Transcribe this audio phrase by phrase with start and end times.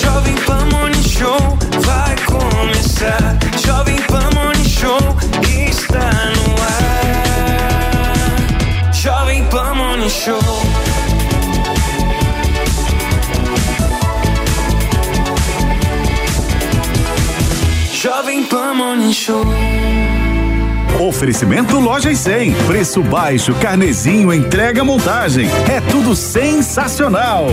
[0.00, 1.38] Jovem Pan Morning Show
[1.80, 3.38] vai começar.
[3.64, 4.98] Jovem Pan Morning Show
[5.68, 6.86] está no ar.
[8.92, 10.40] Jovem Pan Morning Show.
[17.92, 19.44] Jovem Pan Morning Show.
[21.00, 22.54] Oferecimento Lojas 100.
[22.66, 25.46] Preço baixo, carnezinho, entrega, montagem.
[25.70, 27.46] É tudo sensacional.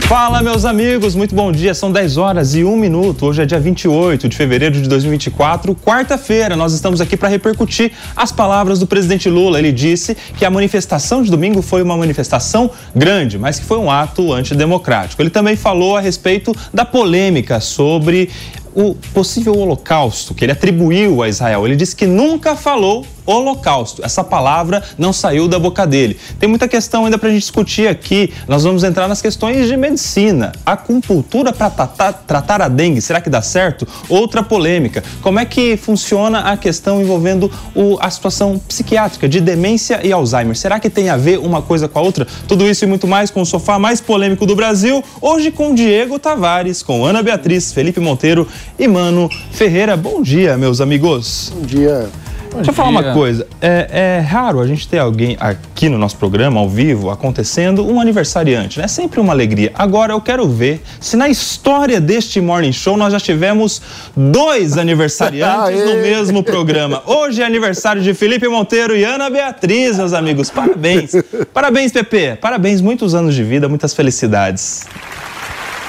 [0.00, 1.72] Fala, meus amigos, muito bom dia.
[1.72, 3.26] São 10 horas e 1 minuto.
[3.26, 6.56] Hoje é dia 28 de fevereiro de 2024, quarta-feira.
[6.56, 9.58] Nós estamos aqui para repercutir as palavras do presidente Lula.
[9.58, 13.88] Ele disse que a manifestação de domingo foi uma manifestação grande, mas que foi um
[13.88, 15.22] ato antidemocrático.
[15.22, 18.28] Ele também falou a respeito da polêmica sobre
[18.74, 21.66] o possível holocausto que ele atribuiu a Israel.
[21.66, 24.04] Ele disse que nunca falou holocausto.
[24.04, 26.18] Essa palavra não saiu da boca dele.
[26.38, 28.32] Tem muita questão ainda para a gente discutir aqui.
[28.48, 30.52] Nós vamos entrar nas questões de medicina.
[30.66, 33.86] Acupuntura para tratar, tratar a dengue, será que dá certo?
[34.08, 35.02] Outra polêmica.
[35.22, 40.56] Como é que funciona a questão envolvendo o, a situação psiquiátrica de demência e Alzheimer?
[40.56, 42.26] Será que tem a ver uma coisa com a outra?
[42.48, 45.04] Tudo isso e muito mais com o sofá mais polêmico do Brasil.
[45.20, 48.46] Hoje com Diego Tavares, com Ana Beatriz, Felipe Monteiro
[48.78, 49.96] e Mano Ferreira.
[49.96, 51.52] Bom dia, meus amigos.
[51.54, 52.08] Bom dia.
[52.56, 53.46] Deixa eu falar uma coisa.
[53.60, 58.00] É, é, raro a gente ter alguém aqui no nosso programa, ao vivo, acontecendo, um
[58.00, 58.84] aniversariante, né?
[58.84, 59.70] É sempre uma alegria.
[59.74, 63.80] Agora eu quero ver se na história deste Morning Show nós já tivemos
[64.16, 67.02] dois aniversariantes no mesmo programa.
[67.06, 70.50] Hoje é aniversário de Felipe Monteiro e Ana Beatriz, meus amigos.
[70.50, 71.12] Parabéns.
[71.52, 72.36] Parabéns, Pepe.
[72.40, 74.86] Parabéns, muitos anos de vida, muitas felicidades.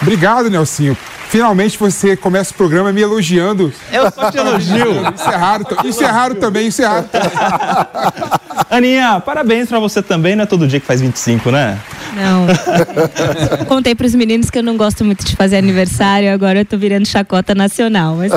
[0.01, 0.97] Obrigado, Nelsinho.
[1.31, 3.71] Finalmente você começa o programa me elogiando.
[3.89, 5.01] Eu só te elogio.
[5.15, 7.31] Isso é raro, isso é raro também, isso é raro também.
[8.69, 11.79] Aninha, parabéns pra você também, não é todo dia que faz 25, né?
[12.13, 13.65] Não.
[13.65, 17.07] Contei pros meninos que eu não gosto muito de fazer aniversário, agora eu tô virando
[17.07, 18.17] chacota nacional.
[18.17, 18.33] Mas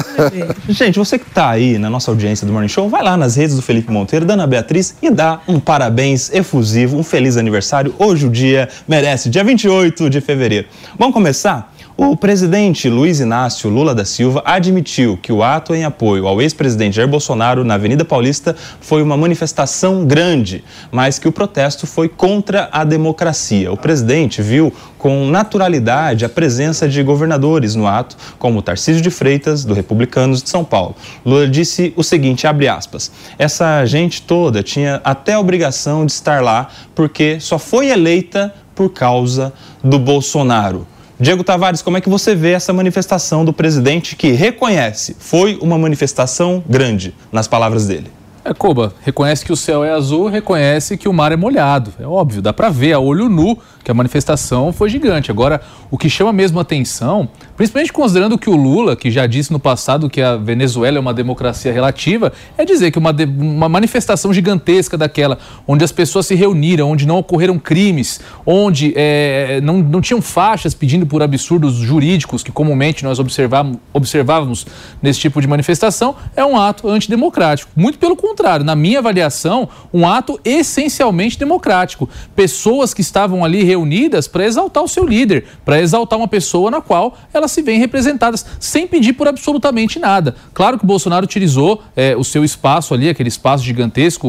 [0.68, 3.56] Gente, você que tá aí na nossa audiência do Morning Show, vai lá nas redes
[3.56, 7.92] do Felipe Monteiro, da Ana Beatriz e dá um parabéns efusivo, um feliz aniversário.
[7.98, 10.68] Hoje o dia merece, dia 28 de fevereiro.
[10.96, 11.73] Vamos começar?
[11.96, 16.96] O presidente Luiz Inácio Lula da Silva admitiu que o ato em apoio ao ex-presidente
[16.96, 22.68] Jair Bolsonaro na Avenida Paulista foi uma manifestação grande, mas que o protesto foi contra
[22.72, 23.70] a democracia.
[23.70, 29.64] O presidente viu com naturalidade a presença de governadores no ato, como Tarcísio de Freitas,
[29.64, 30.96] do Republicanos de São Paulo.
[31.24, 36.42] Lula disse o seguinte, abre aspas, essa gente toda tinha até a obrigação de estar
[36.42, 40.88] lá porque só foi eleita por causa do Bolsonaro.
[41.24, 45.78] Diego Tavares, como é que você vê essa manifestação do presidente que reconhece foi uma
[45.78, 48.10] manifestação grande, nas palavras dele?
[48.44, 51.94] É, Koba, reconhece que o céu é azul, reconhece que o mar é molhado.
[51.98, 55.30] É óbvio, dá para ver a olho nu que a manifestação foi gigante.
[55.30, 57.26] Agora, o que chama mesmo atenção,
[57.56, 61.14] principalmente considerando que o Lula, que já disse no passado que a Venezuela é uma
[61.14, 66.34] democracia relativa, é dizer que uma, de, uma manifestação gigantesca daquela, onde as pessoas se
[66.34, 72.42] reuniram, onde não ocorreram crimes, onde é, não, não tinham faixas pedindo por absurdos jurídicos
[72.42, 74.66] que comumente nós observávamos, observávamos
[75.02, 77.70] nesse tipo de manifestação, é um ato antidemocrático.
[77.76, 82.08] Muito pelo contrário, na minha avaliação, um ato essencialmente democrático.
[82.34, 86.80] Pessoas que estavam ali reunidas para exaltar o seu líder, para exaltar uma pessoa na
[86.80, 90.34] qual elas se veem representadas, sem pedir por absolutamente nada.
[90.52, 94.26] Claro que o Bolsonaro utilizou é, o seu espaço ali, aquele espaço gigantesco,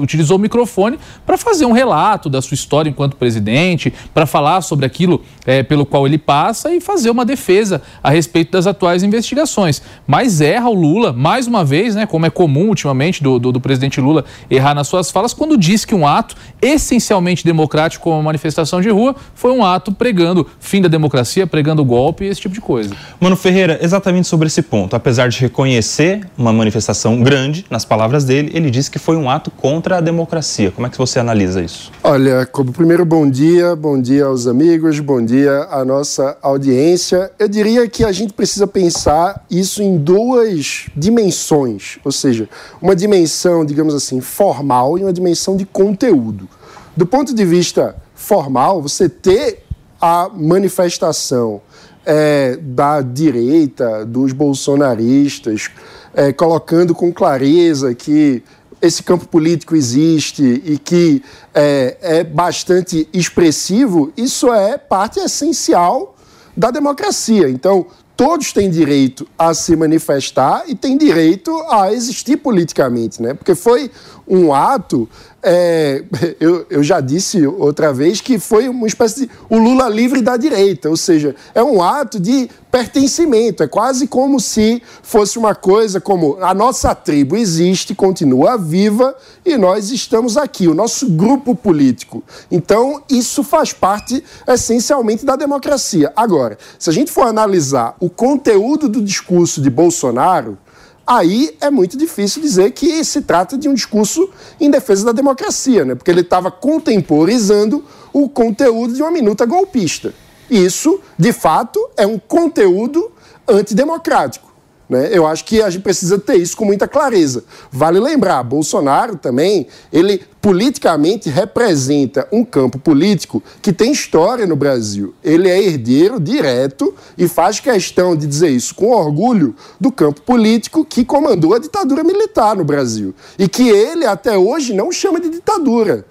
[0.00, 4.86] utilizou o microfone para fazer um relato da sua história enquanto presidente, para falar sobre
[4.86, 9.82] aquilo é, pelo qual ele passa e fazer uma defesa a respeito das atuais investigações.
[10.06, 13.60] Mas erra o Lula, mais uma vez, né, como é comum ultimamente do, do, do
[13.60, 18.22] presidente Lula errar nas suas falas, quando diz que um ato essencialmente democrático, como a
[18.22, 22.54] manifestação de rua, foi um ato pregando fim da democracia, pregando golpe e esse tipo
[22.54, 22.94] de coisa.
[23.20, 24.94] Mano Ferreira, exatamente sobre esse ponto.
[24.94, 29.50] Apesar de reconhecer uma manifestação grande, nas palavras dele, ele disse que foi um ato
[29.50, 30.70] contra a democracia.
[30.70, 31.90] Como é que você analisa isso?
[32.02, 37.30] Olha, como primeiro bom dia, bom dia aos amigos, bom dia à nossa audiência.
[37.38, 42.48] Eu diria que a gente precisa pensar isso em duas dimensões, ou seja,
[42.80, 46.48] uma dimensão, digamos assim, formal e uma dimensão de conteúdo.
[46.96, 49.64] Do ponto de vista formal, você ter
[50.00, 51.60] a manifestação
[52.06, 55.68] é, da direita, dos bolsonaristas,
[56.14, 58.42] é, colocando com clareza que
[58.80, 61.22] esse campo político existe e que
[61.52, 66.14] é, é bastante expressivo, isso é parte essencial
[66.56, 67.48] da democracia.
[67.48, 67.86] Então,
[68.16, 73.34] todos têm direito a se manifestar e têm direito a existir politicamente, né?
[73.34, 73.90] Porque foi
[74.28, 75.08] um ato
[75.48, 76.02] é,
[76.40, 80.36] eu, eu, já disse outra vez que foi uma espécie de o Lula livre da
[80.36, 86.00] direita, ou seja, é um ato de pertencimento, é quase como se fosse uma coisa
[86.00, 92.24] como a nossa tribo existe, continua viva e nós estamos aqui, o nosso grupo político.
[92.50, 96.12] Então, isso faz parte essencialmente da democracia.
[96.16, 100.58] Agora, se a gente for analisar o conteúdo do discurso de Bolsonaro,
[101.06, 104.28] aí é muito difícil dizer que se trata de um discurso
[104.60, 105.94] em defesa da democracia, né?
[105.94, 110.12] porque ele estava contemporizando o conteúdo de uma minuta golpista.
[110.50, 113.12] Isso, de fato, é um conteúdo
[113.48, 114.45] antidemocrático.
[114.88, 115.08] Né?
[115.10, 117.44] Eu acho que a gente precisa ter isso com muita clareza.
[117.70, 125.12] Vale lembrar, Bolsonaro também, ele politicamente representa um campo político que tem história no Brasil.
[125.24, 130.84] Ele é herdeiro direto e faz questão de dizer isso com orgulho do campo político
[130.84, 133.12] que comandou a ditadura militar no Brasil.
[133.36, 136.04] E que ele até hoje não chama de ditadura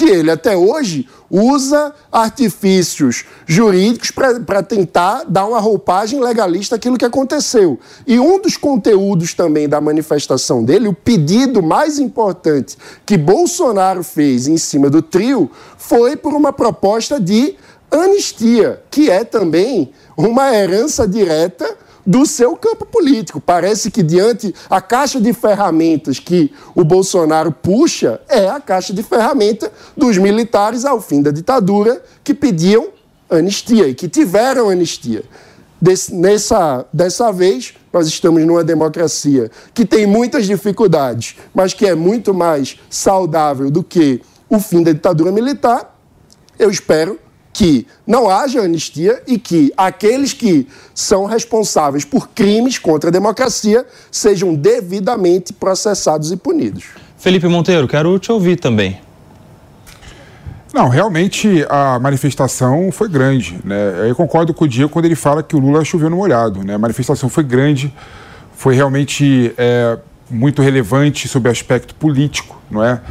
[0.00, 7.04] que ele até hoje usa artifícios jurídicos para tentar dar uma roupagem legalista àquilo que
[7.04, 7.78] aconteceu.
[8.06, 14.48] E um dos conteúdos também da manifestação dele, o pedido mais importante que Bolsonaro fez
[14.48, 17.56] em cima do trio, foi por uma proposta de
[17.90, 21.76] anistia, que é também uma herança direta
[22.06, 23.40] do seu campo político.
[23.40, 29.02] Parece que diante a caixa de ferramentas que o Bolsonaro puxa é a caixa de
[29.02, 32.88] ferramenta dos militares ao fim da ditadura que pediam
[33.28, 35.24] anistia e que tiveram anistia.
[35.80, 41.94] Des, nessa, dessa vez, nós estamos numa democracia que tem muitas dificuldades, mas que é
[41.94, 45.96] muito mais saudável do que o fim da ditadura militar.
[46.58, 47.18] Eu espero
[47.60, 53.84] que não haja anistia e que aqueles que são responsáveis por crimes contra a democracia
[54.10, 56.84] sejam devidamente processados e punidos.
[57.18, 58.98] Felipe Monteiro, quero te ouvir também.
[60.72, 63.60] Não, realmente a manifestação foi grande.
[63.62, 64.08] Né?
[64.08, 66.64] Eu concordo com o Diego quando ele fala que o Lula choveu no molhado.
[66.64, 66.76] Né?
[66.76, 67.92] A manifestação foi grande,
[68.56, 69.98] foi realmente é,
[70.30, 72.58] muito relevante sob o aspecto político.
[72.70, 73.02] Não é?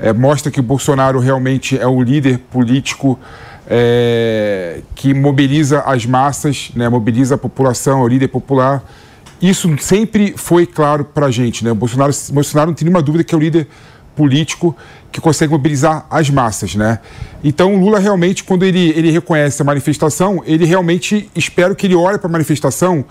[0.00, 0.12] é?
[0.12, 3.16] mostra que o Bolsonaro realmente é um líder político
[3.66, 8.82] é, que mobiliza as massas, né, mobiliza a população, o líder popular.
[9.40, 11.64] Isso sempre foi claro para a gente.
[11.64, 11.72] Né?
[11.72, 13.68] O Bolsonaro, Bolsonaro não tem nenhuma dúvida que é o líder
[14.14, 14.76] político
[15.10, 16.98] que consegue mobilizar as massas, né?
[17.44, 21.94] Então, o Lula realmente, quando ele, ele reconhece a manifestação, ele realmente, espero que ele
[21.94, 23.04] olhe para a manifestação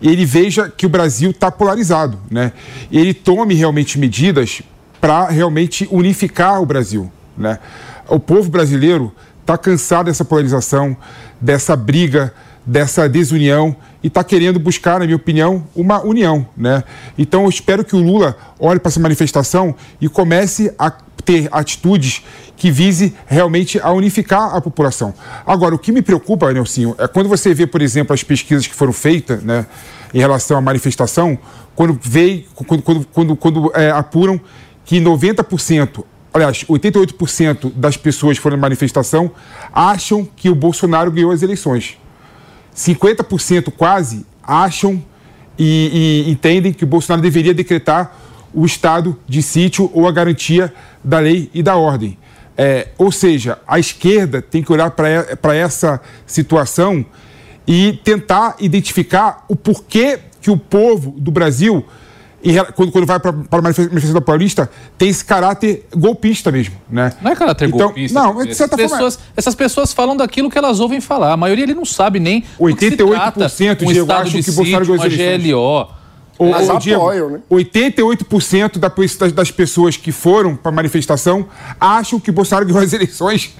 [0.00, 2.52] e ele veja que o Brasil está polarizado, né?
[2.90, 4.62] E ele tome realmente medidas
[5.00, 7.58] para realmente unificar o Brasil, né?
[8.08, 9.12] O povo brasileiro
[9.48, 10.94] está cansado dessa polarização,
[11.40, 12.34] dessa briga,
[12.66, 16.46] dessa desunião e está querendo buscar, na minha opinião, uma união.
[16.54, 16.84] Né?
[17.16, 22.22] Então eu espero que o Lula olhe para essa manifestação e comece a ter atitudes
[22.58, 25.14] que vise realmente a unificar a população.
[25.46, 28.74] Agora, o que me preocupa, Nelsinho, é quando você vê, por exemplo, as pesquisas que
[28.74, 29.64] foram feitas né,
[30.12, 31.38] em relação à manifestação,
[31.74, 34.38] quando veio, quando, quando, quando, quando é, apuram
[34.84, 39.30] que 90% aliás, 88% das pessoas que foram na manifestação
[39.72, 41.98] acham que o Bolsonaro ganhou as eleições.
[42.74, 45.02] 50% quase acham
[45.58, 48.16] e, e, entendem que o Bolsonaro deveria decretar
[48.54, 52.16] o estado de sítio ou a garantia da lei e da ordem.
[52.56, 57.04] É, ou seja, a esquerda tem que olhar para essa situação
[57.66, 61.84] e tentar identificar o porquê que o povo do Brasil
[62.42, 67.12] e quando, quando vai para a manifestação paulista, tem esse caráter golpista mesmo, né?
[67.20, 68.18] Não é caráter então, golpista.
[68.18, 69.32] Não, de certa essas, pessoas, forma...
[69.36, 71.32] essas pessoas falam daquilo que elas ouvem falar.
[71.32, 75.97] A maioria ele não sabe nem 88% um estado de que sítio, uma GLO.
[76.38, 77.40] O, Mas o, Diego, apoiam, né?
[77.50, 81.46] 88% das pessoas que foram para a manifestação
[81.80, 83.52] acham que Bolsonaro ganhou as eleições.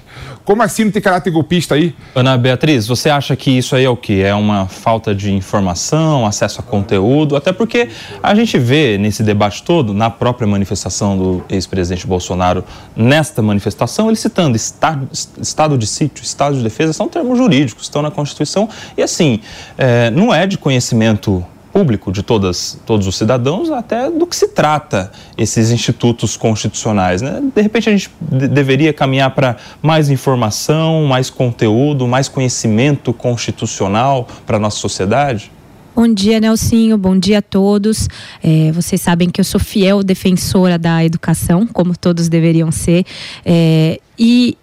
[0.45, 1.93] Como assim não tem caráter golpista aí?
[2.15, 4.23] Ana Beatriz, você acha que isso aí é o quê?
[4.25, 7.35] É uma falta de informação, acesso a conteúdo?
[7.35, 7.89] Até porque
[8.23, 12.63] a gente vê nesse debate todo, na própria manifestação do ex-presidente Bolsonaro,
[12.95, 18.01] nesta manifestação, ele citando estado, estado de sítio, estado de defesa, são termos jurídicos, estão
[18.01, 18.67] na Constituição.
[18.97, 19.41] E assim,
[19.77, 21.45] é, não é de conhecimento
[21.79, 27.21] público de todas, todos os cidadãos, até do que se trata esses institutos constitucionais.
[27.21, 27.41] Né?
[27.55, 34.27] De repente a gente de deveria caminhar para mais informação, mais conteúdo, mais conhecimento constitucional
[34.45, 35.49] para a nossa sociedade?
[35.95, 36.97] Bom dia, Nelsinho.
[36.97, 38.09] Bom dia a todos.
[38.43, 43.05] É, vocês sabem que eu sou fiel defensora da educação, como todos deveriam ser.
[43.45, 44.57] É, e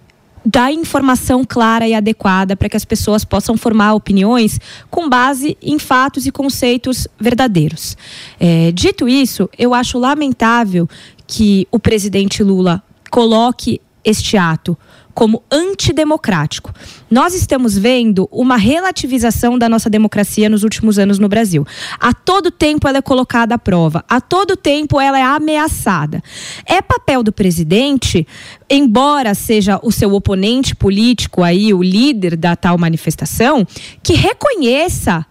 [0.46, 5.76] dar informação clara e adequada para que as pessoas possam formar opiniões com base em
[5.76, 7.96] fatos e conceitos verdadeiros.
[8.38, 10.88] É, dito isso, eu acho lamentável
[11.26, 14.78] que o presidente Lula coloque este ato
[15.16, 16.74] como antidemocrático.
[17.10, 21.66] Nós estamos vendo uma relativização da nossa democracia nos últimos anos no Brasil.
[21.98, 26.22] A todo tempo ela é colocada à prova, a todo tempo ela é ameaçada.
[26.66, 28.28] É papel do presidente,
[28.68, 33.66] embora seja o seu oponente político aí, o líder da tal manifestação,
[34.02, 35.24] que reconheça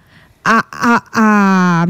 [0.44, 1.88] a, a, a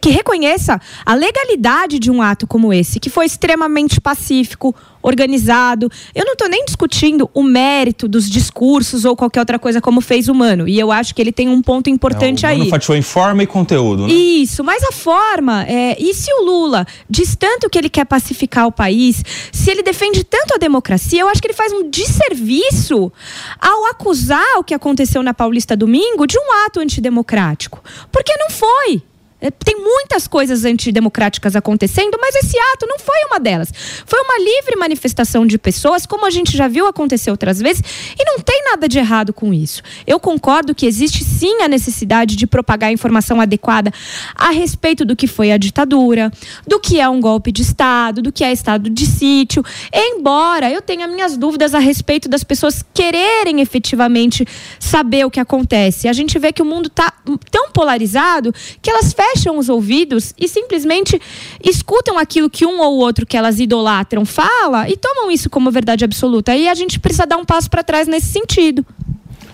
[0.00, 5.90] que reconheça a legalidade de um ato como esse, que foi extremamente pacífico, organizado.
[6.14, 10.28] Eu não estou nem discutindo o mérito dos discursos ou qualquer outra coisa como fez
[10.28, 10.68] o Mano.
[10.68, 12.58] E eu acho que ele tem um ponto importante é, o aí.
[12.58, 14.12] Mano fatiou em forma e conteúdo, né?
[14.12, 18.66] Isso, mas a forma, é, e se o Lula diz tanto que ele quer pacificar
[18.66, 23.12] o país, se ele defende tanto a democracia, eu acho que ele faz um desserviço
[23.60, 27.82] ao acusar o que aconteceu na Paulista domingo de um ato antidemocrático.
[28.10, 29.02] Porque não foi.
[29.42, 33.72] É, tem muitas coisas antidemocráticas acontecendo, mas esse ato não foi uma delas.
[34.06, 37.82] Foi uma livre manifestação de pessoas, como a gente já viu acontecer outras vezes,
[38.16, 39.82] e não tem nada de errado com isso.
[40.06, 43.92] Eu concordo que existe sim a necessidade de propagar informação adequada
[44.36, 46.30] a respeito do que foi a ditadura,
[46.64, 50.80] do que é um golpe de Estado, do que é estado de sítio, embora eu
[50.80, 54.46] tenha minhas dúvidas a respeito das pessoas quererem efetivamente
[54.78, 56.06] saber o que acontece.
[56.06, 57.12] A gente vê que o mundo está
[57.50, 61.20] tão polarizado que elas fecham fecham os ouvidos e simplesmente
[61.62, 66.04] escutam aquilo que um ou outro que elas idolatram fala e tomam isso como verdade
[66.04, 66.54] absoluta.
[66.54, 68.84] E a gente precisa dar um passo para trás nesse sentido.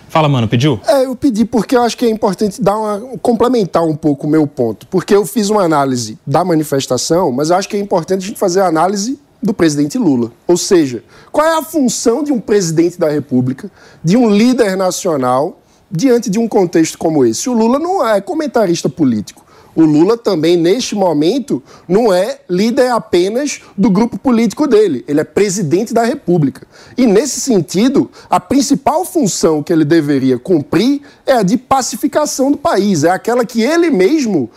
[0.09, 0.79] Fala, mano, pediu?
[0.87, 4.29] É, eu pedi porque eu acho que é importante dar uma, complementar um pouco o
[4.29, 4.87] meu ponto.
[4.87, 8.39] Porque eu fiz uma análise da manifestação, mas eu acho que é importante a gente
[8.39, 10.31] fazer a análise do presidente Lula.
[10.47, 13.71] Ou seja, qual é a função de um presidente da República,
[14.03, 17.47] de um líder nacional, diante de um contexto como esse?
[17.47, 19.45] O Lula não é comentarista político.
[19.75, 25.23] O Lula também, neste momento, não é líder apenas do grupo político dele, ele é
[25.23, 26.67] presidente da República.
[26.97, 32.57] E, nesse sentido, a principal função que ele deveria cumprir é a de pacificação do
[32.57, 34.49] país, é aquela que ele mesmo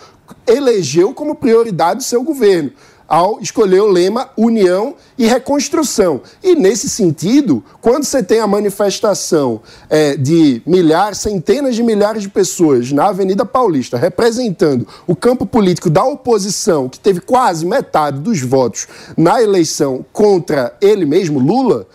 [0.46, 2.72] elegeu como prioridade do seu governo
[3.12, 6.22] ao escolher o lema União e Reconstrução.
[6.42, 12.30] E nesse sentido, quando você tem a manifestação é, de milhares, centenas de milhares de
[12.30, 18.40] pessoas na Avenida Paulista representando o campo político da oposição, que teve quase metade dos
[18.40, 21.86] votos na eleição contra ele mesmo, Lula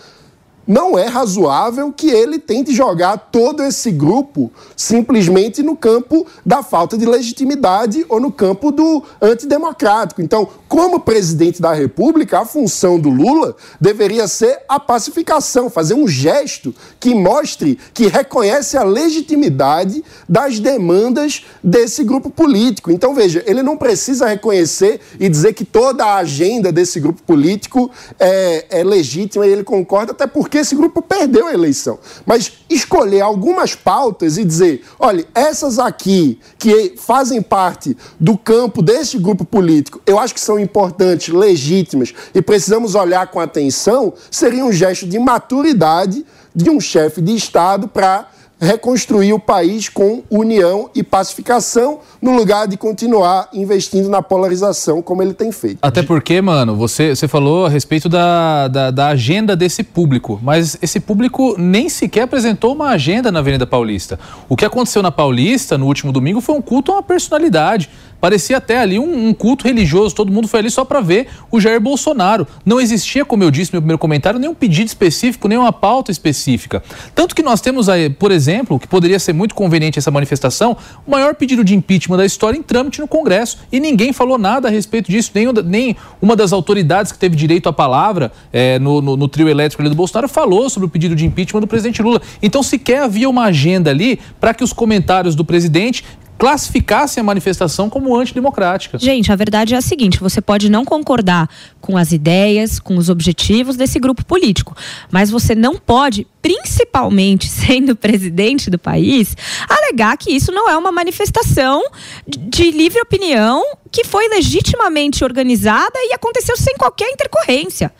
[0.67, 6.97] não é razoável que ele tente jogar todo esse grupo simplesmente no campo da falta
[6.97, 10.21] de legitimidade ou no campo do antidemocrático.
[10.21, 16.07] Então, como presidente da República, a função do Lula deveria ser a pacificação, fazer um
[16.07, 22.91] gesto que mostre que reconhece a legitimidade das demandas desse grupo político.
[22.91, 27.89] Então, veja, ele não precisa reconhecer e dizer que toda a agenda desse grupo político
[28.19, 31.99] é, é legítima e ele concorda, até porque porque esse grupo perdeu a eleição.
[32.25, 39.19] Mas escolher algumas pautas e dizer, olha, essas aqui que fazem parte do campo deste
[39.19, 44.71] grupo político, eu acho que são importantes, legítimas e precisamos olhar com atenção, seria um
[44.71, 48.27] gesto de maturidade de um chefe de Estado para
[48.59, 55.21] reconstruir o país com união e pacificação, no lugar de continuar investindo na polarização como
[55.21, 55.77] ele tem feito.
[55.81, 60.77] Até porque, mano, você, você falou a respeito da, da, da, agenda desse público, mas
[60.81, 64.19] esse público nem sequer apresentou uma agenda na Avenida Paulista.
[64.49, 67.89] O que aconteceu na Paulista no último domingo foi um culto a uma personalidade.
[68.19, 71.59] Parecia até ali um, um culto religioso, todo mundo foi ali só para ver o
[71.59, 72.47] Jair Bolsonaro.
[72.65, 76.83] Não existia, como eu disse no meu primeiro comentário, nenhum pedido específico, nenhuma pauta específica.
[77.13, 81.11] Tanto que nós temos aí, por exemplo, que poderia ser muito conveniente essa manifestação, o
[81.11, 83.59] maior pedido de impeachment da história em trâmite no Congresso.
[83.71, 87.69] E ninguém falou nada a respeito disso, nem, nem uma das autoridades que teve direito
[87.69, 91.15] à palavra é, no, no, no, trio elétrico ali do Bolsonaro falou sobre o pedido
[91.15, 92.21] de impeachment do presidente Lula.
[92.41, 96.03] Então sequer havia uma agenda ali para que os comentários do presidente
[96.37, 98.97] classificassem a manifestação como antidemocrática.
[98.99, 101.49] Gente, a verdade é a seguinte: você pode não concordar
[101.81, 104.75] com as ideias, com os objetivos desse grupo político,
[105.11, 109.35] mas você não pode, principalmente sendo presidente do país,
[109.67, 111.83] alegar que isso não é uma manifestação
[112.27, 117.91] de livre opinião que foi legitimamente organizada e aconteceu sem qualquer intercorrência.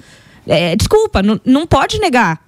[0.46, 2.47] É, desculpa, não, não pode negar.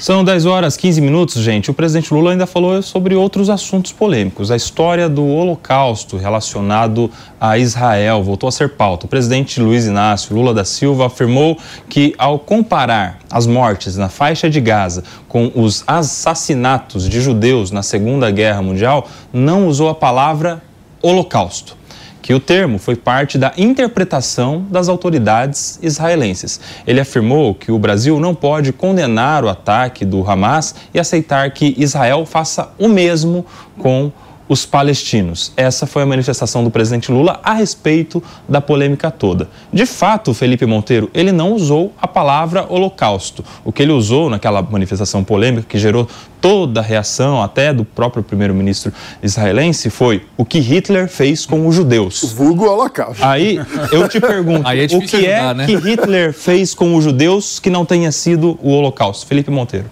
[0.00, 1.70] São 10 horas 15 minutos, gente.
[1.70, 4.50] O presidente Lula ainda falou sobre outros assuntos polêmicos.
[4.50, 9.06] A história do Holocausto relacionado a Israel voltou a ser pauta.
[9.06, 11.56] O presidente Luiz Inácio Lula da Silva afirmou
[11.88, 17.82] que, ao comparar as mortes na faixa de Gaza com os assassinatos de judeus na
[17.82, 20.62] Segunda Guerra Mundial, não usou a palavra
[21.00, 21.81] Holocausto
[22.22, 26.60] que o termo foi parte da interpretação das autoridades israelenses.
[26.86, 31.74] Ele afirmou que o Brasil não pode condenar o ataque do Hamas e aceitar que
[31.76, 33.44] Israel faça o mesmo
[33.76, 34.12] com
[34.48, 35.52] os palestinos.
[35.56, 39.48] Essa foi a manifestação do presidente Lula a respeito da polêmica toda.
[39.72, 43.44] De fato, Felipe Monteiro, ele não usou a palavra holocausto.
[43.64, 46.08] O que ele usou naquela manifestação polêmica que gerou
[46.40, 51.74] toda a reação, até do próprio primeiro-ministro israelense, foi o que Hitler fez com os
[51.74, 52.22] judeus.
[52.24, 53.24] O vulgo holocausto.
[53.24, 53.60] Aí
[53.92, 55.66] eu te pergunto, Aí é o que ajudar, é né?
[55.66, 59.26] que Hitler fez com os judeus que não tenha sido o holocausto?
[59.26, 59.86] Felipe Monteiro.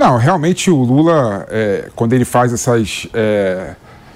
[0.00, 3.06] Não, realmente o Lula, é, quando ele faz essas.
[3.12, 3.74] é,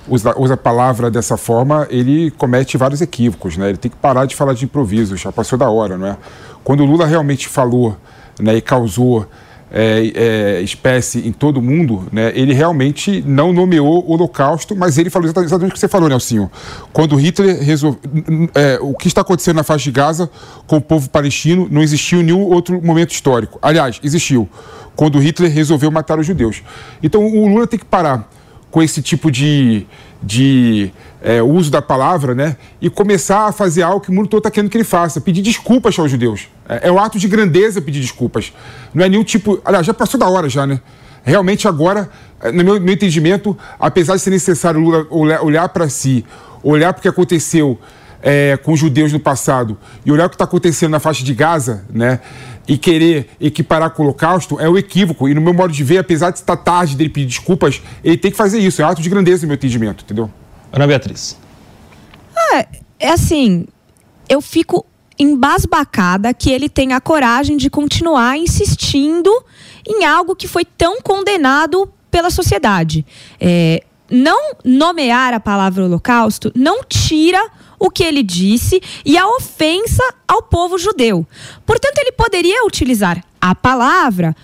[0.09, 3.69] usa, usa a palavra dessa forma, ele comete vários equívocos, né?
[3.69, 6.17] Ele tem que parar de falar de improviso, já passou da hora, não é?
[6.65, 7.99] Quando o Lula realmente falou
[8.41, 9.27] né, e causou
[9.71, 15.11] é, é, espécie em todo mundo, né, ele realmente não nomeou o Holocausto, mas ele
[15.11, 16.51] falou exatamente o que você falou, Nelsinho.
[16.95, 18.01] Quando Hitler resolveu.
[18.55, 20.31] É, o que está acontecendo na faixa de Gaza
[20.67, 23.59] com o povo palestino não existiu nenhum outro momento histórico.
[23.61, 24.49] Aliás, existiu.
[24.97, 26.63] Quando Hitler resolveu matar os judeus.
[27.03, 28.29] Então o Lula tem que parar
[28.71, 29.87] com esse tipo de,
[30.21, 30.91] de
[31.23, 32.57] é, uso da palavra, né?
[32.81, 35.43] E começar a fazer algo que o mundo todo está querendo que ele faça, pedir
[35.43, 36.49] desculpas aos judeus.
[36.69, 38.53] É, é um ato de grandeza pedir desculpas.
[38.93, 39.61] Não é nenhum tipo.
[39.65, 40.81] Aliás, já passou da hora já, né?
[41.23, 42.11] Realmente agora,
[42.41, 46.25] é, no meu, meu entendimento, apesar de ser necessário o Lula olhar, olhar para si,
[46.63, 47.79] olhar para o que aconteceu
[48.25, 51.33] é, com os judeus no passado e olhar o que está acontecendo na faixa de
[51.33, 52.19] Gaza, né?
[52.67, 55.29] E querer equiparar com o Holocausto é um equívoco.
[55.29, 58.31] E no meu modo de ver, apesar de estar tarde dele pedir desculpas, ele tem
[58.31, 58.81] que fazer isso.
[58.81, 60.31] É um ato de grandeza no meu entendimento, entendeu?
[60.73, 61.39] Ana Beatriz.
[62.37, 62.67] Ah,
[62.99, 63.67] é assim,
[64.29, 64.85] eu fico
[65.19, 69.31] embasbacada que ele tenha a coragem de continuar insistindo
[69.87, 73.07] em algo que foi tão condenado pela sociedade.
[73.41, 80.03] É, não nomear a palavra holocausto não tira o que ele disse e a ofensa
[80.27, 81.27] ao povo judeu.
[81.65, 84.35] Portanto, ele poderia utilizar a palavra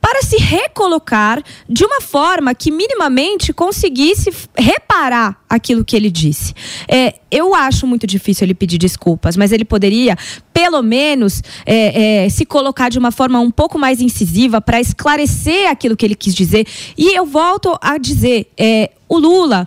[0.00, 6.54] para se recolocar de uma forma que minimamente conseguisse reparar aquilo que ele disse.
[6.88, 10.16] É, eu acho muito difícil ele pedir desculpas, mas ele poderia,
[10.52, 15.68] pelo menos, é, é, se colocar de uma forma um pouco mais incisiva para esclarecer
[15.68, 16.66] aquilo que ele quis dizer.
[16.96, 19.66] E eu volto a dizer, é, o Lula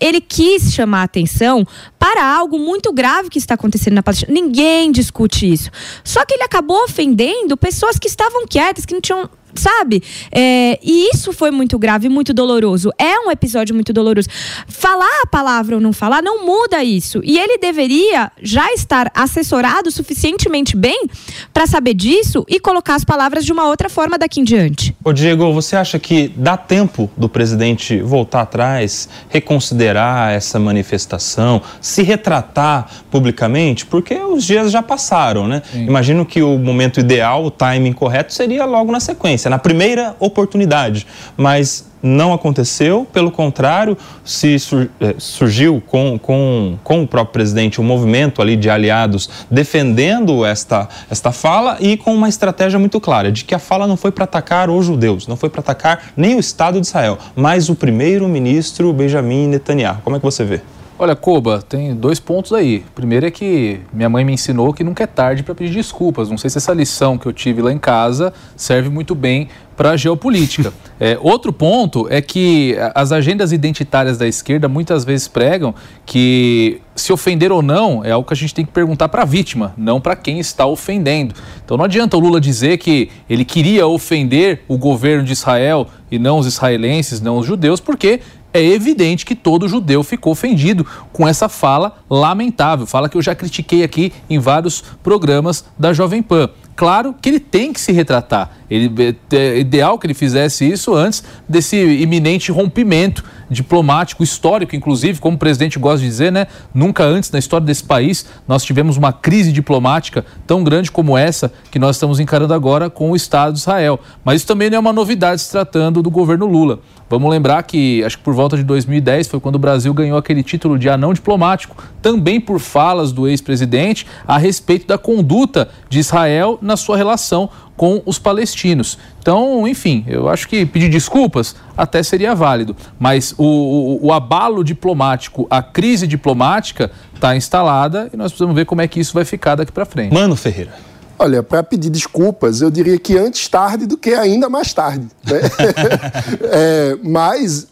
[0.00, 1.66] ele quis chamar a atenção
[1.98, 4.32] para algo muito grave que está acontecendo na Palestina.
[4.32, 5.70] Ninguém discute isso.
[6.02, 9.28] Só que ele acabou ofendendo pessoas que estavam quietas, que não tinham.
[9.56, 10.02] Sabe?
[10.32, 12.90] É, e isso foi muito grave, muito doloroso.
[12.98, 14.28] É um episódio muito doloroso.
[14.66, 17.20] Falar a palavra ou não falar não muda isso.
[17.24, 21.08] E ele deveria já estar assessorado suficientemente bem
[21.52, 24.94] para saber disso e colocar as palavras de uma outra forma daqui em diante.
[25.04, 32.02] Ô Diego, você acha que dá tempo do presidente voltar atrás, reconsiderar essa manifestação, se
[32.02, 33.86] retratar publicamente?
[33.86, 35.62] Porque os dias já passaram, né?
[35.74, 41.06] Imagino que o momento ideal, o timing correto, seria logo na sequência, na primeira oportunidade.
[41.36, 44.56] Mas não aconteceu, pelo contrário, se
[45.00, 50.86] eh, surgiu com, com, com o próprio presidente um movimento ali de aliados defendendo esta,
[51.10, 54.24] esta fala e com uma estratégia muito clara de que a fala não foi para
[54.24, 58.92] atacar os judeus, não foi para atacar nem o Estado de Israel, mas o primeiro-ministro
[58.92, 60.02] Benjamin Netanyahu.
[60.04, 60.60] Como é que você vê?
[60.96, 62.84] Olha, Koba, tem dois pontos aí.
[62.94, 66.30] Primeiro é que minha mãe me ensinou que nunca é tarde para pedir desculpas.
[66.30, 69.90] Não sei se essa lição que eu tive lá em casa serve muito bem para
[69.90, 70.72] a geopolítica.
[71.00, 75.74] É, outro ponto é que as agendas identitárias da esquerda muitas vezes pregam
[76.06, 79.24] que se ofender ou não é algo que a gente tem que perguntar para a
[79.24, 81.34] vítima, não para quem está ofendendo.
[81.64, 86.16] Então não adianta o Lula dizer que ele queria ofender o governo de Israel e
[86.16, 88.20] não os israelenses, não os judeus, porque
[88.54, 93.34] é evidente que todo judeu ficou ofendido com essa fala lamentável, fala que eu já
[93.34, 96.48] critiquei aqui em vários programas da Jovem Pan.
[96.76, 98.50] Claro que ele tem que se retratar.
[98.70, 105.36] Ele, é ideal que ele fizesse isso antes desse iminente rompimento diplomático, histórico, inclusive, como
[105.36, 106.46] o presidente gosta de dizer, né?
[106.74, 111.52] Nunca antes na história desse país nós tivemos uma crise diplomática tão grande como essa
[111.70, 114.00] que nós estamos encarando agora com o Estado de Israel.
[114.24, 116.80] Mas isso também não é uma novidade se tratando do governo Lula.
[117.08, 120.42] Vamos lembrar que, acho que por volta de 2010, foi quando o Brasil ganhou aquele
[120.42, 126.58] título de anão diplomático, também por falas do ex-presidente a respeito da conduta de Israel
[126.64, 128.98] na sua relação com os palestinos.
[129.20, 134.64] Então, enfim, eu acho que pedir desculpas até seria válido, mas o, o, o abalo
[134.64, 139.24] diplomático, a crise diplomática está instalada e nós precisamos ver como é que isso vai
[139.24, 140.12] ficar daqui para frente.
[140.12, 140.72] Mano Ferreira.
[141.18, 145.06] Olha, para pedir desculpas, eu diria que antes tarde do que ainda mais tarde.
[145.24, 145.40] Né?
[146.50, 147.68] é, mas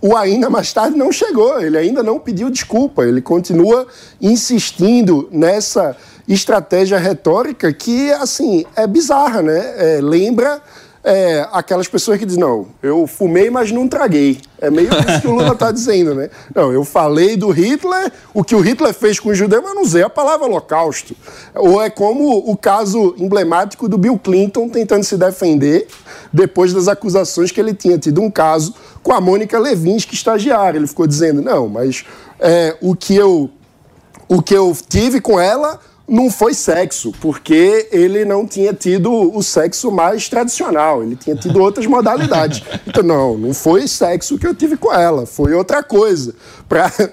[0.00, 3.86] o ainda mais tarde não chegou, ele ainda não pediu desculpa, ele continua
[4.20, 5.96] insistindo nessa
[6.28, 9.74] estratégia retórica que, assim, é bizarra, né?
[9.76, 10.62] É, lembra
[11.02, 14.40] é, aquelas pessoas que dizem, não, eu fumei, mas não traguei.
[14.60, 16.28] É meio isso que o Lula está dizendo, né?
[16.54, 19.82] Não, eu falei do Hitler, o que o Hitler fez com os judeus, mas não
[19.82, 21.14] usei a palavra holocausto.
[21.54, 25.86] Ou é como o caso emblemático do Bill Clinton tentando se defender
[26.32, 30.78] depois das acusações que ele tinha tido um caso com a Mônica Levinsky, estagiária.
[30.78, 32.04] Ele ficou dizendo, não, mas
[32.40, 33.48] é, o, que eu,
[34.28, 35.78] o que eu tive com ela
[36.08, 41.60] não foi sexo, porque ele não tinha tido o sexo mais tradicional, ele tinha tido
[41.60, 42.62] outras modalidades.
[42.86, 46.34] Então, não, não foi sexo que eu tive com ela, foi outra coisa,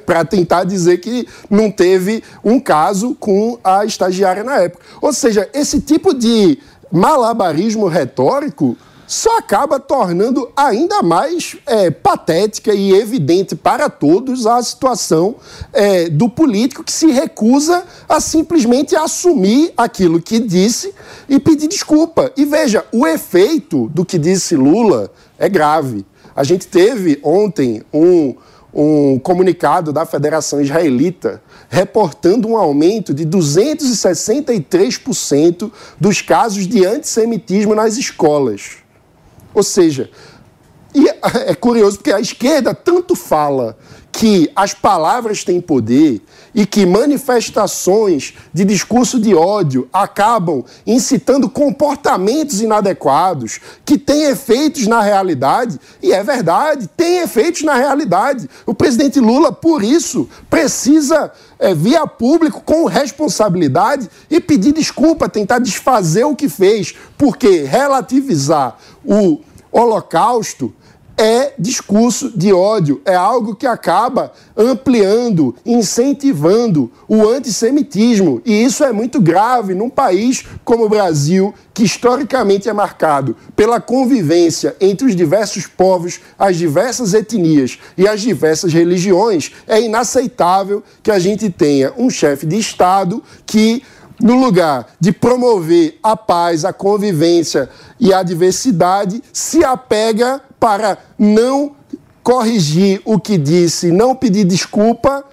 [0.05, 4.84] para tentar dizer que não teve um caso com a estagiária na época.
[5.01, 6.58] Ou seja, esse tipo de
[6.91, 15.35] malabarismo retórico só acaba tornando ainda mais é, patética e evidente para todos a situação
[15.71, 20.93] é, do político que se recusa a simplesmente assumir aquilo que disse
[21.29, 22.31] e pedir desculpa.
[22.35, 26.05] E veja, o efeito do que disse Lula é grave.
[26.35, 28.35] A gente teve ontem um,
[28.73, 37.97] um comunicado da Federação Israelita reportando um aumento de 263% dos casos de antissemitismo nas
[37.97, 38.84] escolas.
[39.55, 40.09] Ou seja,
[40.95, 41.10] e
[41.45, 43.77] é curioso porque a esquerda tanto fala
[44.13, 46.21] que as palavras têm poder
[46.53, 55.01] e que manifestações de discurso de ódio acabam incitando comportamentos inadequados que têm efeitos na
[55.01, 58.49] realidade, e é verdade, tem efeitos na realidade.
[58.65, 61.29] O presidente Lula, por isso, precisa
[61.60, 68.77] é, via público com responsabilidade e pedir desculpa, tentar desfazer o que fez, porque relativizar
[69.03, 69.41] o
[69.73, 70.73] Holocausto
[71.17, 78.41] é discurso de ódio, é algo que acaba ampliando, incentivando o antissemitismo.
[78.45, 83.80] E isso é muito grave num país como o Brasil, que historicamente é marcado pela
[83.80, 89.51] convivência entre os diversos povos, as diversas etnias e as diversas religiões.
[89.67, 93.84] É inaceitável que a gente tenha um chefe de Estado que
[94.19, 101.75] no lugar de promover a paz, a convivência e a diversidade, se apega para não
[102.23, 105.23] corrigir o que disse, não pedir desculpa,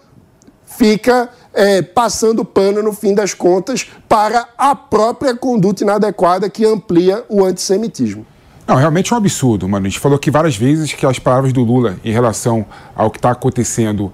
[0.67, 7.25] fica é, passando pano, no fim das contas, para a própria conduta inadequada que amplia
[7.29, 8.27] o antissemitismo.
[8.67, 9.87] Não, realmente é um absurdo, mano.
[9.87, 12.65] A gente falou aqui várias vezes que as palavras do Lula em relação
[12.95, 14.13] ao que está acontecendo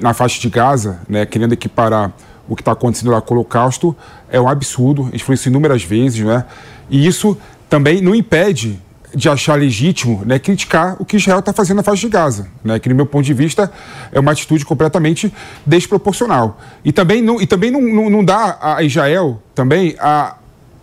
[0.00, 2.12] na faixa de Gaza, né, querendo equiparar
[2.50, 3.96] o que está acontecendo lá com o Holocausto
[4.28, 6.44] é um absurdo, a gente falou isso inúmeras vezes, né?
[6.90, 8.78] E isso também não impede
[9.14, 12.78] de achar legítimo né, criticar o que Israel está fazendo na faixa de Gaza, né,
[12.78, 13.70] que, no meu ponto de vista,
[14.12, 15.32] é uma atitude completamente
[15.64, 16.60] desproporcional.
[16.84, 20.36] E também não, e também não, não, não dá a Israel também a,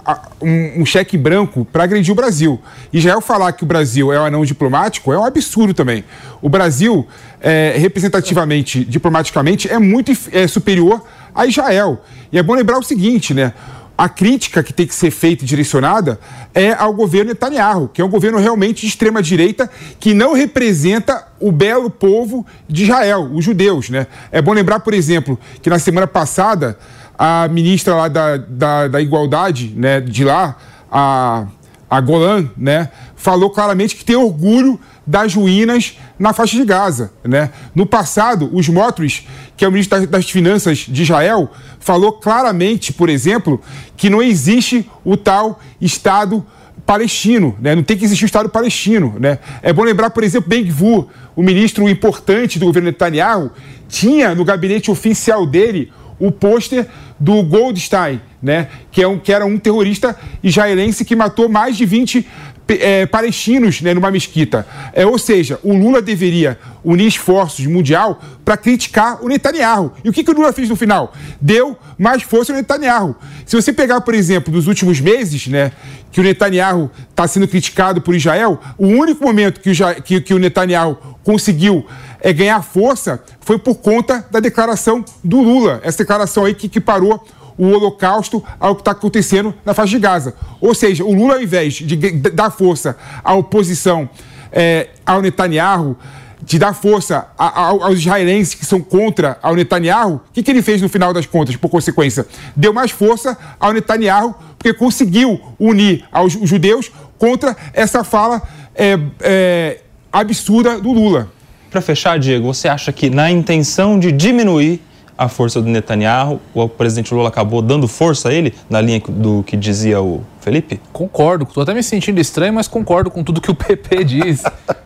[0.06, 2.62] a, um, um, cheque branco para agredir o Brasil.
[2.91, 6.03] Israel falar que o Brasil é um anão diplomático é um absurdo também.
[6.41, 7.08] O Brasil,
[7.41, 11.01] é, representativamente, diplomaticamente, é muito é, superior
[11.38, 12.02] a Israel.
[12.32, 13.54] E é bom lembrar o seguinte, né?
[13.95, 16.19] A crítica que tem que ser feita e direcionada
[16.54, 19.69] é ao governo Netanyahu, que é um governo realmente de extrema direita
[20.00, 24.06] que não representa o belo povo de Israel, os judeus, né?
[24.32, 26.78] É bom lembrar, por exemplo, que na semana passada
[27.17, 30.56] a ministra lá da, da, da Igualdade, né, de lá,
[30.91, 31.47] a,
[31.89, 37.12] a Golan, né, falou claramente que tem orgulho das ruínas na faixa de Gaza.
[37.23, 37.49] Né?
[37.75, 39.27] No passado, os Motros,
[39.58, 43.60] que é o ministro das Finanças de Israel, falou claramente, por exemplo,
[43.97, 46.45] que não existe o tal Estado
[46.86, 47.75] palestino, né?
[47.75, 49.15] não tem que existir o Estado palestino.
[49.19, 49.39] Né?
[49.62, 53.51] É bom lembrar, por exemplo, Ben Gvur, o ministro importante do governo Netanyahu,
[53.89, 56.88] tinha no gabinete oficial dele o pôster
[57.19, 58.67] do Goldstein, né?
[58.91, 62.27] Que, é um, que era um terrorista israelense que matou mais de 20
[62.69, 64.65] é, palestinos né, numa mesquita.
[64.93, 69.93] É, ou seja, o Lula deveria unir esforços mundial para criticar o Netanyahu.
[70.03, 71.13] E o que, que o Lula fez no final?
[71.39, 73.15] Deu mais força ao Netanyahu.
[73.45, 75.71] Se você pegar, por exemplo, dos últimos meses, né,
[76.12, 80.34] que o Netanyahu está sendo criticado por Israel, o único momento que o, que, que
[80.34, 81.86] o Netanyahu conseguiu
[82.21, 85.80] é, ganhar força foi por conta da declaração do Lula.
[85.84, 87.25] Essa declaração aí que, que parou
[87.57, 90.35] o holocausto ao que está acontecendo na faixa de Gaza.
[90.61, 94.09] Ou seja, o Lula, ao invés de dar força à oposição
[94.51, 95.97] é, ao Netanyahu,
[96.41, 100.51] de dar força a, a, aos israelenses que são contra ao Netanyahu, o que, que
[100.51, 102.25] ele fez no final das contas, por consequência?
[102.55, 108.41] Deu mais força ao Netanyahu, porque conseguiu unir aos judeus contra essa fala
[108.75, 109.79] é, é,
[110.11, 111.29] absurda do Lula.
[111.69, 114.81] Para fechar, Diego, você acha que na intenção de diminuir
[115.17, 119.43] a força do Netanyahu, o presidente Lula acabou dando força a ele, na linha do
[119.43, 120.80] que dizia o Felipe?
[120.93, 124.43] Concordo, estou até me sentindo estranho, mas concordo com tudo que o PP diz.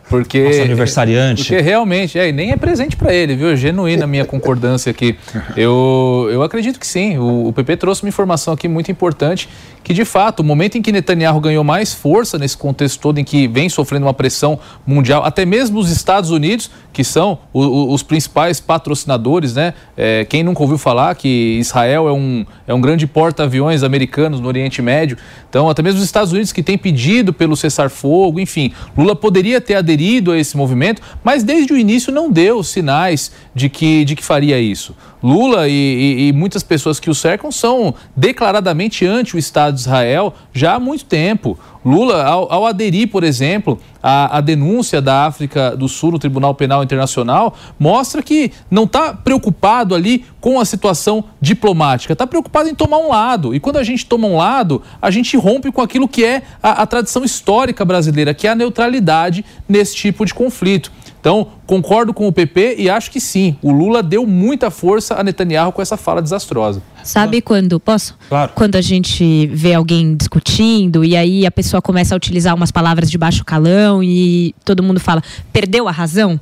[0.08, 0.42] Porque.
[0.42, 1.44] Nossa, aniversariante.
[1.44, 3.56] Porque realmente, é, e nem é presente para ele, viu?
[3.56, 5.16] Genuína a minha concordância aqui.
[5.56, 7.16] Eu, eu acredito que sim.
[7.16, 9.48] O, o PP trouxe uma informação aqui muito importante
[9.82, 13.24] que, de fato, o momento em que Netanyahu ganhou mais força nesse contexto todo, em
[13.24, 17.94] que vem sofrendo uma pressão mundial, até mesmo os Estados Unidos, que são o, o,
[17.94, 19.74] os principais patrocinadores, né?
[19.96, 24.48] É, quem nunca ouviu falar que Israel é um, é um grande porta-aviões americanos no
[24.48, 25.16] Oriente Médio.
[25.48, 29.74] Então, até mesmo os Estados Unidos que têm pedido pelo cessar-fogo, enfim, Lula poderia ter
[29.74, 34.24] aderido a esse movimento, mas desde o início não deu sinais de que, de que
[34.24, 34.94] faria isso.
[35.22, 39.80] Lula e, e, e, muitas pessoas que o cercam são declaradamente anti o Estado de
[39.80, 41.58] Israel já há muito tempo.
[41.84, 46.82] Lula, ao, ao aderir, por exemplo, à, denúncia da África do Sul no Tribunal Penal
[46.82, 52.98] Internacional, mostra que não está preocupado ali com a situação diplomática, está preocupado em tomar
[52.98, 53.54] um lado.
[53.54, 56.82] E quando a gente toma um lado, a gente rompe com aquilo que é a,
[56.82, 60.90] a tradição histórica brasileira, que é a neutralidade nesse tipo de conflito.
[61.22, 65.22] Então, concordo com o PP e acho que sim, o Lula deu muita força a
[65.22, 66.82] Netanyahu com essa fala desastrosa.
[67.04, 68.18] Sabe quando, posso?
[68.28, 68.50] Claro.
[68.56, 73.08] Quando a gente vê alguém discutindo e aí a pessoa começa a utilizar umas palavras
[73.08, 76.40] de baixo calão e todo mundo fala, perdeu a razão?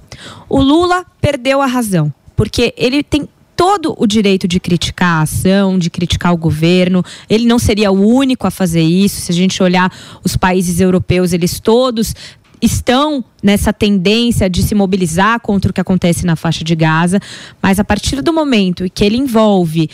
[0.48, 3.28] O Lula perdeu a razão, porque ele tem
[3.60, 7.04] todo o direito de criticar a ação, de criticar o governo.
[7.28, 9.20] Ele não seria o único a fazer isso.
[9.20, 9.92] Se a gente olhar
[10.24, 12.14] os países europeus, eles todos
[12.60, 17.20] estão nessa tendência de se mobilizar contra o que acontece na faixa de Gaza,
[17.62, 19.88] mas a partir do momento que ele envolve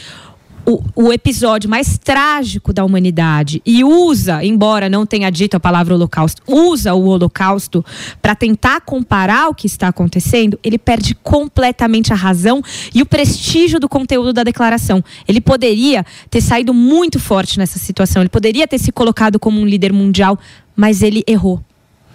[0.67, 5.95] o, o, episódio mais trágico da humanidade e usa, embora não tenha dito a palavra
[5.95, 7.85] holocausto, usa o holocausto
[8.21, 12.61] para tentar comparar o que está acontecendo, ele perde completamente a razão
[12.93, 15.03] e o prestígio do conteúdo da declaração.
[15.29, 19.65] Ele poderia ter saído muito forte nessa situação, ele poderia ter se colocado como um
[19.65, 20.37] líder mundial,
[20.75, 21.63] mas ele errou.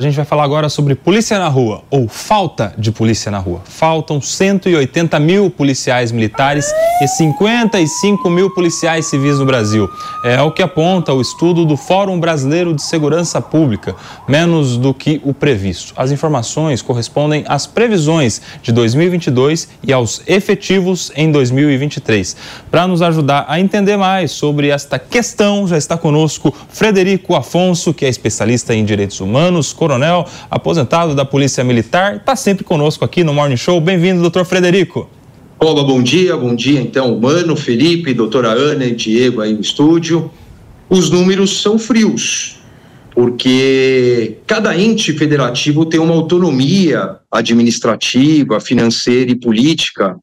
[0.02, 3.62] A gente vai falar agora sobre polícia na rua, ou falta de polícia na rua.
[3.66, 6.66] Faltam 180 mil policiais militares
[7.04, 9.88] e 55 mil policiais civis no Brasil.
[10.26, 13.96] É o que aponta o estudo do Fórum Brasileiro de Segurança Pública,
[14.28, 15.94] menos do que o previsto.
[15.96, 22.36] As informações correspondem às previsões de 2022 e aos efetivos em 2023.
[22.72, 28.04] Para nos ajudar a entender mais sobre esta questão, já está conosco Frederico Afonso, que
[28.04, 29.91] é especialista em direitos humanos, coronel,
[30.50, 33.82] aposentado da Polícia Militar, está sempre conosco aqui no Morning Show.
[33.82, 35.10] Bem-vindo, doutor Frederico.
[35.60, 40.32] Olá, bom dia, bom dia então, Mano, Felipe, doutora Ana e Diego aí no estúdio.
[40.90, 42.60] Os números são frios,
[43.14, 50.18] porque cada ente federativo tem uma autonomia administrativa, financeira e política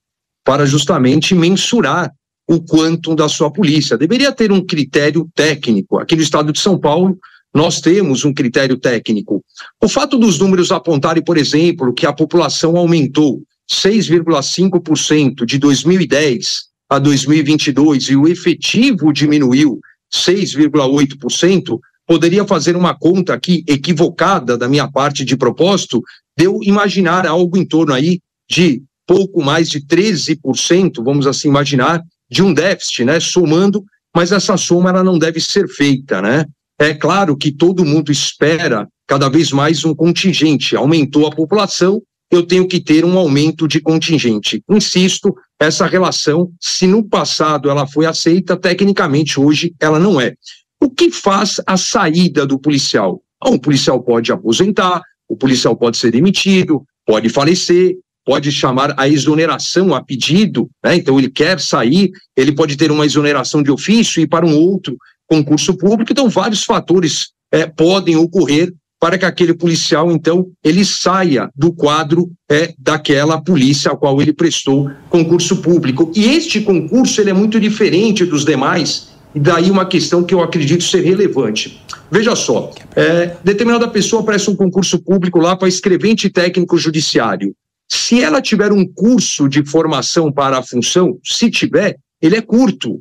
[0.44, 2.10] para justamente mensurar
[2.48, 3.98] o quanto da sua polícia.
[3.98, 5.98] Deveria ter um critério técnico.
[5.98, 7.18] Aqui no estado de São Paulo,
[7.58, 9.44] nós temos um critério técnico.
[9.82, 17.00] O fato dos números apontarem, por exemplo, que a população aumentou 6,5% de 2010 a
[17.00, 19.80] 2022 e o efetivo diminuiu
[20.14, 26.00] 6,8%, poderia fazer uma conta aqui equivocada da minha parte de propósito,
[26.38, 32.00] de eu imaginar algo em torno aí de pouco mais de 13%, vamos assim imaginar,
[32.30, 36.44] de um déficit, né, somando, mas essa soma ela não deve ser feita, né?
[36.78, 40.76] É claro que todo mundo espera cada vez mais um contingente.
[40.76, 44.62] Aumentou a população, eu tenho que ter um aumento de contingente.
[44.70, 50.34] Insisto, essa relação, se no passado ela foi aceita, tecnicamente hoje ela não é.
[50.80, 53.20] O que faz a saída do policial?
[53.44, 59.94] Um policial pode aposentar, o policial pode ser demitido, pode falecer, pode chamar a exoneração
[59.94, 60.94] a pedido, né?
[60.94, 64.96] então ele quer sair, ele pode ter uma exoneração de ofício e para um outro
[65.28, 66.10] concurso público.
[66.10, 72.32] Então, vários fatores é, podem ocorrer para que aquele policial, então, ele saia do quadro
[72.50, 76.10] é, daquela polícia a qual ele prestou concurso público.
[76.16, 80.42] E este concurso ele é muito diferente dos demais, e daí uma questão que eu
[80.42, 81.80] acredito ser relevante.
[82.10, 87.54] Veja só, é, determinada pessoa presta um concurso público lá para escrevente técnico judiciário.
[87.88, 93.00] Se ela tiver um curso de formação para a função, se tiver, ele é curto.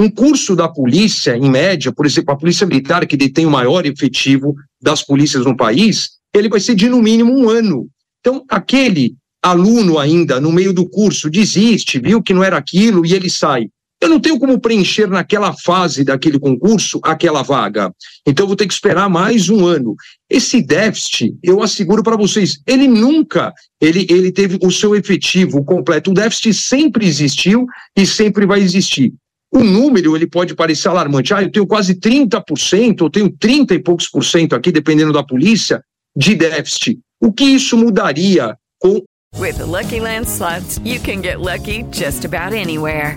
[0.00, 3.84] Um curso da polícia, em média, por exemplo, a polícia militar, que detém o maior
[3.84, 7.86] efetivo das polícias no país, ele vai ser de no mínimo um ano.
[8.18, 13.12] Então, aquele aluno ainda no meio do curso desiste, viu que não era aquilo e
[13.12, 13.68] ele sai.
[14.00, 17.92] Eu não tenho como preencher naquela fase daquele concurso aquela vaga.
[18.26, 19.94] Então, eu vou ter que esperar mais um ano.
[20.30, 26.10] Esse déficit, eu asseguro para vocês, ele nunca ele, ele teve o seu efetivo completo.
[26.10, 29.12] O déficit sempre existiu e sempre vai existir.
[29.52, 31.34] O número ele pode parecer alarmante.
[31.34, 35.24] Ah, eu tenho quase 30%, eu tenho 30 e poucos por cento aqui, dependendo da
[35.24, 35.82] polícia,
[36.14, 37.00] de déficit.
[37.20, 39.02] O que isso mudaria com.
[39.38, 43.16] With the Lucky Land slots, you can get lucky just about anywhere.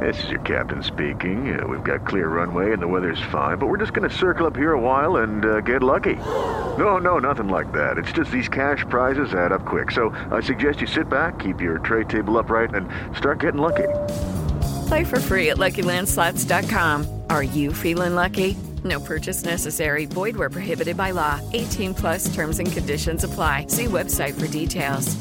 [0.00, 1.58] This is your captain speaking.
[1.58, 4.46] Uh, we've got clear runway and the weather's fine, but we're just going to circle
[4.46, 6.16] up here a while and uh, get lucky.
[6.78, 7.96] No, no, nothing like that.
[7.96, 9.92] It's just these cash prizes add up quick.
[9.92, 13.88] So I suggest you sit back, keep your tray table upright, and start getting lucky.
[14.88, 17.22] Play for free at LuckyLandSlots.com.
[17.30, 18.56] Are you feeling lucky?
[18.82, 20.06] No purchase necessary.
[20.06, 21.40] Void where prohibited by law.
[21.52, 23.66] 18 plus terms and conditions apply.
[23.68, 25.16] See website for details.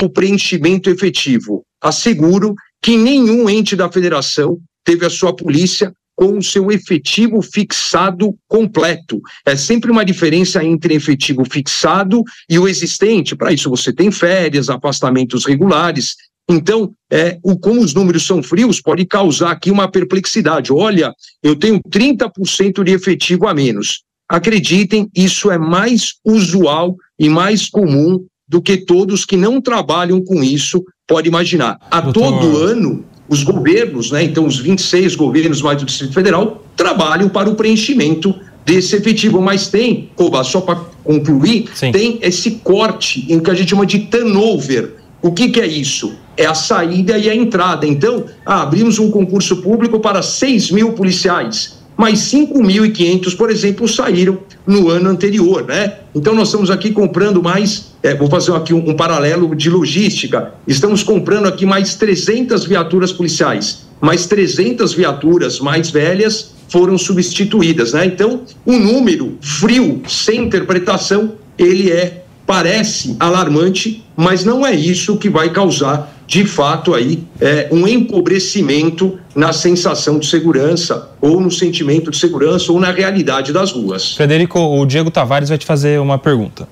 [0.00, 1.64] o preenchimento efetivo.
[1.82, 8.36] Asseguro que nenhum ente da federação teve a sua polícia com o seu efetivo fixado
[8.48, 9.20] completo.
[9.46, 13.36] É sempre uma diferença entre efetivo fixado e o existente.
[13.36, 16.16] Para isso você tem férias, afastamentos regulares.
[16.48, 20.72] Então, é, o, como os números são frios, pode causar aqui uma perplexidade.
[20.72, 24.02] Olha, eu tenho 30% de efetivo a menos.
[24.28, 30.42] Acreditem, isso é mais usual e mais comum do que todos que não trabalham com
[30.42, 31.78] isso podem imaginar.
[31.90, 36.64] A Doutor- todo ano, os governos, né, então os 26 governos mais do Distrito Federal,
[36.74, 38.34] trabalham para o preenchimento
[38.64, 43.70] desse efetivo, mas tem, Koba, só para concluir, tem esse corte em que a gente
[43.70, 44.96] chama de turnover.
[45.20, 46.16] O que, que é isso?
[46.36, 47.86] É a saída e a entrada.
[47.86, 54.38] Então, ah, abrimos um concurso público para 6 mil policiais mas 5.500, por exemplo, saíram
[54.64, 55.94] no ano anterior, né?
[56.14, 60.54] Então nós estamos aqui comprando mais, é, vou fazer aqui um, um paralelo de logística,
[60.64, 68.06] estamos comprando aqui mais 300 viaturas policiais, mais 300 viaturas mais velhas foram substituídas, né?
[68.06, 75.28] Então, o número frio, sem interpretação, ele é parece alarmante, mas não é isso que
[75.28, 82.10] vai causar de fato aí é, um empobrecimento na sensação de segurança ou no sentimento
[82.10, 84.14] de segurança ou na realidade das ruas.
[84.14, 86.66] Frederico, o Diego Tavares vai te fazer uma pergunta.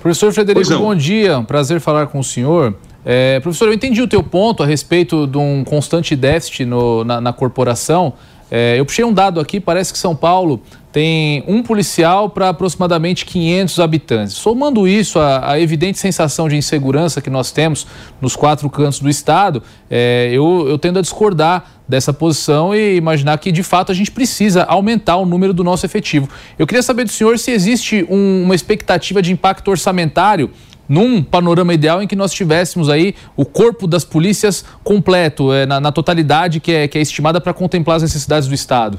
[0.00, 1.38] Professor Frederico, bom dia.
[1.38, 2.74] Um Prazer falar com o senhor.
[3.04, 7.20] É, professor, eu entendi o teu ponto a respeito de um constante déficit no- na,
[7.20, 8.14] na corporação.
[8.50, 13.26] É, eu puxei um dado aqui, parece que São Paulo tem um policial para aproximadamente
[13.26, 14.34] 500 habitantes.
[14.34, 17.86] Somando isso à, evidente sensação de insegurança que nós temos
[18.20, 23.38] nos quatro cantos do estado, é, eu, eu tendo a discordar dessa posição e imaginar
[23.38, 26.28] que de fato a gente precisa aumentar o número do nosso efetivo.
[26.58, 30.50] Eu queria saber do senhor se existe um- uma expectativa de impacto orçamentário
[30.88, 35.80] num panorama ideal em que nós tivéssemos aí o corpo das polícias completo, é, na,
[35.80, 38.98] na totalidade que é, que é estimada para contemplar as necessidades do Estado.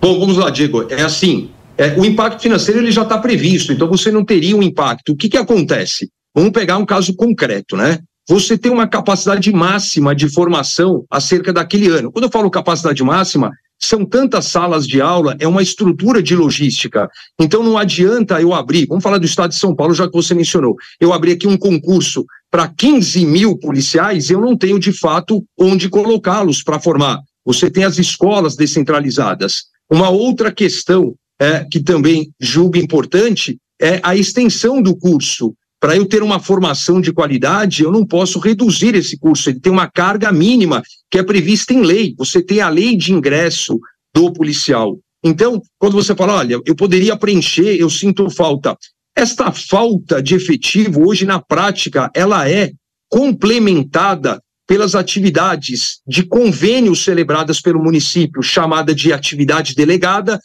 [0.00, 0.86] Bom, vamos lá, Diego.
[0.90, 4.62] É assim, é, o impacto financeiro ele já está previsto, então você não teria um
[4.62, 5.12] impacto.
[5.12, 6.10] O que, que acontece?
[6.34, 7.98] Vamos pegar um caso concreto, né?
[8.28, 12.10] Você tem uma capacidade máxima de formação acerca daquele ano.
[12.10, 17.08] Quando eu falo capacidade máxima, são tantas salas de aula, é uma estrutura de logística.
[17.38, 20.34] Então não adianta eu abrir, vamos falar do estado de São Paulo, já que você
[20.34, 20.76] mencionou.
[21.00, 25.88] Eu abri aqui um concurso para 15 mil policiais, eu não tenho de fato onde
[25.88, 27.20] colocá-los para formar.
[27.44, 29.66] Você tem as escolas descentralizadas.
[29.90, 35.54] Uma outra questão é, que também julgo importante é a extensão do curso.
[35.86, 39.48] Para eu ter uma formação de qualidade, eu não posso reduzir esse curso.
[39.48, 42.12] Ele tem uma carga mínima que é prevista em lei.
[42.18, 43.78] Você tem a lei de ingresso
[44.12, 44.98] do policial.
[45.22, 48.76] Então, quando você fala, olha, eu poderia preencher, eu sinto falta.
[49.14, 52.72] Esta falta de efetivo, hoje na prática, ela é
[53.08, 60.40] complementada pelas atividades de convênios celebradas pelo município, chamada de atividade delegada,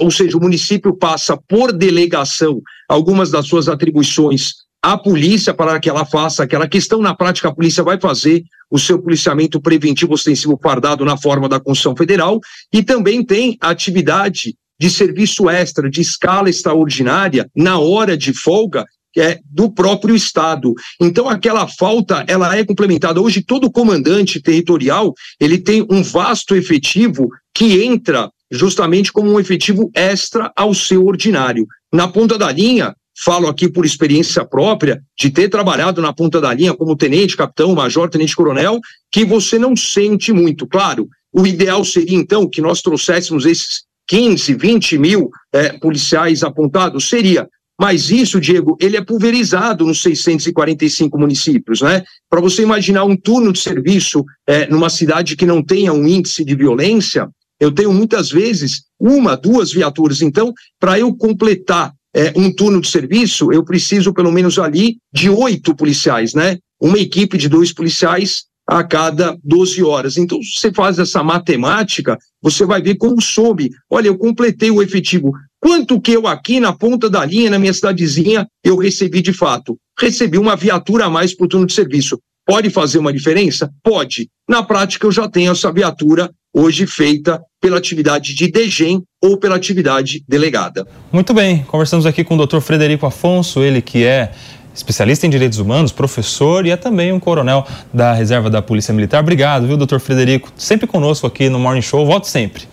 [0.00, 5.88] ou seja, o município passa por delegação algumas das suas atribuições a polícia para que
[5.88, 7.00] ela faça aquela questão.
[7.00, 11.60] Na prática, a polícia vai fazer o seu policiamento preventivo ostensivo fardado na forma da
[11.60, 12.40] Constituição Federal
[12.72, 19.38] e também tem atividade de serviço extra, de escala extraordinária, na hora de folga, é,
[19.44, 20.72] do próprio Estado.
[21.00, 23.20] Então, aquela falta, ela é complementada.
[23.20, 29.90] Hoje, todo comandante territorial, ele tem um vasto efetivo que entra justamente como um efetivo
[29.94, 31.66] extra ao seu ordinário.
[31.92, 36.52] Na ponta da linha, falo aqui por experiência própria, de ter trabalhado na ponta da
[36.54, 38.80] linha como tenente, capitão, major, tenente coronel,
[39.12, 40.66] que você não sente muito.
[40.66, 47.08] Claro, o ideal seria, então, que nós trouxéssemos esses 15, 20 mil é, policiais apontados,
[47.08, 47.48] seria.
[47.78, 52.02] Mas isso, Diego, ele é pulverizado nos 645 municípios, né?
[52.28, 56.44] Para você imaginar um turno de serviço é, numa cidade que não tenha um índice
[56.44, 60.20] de violência, eu tenho muitas vezes uma, duas viaturas.
[60.20, 65.30] Então, para eu completar é, um turno de serviço, eu preciso pelo menos ali de
[65.30, 66.58] oito policiais, né?
[66.80, 70.16] Uma equipe de dois policiais a cada 12 horas.
[70.16, 73.70] Então, se você faz essa matemática, você vai ver como soube.
[73.90, 75.32] Olha, eu completei o efetivo.
[75.60, 79.76] Quanto que eu aqui na ponta da linha, na minha cidadezinha, eu recebi de fato?
[79.98, 82.18] Recebi uma viatura a mais por turno de serviço.
[82.46, 83.70] Pode fazer uma diferença?
[83.82, 84.28] Pode.
[84.48, 89.56] Na prática, eu já tenho essa viatura hoje feita pela atividade de DGEM ou pela
[89.56, 90.86] atividade delegada.
[91.12, 92.60] Muito bem, conversamos aqui com o Dr.
[92.60, 94.32] Frederico Afonso, ele que é
[94.74, 99.20] especialista em direitos humanos, professor e é também um coronel da reserva da Polícia Militar.
[99.20, 100.50] Obrigado, viu, doutor Frederico?
[100.56, 102.06] Sempre conosco aqui no Morning Show.
[102.06, 102.64] Volte sempre.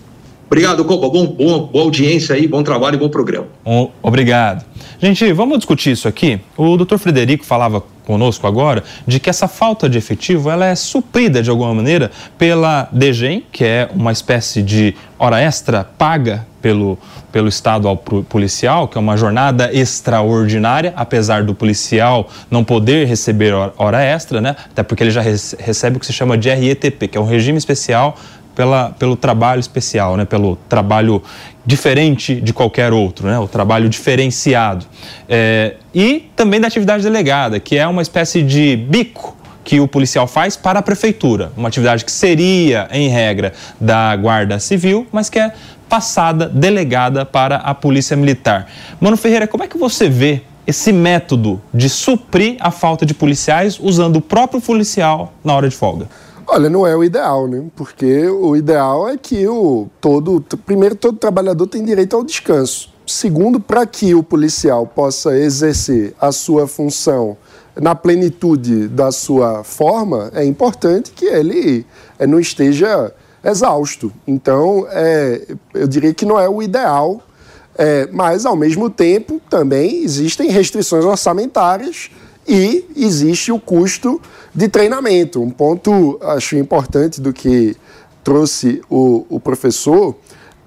[0.47, 1.09] Obrigado, Copa.
[1.09, 3.47] Bom, bom, boa audiência aí, bom trabalho e bom programa.
[4.01, 4.65] obrigado.
[4.99, 6.39] Gente, vamos discutir isso aqui.
[6.55, 11.43] O doutor Frederico falava conosco agora de que essa falta de efetivo ela é suprida
[11.43, 16.97] de alguma maneira pela DGEM, que é uma espécie de hora extra paga pelo,
[17.31, 23.53] pelo Estado ao policial, que é uma jornada extraordinária, apesar do policial não poder receber
[23.77, 24.55] hora extra, né?
[24.71, 27.57] Até porque ele já recebe o que se chama de RETP, que é um regime
[27.57, 28.17] especial
[28.57, 30.25] pela, pelo trabalho especial, né?
[30.25, 31.21] pelo trabalho
[31.63, 33.37] diferente de qualquer outro, né?
[33.37, 34.83] o trabalho diferenciado.
[35.29, 40.25] É, e também da atividade delegada, que é uma espécie de bico que o policial
[40.25, 41.51] faz para a prefeitura.
[41.55, 45.53] Uma atividade que seria, em regra, da Guarda Civil, mas que é
[45.87, 48.65] passada, delegada para a Polícia Militar.
[48.99, 53.79] Mano Ferreira, como é que você vê esse método de suprir a falta de policiais
[53.79, 56.07] usando o próprio policial na hora de folga?
[56.49, 57.65] Olha, não é o ideal, né?
[57.75, 62.89] Porque o ideal é que o todo, primeiro, todo trabalhador tem direito ao descanso.
[63.05, 67.35] Segundo, para que o policial possa exercer a sua função
[67.75, 71.85] na plenitude da sua forma, é importante que ele
[72.17, 74.11] é, não esteja exausto.
[74.25, 77.21] Então, é, eu diria que não é o ideal,
[77.77, 82.09] é, mas, ao mesmo tempo, também existem restrições orçamentárias
[82.47, 84.21] e existe o custo
[84.57, 85.39] de treinamento.
[85.39, 87.77] Um ponto, acho importante do que
[88.23, 90.15] trouxe o, o professor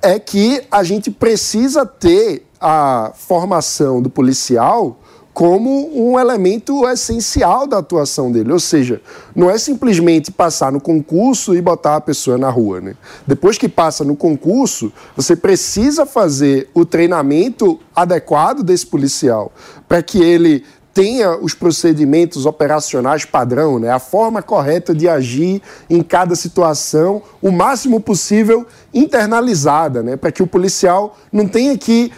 [0.00, 4.96] é que a gente precisa ter a formação do policial
[5.34, 8.52] como um elemento essencial da atuação dele.
[8.52, 9.00] Ou seja,
[9.34, 12.80] não é simplesmente passar no concurso e botar a pessoa na rua.
[12.80, 12.94] Né?
[13.26, 19.52] Depois que passa no concurso, você precisa fazer o treinamento adequado desse policial
[19.88, 23.90] para que ele tenha os procedimentos operacionais padrão, né?
[23.90, 30.16] a forma correta de agir em cada situação, o máximo possível internalizada, né?
[30.16, 32.10] para que o policial não tenha que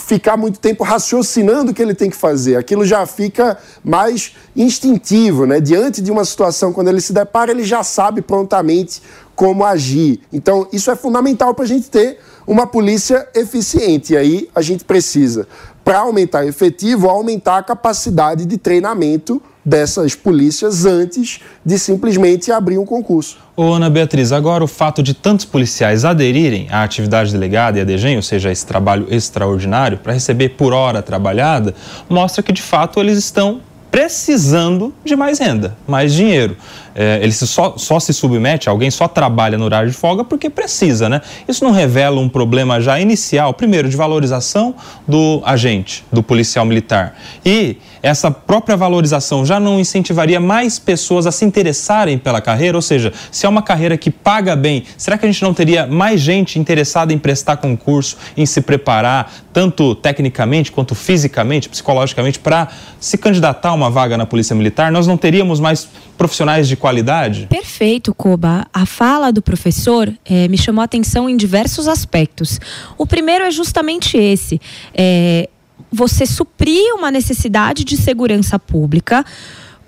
[0.00, 2.56] ficar muito tempo raciocinando o que ele tem que fazer.
[2.56, 5.60] Aquilo já fica mais instintivo, né?
[5.60, 9.02] Diante de uma situação, quando ele se depara, ele já sabe prontamente
[9.36, 10.20] como agir.
[10.32, 14.14] Então, isso é fundamental para a gente ter uma polícia eficiente.
[14.14, 15.46] E aí a gente precisa
[15.90, 22.86] para aumentar efetivo, aumentar a capacidade de treinamento dessas polícias antes de simplesmente abrir um
[22.86, 23.38] concurso.
[23.56, 27.84] Ô Ana Beatriz, agora o fato de tantos policiais aderirem à atividade delegada e à
[27.84, 31.74] DGEM, ou seja, esse trabalho extraordinário, para receber por hora trabalhada,
[32.08, 33.60] mostra que de fato eles estão
[33.90, 36.56] precisando de mais renda, mais dinheiro
[36.94, 41.08] é, ele só, só se submete, alguém só trabalha no horário de folga porque precisa,
[41.08, 41.20] né?
[41.48, 44.74] Isso não revela um problema já inicial, primeiro, de valorização
[45.06, 47.16] do agente, do policial militar.
[47.44, 52.76] E essa própria valorização já não incentivaria mais pessoas a se interessarem pela carreira?
[52.76, 55.86] Ou seja, se é uma carreira que paga bem, será que a gente não teria
[55.86, 62.68] mais gente interessada em prestar concurso, em se preparar, tanto tecnicamente quanto fisicamente, psicologicamente, para
[62.98, 64.90] se candidatar a uma vaga na Polícia Militar?
[64.90, 67.46] Nós não teríamos mais profissionais de qualidade?
[67.48, 68.66] Perfeito, Koba.
[68.72, 72.58] A fala do professor é, me chamou a atenção em diversos aspectos.
[72.98, 74.60] O primeiro é justamente esse.
[74.92, 75.48] É,
[75.92, 79.24] você suprir uma necessidade de segurança pública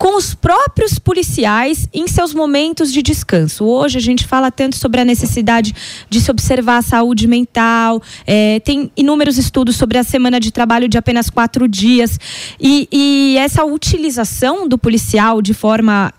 [0.03, 3.65] com os próprios policiais em seus momentos de descanso.
[3.65, 5.73] Hoje a gente fala tanto sobre a necessidade
[6.11, 10.89] de se observar a saúde mental, é, tem inúmeros estudos sobre a semana de trabalho
[10.89, 12.19] de apenas quatro dias
[12.61, 16.13] e, e essa utilização do policial de forma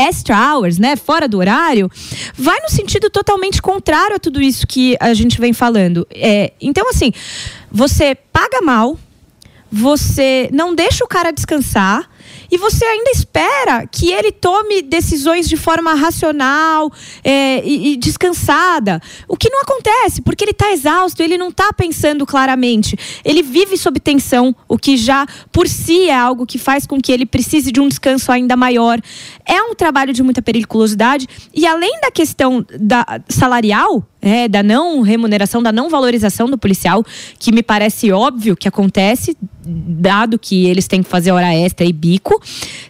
[0.00, 1.90] extra hours, né, fora do horário,
[2.34, 6.06] vai no sentido totalmente contrário a tudo isso que a gente vem falando.
[6.10, 7.12] É, então, assim,
[7.70, 8.98] você paga mal,
[9.70, 12.08] você não deixa o cara descansar
[12.50, 16.92] e você ainda espera que ele tome decisões de forma racional
[17.22, 19.00] é, e, e, descansada.
[19.28, 22.96] O que não acontece, porque ele está exausto, ele não está pensando claramente.
[23.24, 27.12] Ele vive sob tensão, o que já por si é algo que faz com que
[27.12, 29.00] ele precise de um descanso ainda maior.
[29.46, 35.00] É um trabalho de muita periculosidade e além da questão da salarial, é, da não
[35.00, 37.04] remuneração, da não valorização do policial,
[37.38, 41.92] que me parece óbvio que acontece, dado que eles têm que fazer hora extra e
[41.92, 42.40] bico.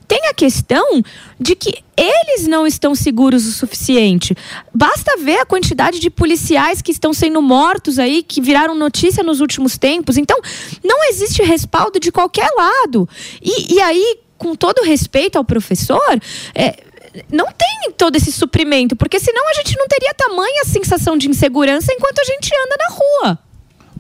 [0.09, 1.03] Tem a questão
[1.39, 4.35] de que eles não estão seguros o suficiente.
[4.75, 9.41] Basta ver a quantidade de policiais que estão sendo mortos aí, que viraram notícia nos
[9.41, 10.17] últimos tempos.
[10.17, 10.39] Então,
[10.83, 13.09] não existe respaldo de qualquer lado.
[13.43, 16.21] E, e aí, com todo respeito ao professor,
[16.55, 16.83] é,
[17.31, 21.93] não tem todo esse suprimento, porque senão a gente não teria tamanha sensação de insegurança
[21.93, 23.39] enquanto a gente anda na rua.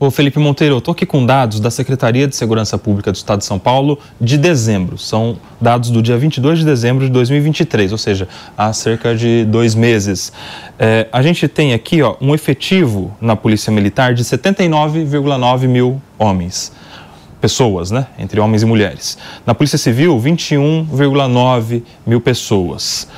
[0.02, 3.40] Ô Felipe Monteiro, eu estou aqui com dados da Secretaria de Segurança Pública do Estado
[3.40, 4.96] de São Paulo de dezembro.
[4.96, 9.74] São dados do dia 22 de dezembro de 2023, ou seja, há cerca de dois
[9.74, 10.32] meses.
[10.78, 16.72] É, a gente tem aqui ó, um efetivo na Polícia Militar de 79,9 mil homens
[17.40, 18.06] pessoas, né?
[18.18, 19.16] Entre homens e mulheres.
[19.46, 23.08] Na Polícia Civil, 21,9 mil pessoas.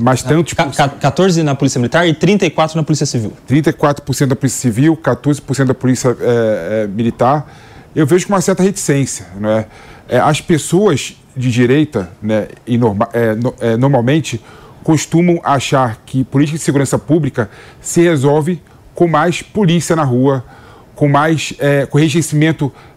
[0.00, 0.44] mas tanto.
[0.44, 0.64] Tipo,
[1.00, 3.32] 14 na Polícia Militar e 34 na Polícia Civil.
[3.48, 7.50] 34% da Polícia Civil, 14% da Polícia é, é, Militar.
[7.94, 9.26] Eu vejo com uma certa reticência.
[9.38, 9.66] Né?
[10.08, 14.40] É, as pessoas de direita, né, e norma, é, no, é, normalmente,
[14.82, 18.62] costumam achar que política de segurança pública se resolve
[18.94, 20.44] com mais polícia na rua,
[20.94, 21.98] com mais é, com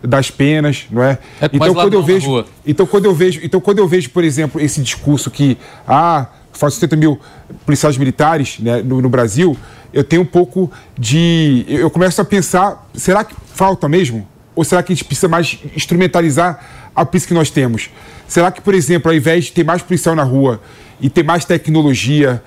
[0.01, 1.17] das penas, não é?
[1.41, 4.61] é então quando eu vejo, então quando eu vejo, então quando eu vejo, por exemplo,
[4.61, 6.27] esse discurso que ah
[6.59, 7.19] faz 70 mil
[7.65, 9.57] policiais militares né, no, no, Brasil,
[9.93, 11.65] eu tenho um pouco de.
[11.67, 14.27] Eu começo a pensar: será que falta mesmo?
[14.55, 17.89] Ou será que a gente precisa mais instrumentalizar a polícia que nós temos?
[18.27, 20.61] Será que, por exemplo, ao invés de ter mais policial na rua
[20.99, 22.43] e ter mais tecnologia,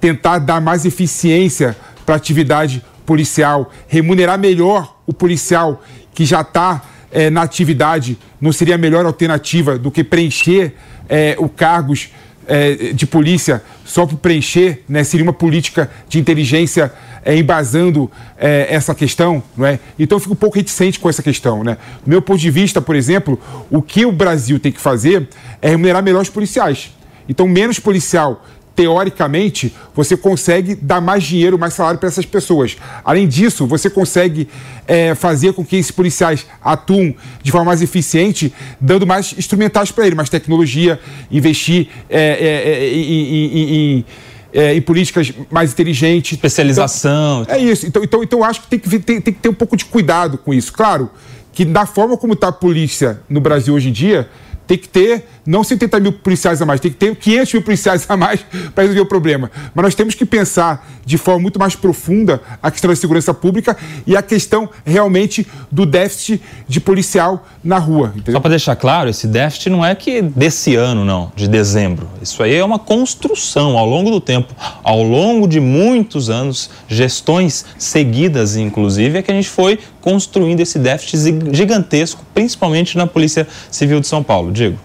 [0.00, 5.82] tentar dar mais eficiência para a atividade policial, remunerar melhor o policial
[6.14, 10.74] que já está é, na atividade, não seria a melhor alternativa do que preencher
[11.08, 12.10] é, o cargos
[12.46, 16.92] é, de polícia só para preencher, né, seria uma política de inteligência
[17.24, 19.80] é, embasando é, essa questão, não é?
[19.98, 21.76] Então eu fico um pouco reticente com essa questão, né?
[22.04, 23.38] Do meu ponto de vista, por exemplo,
[23.70, 25.28] o que o Brasil tem que fazer
[25.60, 26.92] é remunerar melhor os policiais.
[27.28, 28.44] Então, menos policial
[28.76, 32.76] teoricamente, você consegue dar mais dinheiro, mais salário para essas pessoas.
[33.02, 34.46] Além disso, você consegue
[34.86, 40.04] é, fazer com que esses policiais atuem de forma mais eficiente, dando mais instrumentais para
[40.04, 41.00] eles, mais tecnologia,
[41.30, 44.04] investir é, é, é em, em,
[44.52, 46.32] é, em, políticas mais inteligentes.
[46.32, 47.42] Especialização.
[47.42, 47.86] Então, é isso.
[47.86, 50.36] Então, então, então acho que tem que, tem, tem que ter um pouco de cuidado
[50.36, 50.70] com isso.
[50.70, 51.10] Claro
[51.50, 54.28] que da forma como está a polícia no Brasil hoje em dia,
[54.66, 58.04] tem que ter não 70 mil policiais a mais, tem que ter 500 mil policiais
[58.08, 58.40] a mais
[58.74, 59.50] para resolver o problema.
[59.74, 63.76] Mas nós temos que pensar de forma muito mais profunda a questão da segurança pública
[64.06, 68.12] e a questão realmente do déficit de policial na rua.
[68.14, 68.32] Entendeu?
[68.32, 72.08] Só para deixar claro, esse déficit não é que desse ano, não, de dezembro.
[72.20, 77.64] Isso aí é uma construção ao longo do tempo, ao longo de muitos anos, gestões
[77.78, 84.00] seguidas, inclusive, é que a gente foi construindo esse déficit gigantesco, principalmente na Polícia Civil
[84.00, 84.52] de São Paulo.
[84.52, 84.78] Diego.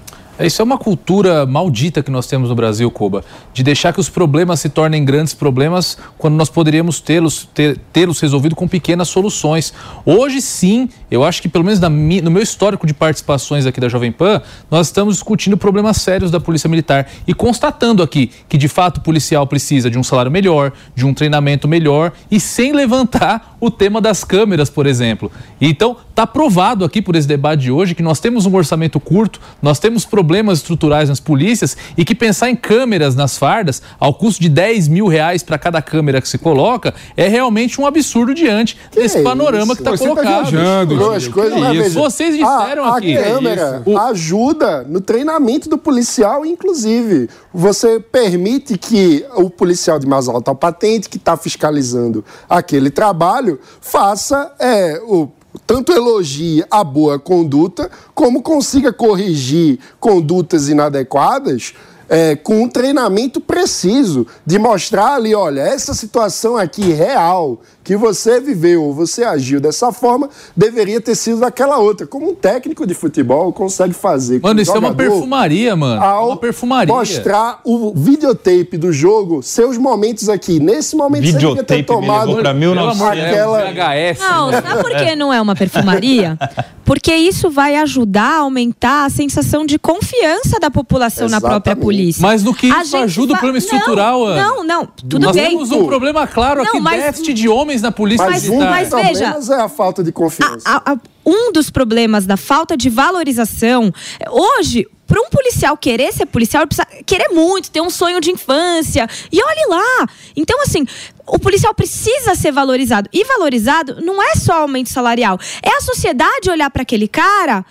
[0.46, 3.24] Isso é uma cultura maldita que nós temos no Brasil, Koba,
[3.54, 8.20] de deixar que os problemas se tornem grandes problemas quando nós poderíamos tê-los ter, tê-los
[8.20, 9.74] resolvido com pequenas soluções.
[10.06, 13.88] Hoje sim, eu acho que pelo menos mi, no meu histórico de participações aqui da
[13.88, 18.68] Jovem Pan, nós estamos discutindo problemas sérios da Polícia Militar e constatando aqui que de
[18.68, 23.51] fato o policial precisa de um salário melhor, de um treinamento melhor e sem levantar
[23.62, 25.32] o tema das câmeras, por exemplo.
[25.62, 29.39] Então, está provado aqui por esse debate de hoje que nós temos um orçamento curto,
[29.62, 34.41] nós temos problemas estruturais nas polícias e que pensar em câmeras nas fardas, ao custo
[34.41, 38.76] de 10 mil reais para cada câmera que se coloca, é realmente um absurdo diante
[38.89, 39.84] que desse é panorama isso?
[39.84, 40.26] que está colocado.
[40.26, 41.89] Tá viajando, é?
[41.89, 43.16] Vocês disseram a, aqui.
[43.16, 47.30] A câmera é ajuda no treinamento do policial, inclusive.
[47.53, 54.54] Você permite que o policial de mais alta patente, que está fiscalizando aquele trabalho, faça
[54.60, 55.30] é, o
[55.66, 61.74] tanto elogie a boa conduta, como consiga corrigir condutas inadequadas
[62.12, 68.39] é, com um treinamento preciso de mostrar ali, olha, essa situação aqui real que você
[68.39, 72.05] viveu, você agiu dessa forma, deveria ter sido daquela outra.
[72.05, 74.39] Como um técnico de futebol consegue fazer.
[74.41, 76.01] Mano, isso é uma perfumaria, mano.
[76.01, 76.93] Ao é uma perfumaria.
[76.93, 80.59] Mostrar o videotape do jogo, seus momentos aqui.
[80.59, 83.01] Nesse momento videotape você devia ter tomado pra 1900.
[83.25, 83.61] aquela...
[83.71, 84.19] VHS.
[84.19, 86.38] Não, sabe por que não é uma perfumaria?
[86.84, 91.43] Porque isso vai ajudar a aumentar a sensação de confiança da população Exatamente.
[91.43, 92.21] na própria polícia.
[92.21, 94.36] Mas no que A isso ajuda o problema estrutural, não?
[94.36, 95.51] Não, não, tudo Nós bem.
[95.51, 98.69] temos um problema claro Não, aqui, mas- déficit de homens na polícia Mas um militar.
[98.72, 100.67] Mas veja- problemas é a falta de confiança.
[100.67, 103.93] A- a- um dos problemas da falta de valorização.
[104.30, 108.32] Hoje, para um policial querer ser policial, ele precisa querer muito, ter um sonho de
[108.32, 109.07] infância.
[109.32, 110.07] E olhe lá.
[110.36, 110.86] Então, assim,
[111.28, 113.07] o policial precisa ser valorizado.
[113.13, 115.38] E valorizado não é só aumento salarial.
[115.61, 117.63] É a sociedade olhar para aquele cara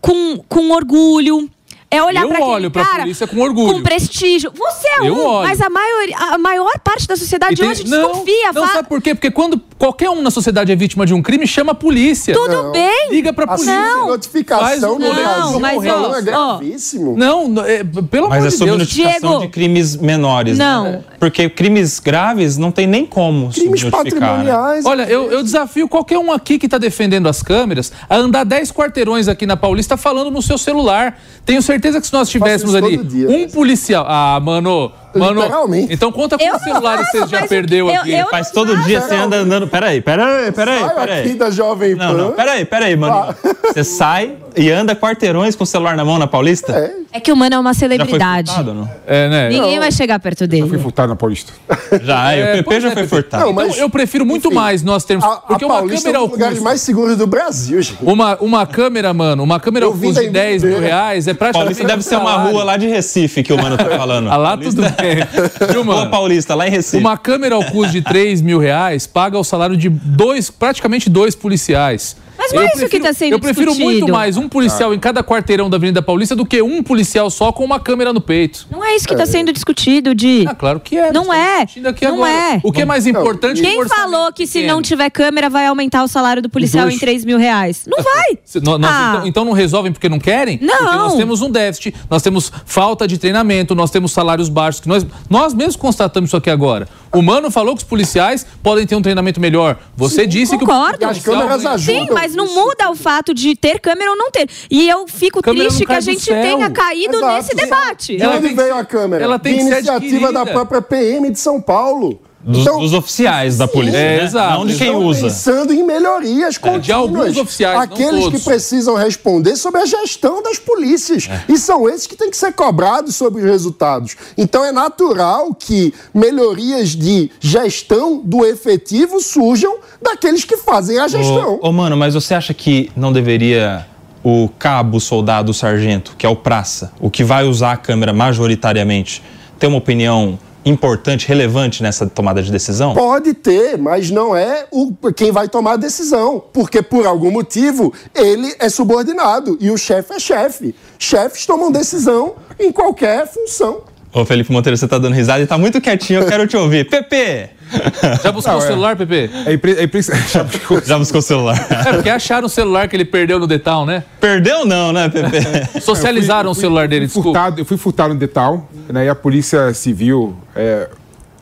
[0.00, 1.48] com, com orgulho.
[1.90, 3.74] É olhar para aquele olho pra cara polícia com orgulho.
[3.74, 4.52] Com prestígio.
[4.54, 5.48] Você é Eu um, olho.
[5.48, 8.52] mas a, maioria, a maior parte da sociedade hoje desconfia.
[8.52, 9.14] Não, não fa- sabe por quê?
[9.14, 12.34] Porque quando qualquer um na sociedade é vítima de um crime, chama a polícia.
[12.34, 13.10] Tudo bem.
[13.10, 13.72] Liga pra A polícia.
[13.74, 14.08] Não.
[14.08, 16.20] notificação Faz no Brasil Não, mas, é ó, ó.
[16.20, 17.16] gravíssimo.
[17.16, 18.78] Não, não, é, pelo Mas amor é de sobre Deus.
[18.80, 19.40] notificação Diego.
[19.40, 20.58] de crimes menores.
[20.58, 20.84] Não.
[20.84, 21.00] Né?
[21.18, 23.82] Porque crimes graves não tem nem como Crimes.
[23.84, 23.90] Né?
[23.90, 24.84] patrimoniais.
[24.84, 28.72] Olha, eu, eu desafio qualquer um aqui que está defendendo as câmeras a andar 10
[28.72, 31.18] quarteirões aqui na Paulista falando no seu celular.
[31.44, 33.48] Tenho certeza que se nós tivéssemos ali dia, um né?
[33.48, 34.04] policial.
[34.08, 34.92] Ah, mano.
[35.14, 35.92] Mano, Literalmente.
[35.92, 38.12] então conta Eu quantos celulares faço, você já perdeu eu- aqui.
[38.12, 39.66] eu- Faz todo dia você anda andando.
[39.66, 41.20] Peraí, peraí, peraí, Sai peraí.
[41.20, 42.06] aqui da Jovem Pan.
[42.06, 43.34] Não, não, peraí, peraí, mano.
[43.68, 46.72] Você sai e anda quarteirões com o celular na mão na Paulista?
[46.72, 46.98] É.
[47.18, 48.48] É que o mano é uma Já foi celebridade.
[48.50, 48.88] furtado, não?
[49.06, 49.48] É, né?
[49.48, 50.78] Ninguém vai chegar perto Fui dele.
[50.78, 51.52] furtado na Paulista.
[52.02, 53.44] Já, É, o PP pois já é, foi furtado.
[53.44, 55.24] Não, Então mas, eu prefiro muito enfim, mais nós termos.
[55.24, 56.64] A, porque a uma Paulista câmera é um ao dos lugares custo.
[56.64, 57.98] mais seguros do Brasil, gente.
[58.02, 61.74] Uma, uma câmera, mano, uma câmera ao custo de 10 mil reais é praticamente.
[61.76, 64.30] Paulista deve ser uma rua lá de Recife que o mano tá falando.
[64.30, 65.07] Ah, lá tudo bem.
[65.72, 66.10] Rua mano?
[66.10, 66.96] Paulista, lá em Recife.
[66.96, 71.34] Uma câmera ao custo de 3 mil reais paga o salário de dois, praticamente dois
[71.34, 72.16] policiais.
[72.52, 73.90] Mas não é isso que tá sendo Eu prefiro discutido.
[74.00, 77.52] muito mais um policial em cada quarteirão da Avenida Paulista do que um policial só
[77.52, 78.66] com uma câmera no peito.
[78.70, 80.44] Não é isso que está sendo discutido, Di.
[80.48, 81.12] Ah, claro que é.
[81.12, 81.66] Não é.
[82.02, 82.30] Não agora.
[82.30, 82.60] é.
[82.62, 84.74] O que é mais importante que Quem orçamento falou que se pequeno?
[84.74, 87.84] não tiver câmera vai aumentar o salário do policial em 3 mil reais?
[87.86, 88.38] Não vai.
[88.44, 89.12] Se- nó- nós- Ah.
[89.16, 90.58] então, então não resolvem porque não querem?
[90.62, 90.76] Não.
[90.76, 94.80] Porque nós temos um déficit, nós temos falta de treinamento, nós temos salários baixos.
[94.80, 96.88] Que nós, nós mesmos constatamos isso aqui agora.
[97.12, 99.78] O Mano falou que os policiais podem ter um treinamento melhor.
[99.96, 101.06] Você disse que o concordo.
[101.06, 102.06] As câmeras ajudam.
[102.06, 104.48] Sim, mas não muda o fato de ter câmera ou não ter.
[104.70, 107.34] E eu fico Câmera triste que a gente tenha caído Exato.
[107.34, 108.16] nesse debate.
[108.16, 109.24] De Ela onde veio a câmera?
[109.24, 112.20] ela tem de iniciativa da própria PM de São Paulo.
[112.48, 113.98] Dos, Então, dos oficiais da polícia.
[113.98, 114.24] É, né?
[114.24, 114.58] exato.
[114.58, 115.22] Não de quem estão usa.
[115.24, 116.86] pensando em melhorias contínuas.
[116.86, 121.28] de alguns oficiais, não Aqueles que precisam responder sobre a gestão das polícias.
[121.30, 121.44] É.
[121.52, 124.16] E são esses que têm que ser cobrados sobre os resultados.
[124.36, 131.58] Então é natural que melhorias de gestão do efetivo surjam daqueles que fazem a gestão.
[131.60, 133.86] Ô, ô, mano, mas você acha que não deveria
[134.24, 139.22] o cabo, soldado, sargento, que é o praça, o que vai usar a câmera majoritariamente,
[139.58, 140.38] ter uma opinião
[140.68, 142.94] importante, relevante nessa tomada de decisão?
[142.94, 146.42] Pode ter, mas não é o, quem vai tomar a decisão.
[146.52, 150.74] Porque, por algum motivo, ele é subordinado e o chefe é chefe.
[150.98, 153.82] Chefes tomam decisão em qualquer função.
[154.12, 156.88] Ô, Felipe Monteiro, você tá dando risada e tá muito quietinho, eu quero te ouvir.
[156.88, 157.57] Pepe!
[158.22, 158.66] Já buscou Não, o é.
[158.66, 159.30] celular, Pepe?
[159.46, 160.02] É, impre- é impre-
[160.32, 161.66] já buscou- Já buscou o celular?
[161.86, 164.04] É, porque acharam o celular que ele perdeu no Detal, né?
[164.20, 165.80] Perdeu não, né, Pepe?
[165.80, 167.38] Socializaram Eu o fui- celular dele, fui desculpa.
[167.38, 170.88] furtado, eu fui furtado no Detal, né, e a Polícia Civil é,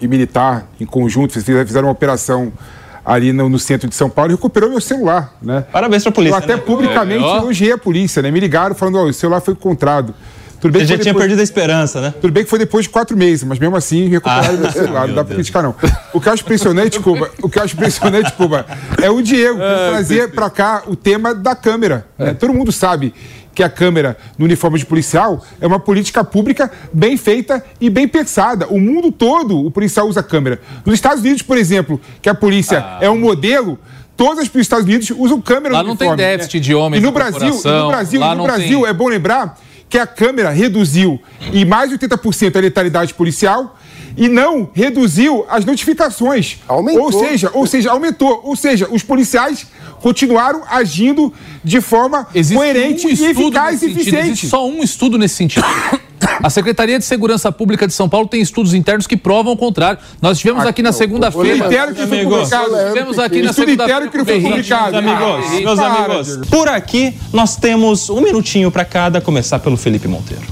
[0.01, 2.53] e Militar, em conjunto, fizeram uma operação
[3.05, 5.65] ali no, no centro de São Paulo e recuperou meu celular, né?
[5.71, 6.35] Parabéns pra polícia.
[6.35, 6.63] Eu até né?
[6.65, 8.33] publicamente É, elogiei a polícia, né?
[8.33, 10.13] Me ligaram falando, ó, o celular foi encontrado.
[10.61, 12.15] Tudo bem Você que já tinha depois- perdido a esperança, né?
[12.21, 15.07] Tudo bem que foi depois de quatro meses, mas mesmo assim recuperaram Ah, celular, não
[15.09, 15.75] meu dá pra criticar, não.
[16.13, 18.65] O que eu acho impressionante, Cuba, o que eu acho impressionante, Cuba,
[19.03, 22.07] é o Diego Ah, trazer pra cá o tema da câmera.
[22.19, 22.35] né?
[22.35, 23.13] Todo mundo sabe
[23.55, 28.07] que a câmera no uniforme de policial é uma política pública bem feita e bem
[28.07, 28.67] pensada.
[28.69, 30.61] O mundo todo o policial usa câmera.
[30.85, 33.79] Nos Estados Unidos, por exemplo, que a polícia é um modelo.
[34.15, 36.23] Todas dos Estados Unidos usam câmera Lá no não tem uniforme.
[36.31, 36.37] né?
[36.39, 38.89] déficit de homens E no Brasil, e no Brasil, lá no não Brasil tem.
[38.89, 39.59] é bom lembrar
[39.89, 41.21] que a câmera reduziu
[41.53, 43.79] em mais de 80% a letalidade policial
[44.17, 46.59] e não reduziu as notificações.
[46.67, 47.05] Aumentou.
[47.05, 48.41] Ou seja, ou seja, aumentou.
[48.45, 49.67] Ou seja, os policiais
[50.07, 51.33] continuaram agindo
[51.65, 54.19] de forma coerente um e estudo eficaz e eficiente.
[54.29, 55.67] Existe só um estudo nesse sentido.
[56.41, 59.99] A Secretaria de Segurança Pública de São Paulo tem estudos internos que provam o contrário.
[60.23, 61.67] Nós tivemos aqui na Estudo segunda-feira.
[61.67, 62.71] interno que foi publicado.
[62.89, 63.83] Tivemos aqui na Estudo segunda-feira.
[64.07, 65.03] interno que não foi publicado.
[65.03, 69.59] Meus amigos, Ah, meus para, amigos, por aqui nós temos um minutinho pra cada, começar
[69.59, 70.45] pelo Felipe Monteiro.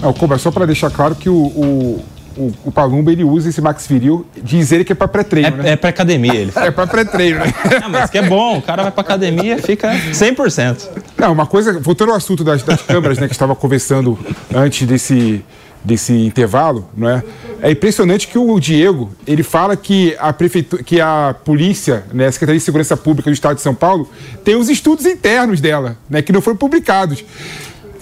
[0.00, 2.04] Não, Cuba, só para deixar claro que o, o,
[2.36, 5.70] o, o Palumba ele usa esse Max Viril, diz ele que é para pré-treino, né?
[5.70, 6.52] É, é pra academia ele.
[6.54, 7.52] É para pré-treino, né?
[7.90, 10.88] Mas que é bom, o cara vai pra academia fica 100%.
[11.16, 14.18] Não, uma coisa, voltando ao assunto das, das câmeras, né, que estava conversando
[14.54, 15.44] antes desse,
[15.84, 17.22] desse intervalo, não é?
[17.60, 22.32] É impressionante que o Diego, ele fala que a prefeitura, que a polícia, né, a
[22.32, 24.10] Secretaria de Segurança Pública do Estado de São Paulo,
[24.44, 27.24] tem os estudos internos dela, né, que não foram publicados.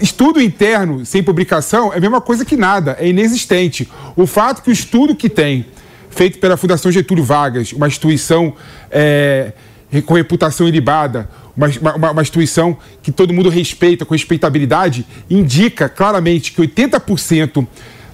[0.01, 3.89] Estudo interno sem publicação é a mesma coisa que nada, é inexistente.
[4.17, 5.67] O fato que o estudo que tem,
[6.11, 8.55] feito pela Fundação Getúlio Vargas, uma instituição
[8.91, 9.53] é,
[10.07, 16.53] com reputação ilibada, uma, uma, uma instituição que todo mundo respeita, com respeitabilidade, indica claramente
[16.53, 17.67] que 80%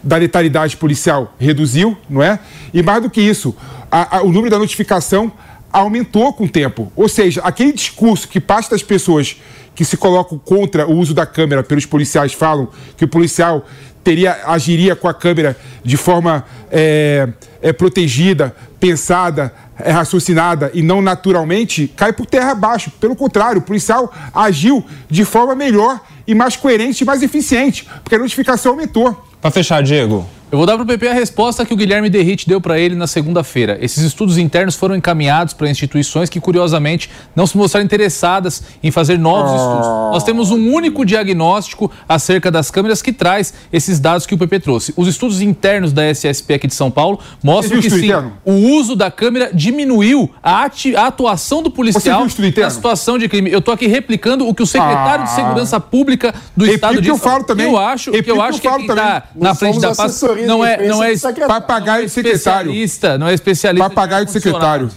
[0.03, 2.39] da letalidade policial reduziu, não é?
[2.75, 3.55] E mais do que isso,
[3.91, 5.33] a- a- o número da notificação
[5.73, 6.91] aumentou com o tempo.
[6.97, 9.37] Ou seja, aquele discurso que parte das pessoas
[9.77, 13.65] que se colocam contra o uso da câmera pelos policiais falam que o policial
[14.03, 17.29] teria agiria com a câmera de forma é,
[17.61, 22.91] é, protegida, pensada, é, raciocinada e não naturalmente, cai por terra abaixo.
[23.01, 28.15] Pelo contrário, o policial agiu de forma melhor e mais coerente e mais eficiente, porque
[28.15, 29.25] a notificação aumentou.
[29.41, 30.27] Pra fechar, Diego.
[30.53, 32.95] Eu vou dar para o PP a resposta que o Guilherme Derrite deu para ele
[32.95, 33.77] na segunda-feira.
[33.81, 39.19] Esses estudos internos foram encaminhados para instituições que, curiosamente, não se mostraram interessadas em fazer
[39.19, 39.87] novos estudos.
[40.13, 44.61] Nós temos um único diagnóstico acerca das câmeras que traz esses dados que o PP
[44.61, 44.95] trouxe.
[44.97, 47.97] Os estudos internos da SSP aqui de São Paulo mostram que sim,
[48.45, 52.21] o uso da câmera diminuiu a, ati- a atuação do policial
[52.63, 53.51] na situação de crime.
[53.51, 55.35] Eu estou aqui replicando o que o secretário de Ah.
[55.35, 57.11] Segurança Pública do Replica Estado que disse.
[57.11, 57.67] eu falo também.
[57.67, 59.43] Eu acho, que eu acho que que eu quem falo está também.
[59.43, 60.13] na Não frente da paz
[60.47, 61.15] não de é, não é.
[61.47, 62.71] Papagaio de secretário.
[62.71, 63.89] especialista, não é especialista.
[63.89, 64.91] Papagaio de secretário.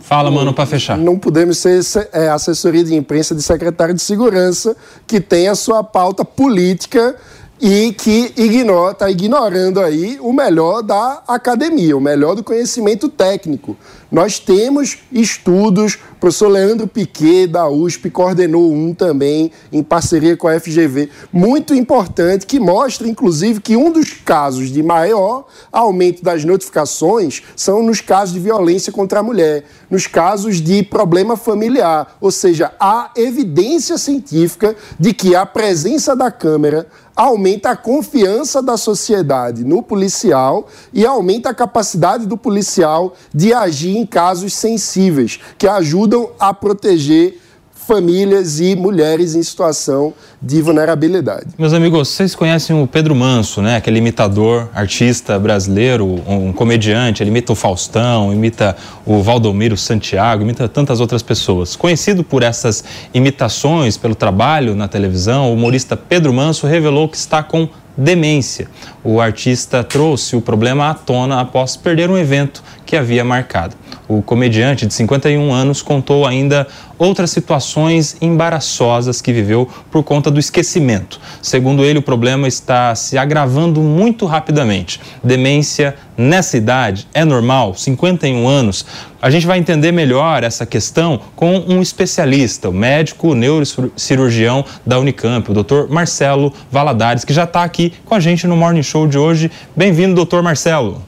[0.00, 0.96] Fala, mano, pra fechar.
[0.96, 1.80] Não podemos ser
[2.12, 4.74] é, assessoria de imprensa de secretário de segurança
[5.06, 7.14] que tem a sua pauta política
[7.60, 13.76] e que ignora, está ignorando aí o melhor da academia, o melhor do conhecimento técnico.
[14.10, 20.48] Nós temos estudos, o professor Leandro Piquet, da USP, coordenou um também, em parceria com
[20.48, 26.42] a FGV, muito importante, que mostra, inclusive, que um dos casos de maior aumento das
[26.42, 32.16] notificações são nos casos de violência contra a mulher, nos casos de problema familiar.
[32.18, 36.86] Ou seja, há evidência científica de que a presença da câmera
[37.18, 43.96] aumenta a confiança da sociedade no policial e aumenta a capacidade do policial de agir
[43.96, 47.40] em casos sensíveis, que ajudam a proteger
[47.88, 50.12] famílias e mulheres em situação
[50.42, 51.46] de vulnerabilidade.
[51.58, 53.76] Meus amigos, vocês conhecem o Pedro Manso, né?
[53.76, 58.76] Aquele imitador, artista brasileiro, um comediante, ele imita o Faustão, imita
[59.06, 61.76] o Valdomiro Santiago, imita tantas outras pessoas.
[61.76, 62.84] Conhecido por essas
[63.14, 68.68] imitações, pelo trabalho na televisão, o humorista Pedro Manso revelou que está com demência.
[69.02, 73.76] O artista trouxe o problema à tona após perder um evento que havia marcado.
[74.08, 76.66] O comediante de 51 anos contou ainda
[76.96, 81.20] outras situações embaraçosas que viveu por conta do esquecimento.
[81.42, 84.98] Segundo ele, o problema está se agravando muito rapidamente.
[85.22, 88.86] Demência nessa idade é normal, 51 anos.
[89.20, 95.50] A gente vai entender melhor essa questão com um especialista, o médico neurocirurgião da Unicamp,
[95.50, 95.90] o Dr.
[95.90, 99.50] Marcelo Valadares, que já está aqui com a gente no Morning Show de hoje.
[99.76, 101.07] Bem-vindo, doutor Marcelo.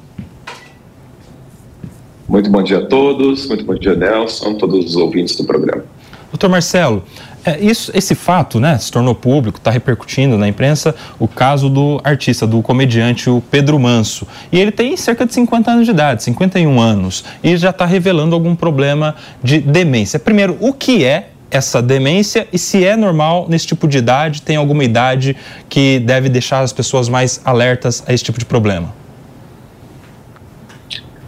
[2.31, 5.83] Muito bom dia a todos, muito bom dia, Nelson, todos os ouvintes do programa.
[6.31, 7.03] Doutor Marcelo,
[7.45, 12.01] é, isso, esse fato né, se tornou público, está repercutindo na imprensa o caso do
[12.05, 14.29] artista, do comediante o Pedro Manso.
[14.53, 18.33] E ele tem cerca de 50 anos de idade, 51 anos, e já está revelando
[18.37, 20.17] algum problema de demência.
[20.21, 24.55] Primeiro, o que é essa demência e se é normal nesse tipo de idade, tem
[24.55, 25.37] alguma idade
[25.69, 29.00] que deve deixar as pessoas mais alertas a esse tipo de problema?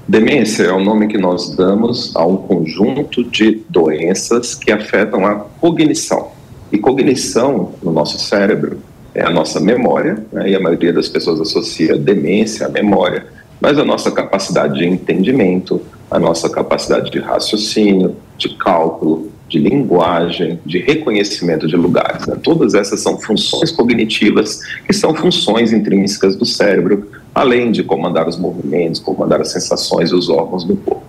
[0.07, 5.37] Demência é o nome que nós damos a um conjunto de doenças que afetam a
[5.37, 6.33] cognição.
[6.73, 8.79] E cognição no nosso cérebro
[9.15, 10.51] é a nossa memória, né?
[10.51, 13.27] e a maioria das pessoas associa demência à memória,
[13.61, 15.81] mas a nossa capacidade de entendimento,
[16.11, 22.27] a nossa capacidade de raciocínio, de cálculo, de linguagem, de reconhecimento de lugares.
[22.27, 22.37] Né?
[22.43, 28.39] Todas essas são funções cognitivas que são funções intrínsecas do cérebro além de comandar os
[28.39, 31.03] movimentos, comandar as sensações e os órgãos do corpo.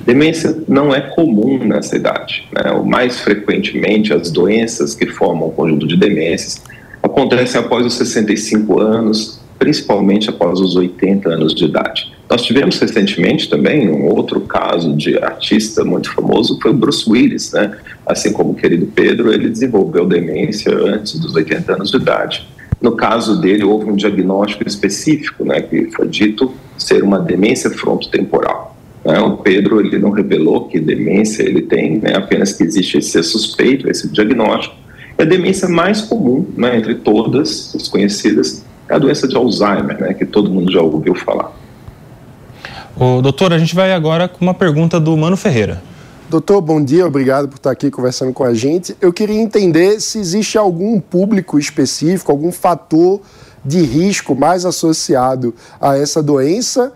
[0.00, 2.46] Demência não é comum nessa idade.
[2.52, 2.70] Né?
[2.70, 6.62] O mais frequentemente, as doenças que formam o conjunto de demências
[7.02, 12.12] acontecem após os 65 anos, principalmente após os 80 anos de idade.
[12.28, 17.52] Nós tivemos recentemente também um outro caso de artista muito famoso, foi o Bruce Willis,
[17.52, 17.76] né?
[18.04, 22.46] Assim como o querido Pedro, ele desenvolveu demência antes dos 80 anos de idade.
[22.80, 28.76] No caso dele, houve um diagnóstico específico, né, que foi dito ser uma demência frontotemporal.
[29.04, 29.18] Né?
[29.20, 33.88] O Pedro ele não revelou que demência ele tem, né, apenas que existe esse suspeito,
[33.88, 34.74] esse diagnóstico.
[35.18, 39.98] E a demência mais comum né, entre todas as conhecidas é a doença de Alzheimer,
[39.98, 41.52] né, que todo mundo já ouviu falar.
[42.98, 45.82] O doutor, a gente vai agora com uma pergunta do Mano Ferreira.
[46.28, 48.96] Doutor, bom dia, obrigado por estar aqui conversando com a gente.
[49.00, 53.20] Eu queria entender se existe algum público específico, algum fator
[53.64, 56.92] de risco mais associado a essa doença,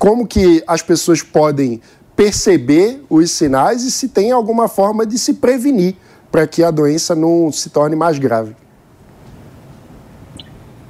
[0.00, 1.80] como que as pessoas podem
[2.16, 5.94] perceber os sinais e se tem alguma forma de se prevenir
[6.30, 8.56] para que a doença não se torne mais grave.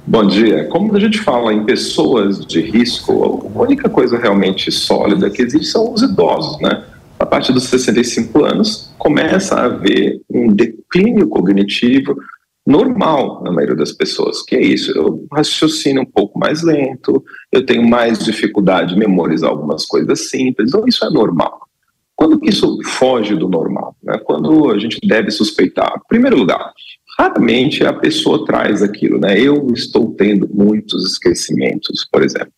[0.05, 0.67] Bom dia.
[0.69, 5.67] Como a gente fala em pessoas de risco, a única coisa realmente sólida que existe
[5.67, 6.85] são os idosos, né?
[7.33, 12.15] A partir dos 65 anos, começa a haver um declínio cognitivo
[12.63, 14.43] normal na maioria das pessoas.
[14.43, 14.91] Que é isso?
[14.95, 20.69] Eu raciocínio um pouco mais lento, eu tenho mais dificuldade de memorizar algumas coisas simples,
[20.69, 21.67] então isso é normal.
[22.15, 23.95] Quando que isso foge do normal?
[24.03, 24.15] Né?
[24.23, 25.91] Quando a gente deve suspeitar?
[26.05, 26.71] Em primeiro lugar,
[27.17, 29.39] raramente a pessoa traz aquilo, né?
[29.39, 32.53] Eu estou tendo muitos esquecimentos, por exemplo.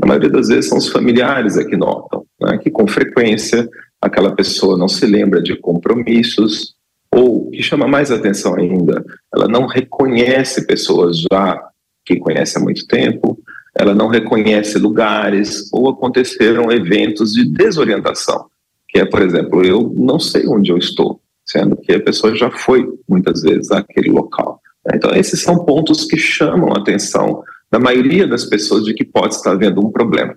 [0.00, 2.56] Na maioria das vezes são os familiares é que notam, né?
[2.58, 3.68] que com frequência
[4.02, 6.74] aquela pessoa não se lembra de compromissos,
[7.14, 11.62] ou, que chama mais atenção ainda, ela não reconhece pessoas já
[12.04, 13.38] que conhece há muito tempo,
[13.76, 18.46] ela não reconhece lugares, ou aconteceram eventos de desorientação,
[18.88, 22.50] que é, por exemplo, eu não sei onde eu estou, sendo que a pessoa já
[22.50, 24.60] foi muitas vezes àquele local.
[24.92, 29.34] Então, esses são pontos que chamam a atenção da maioria das pessoas de que pode
[29.34, 30.36] estar havendo um problema.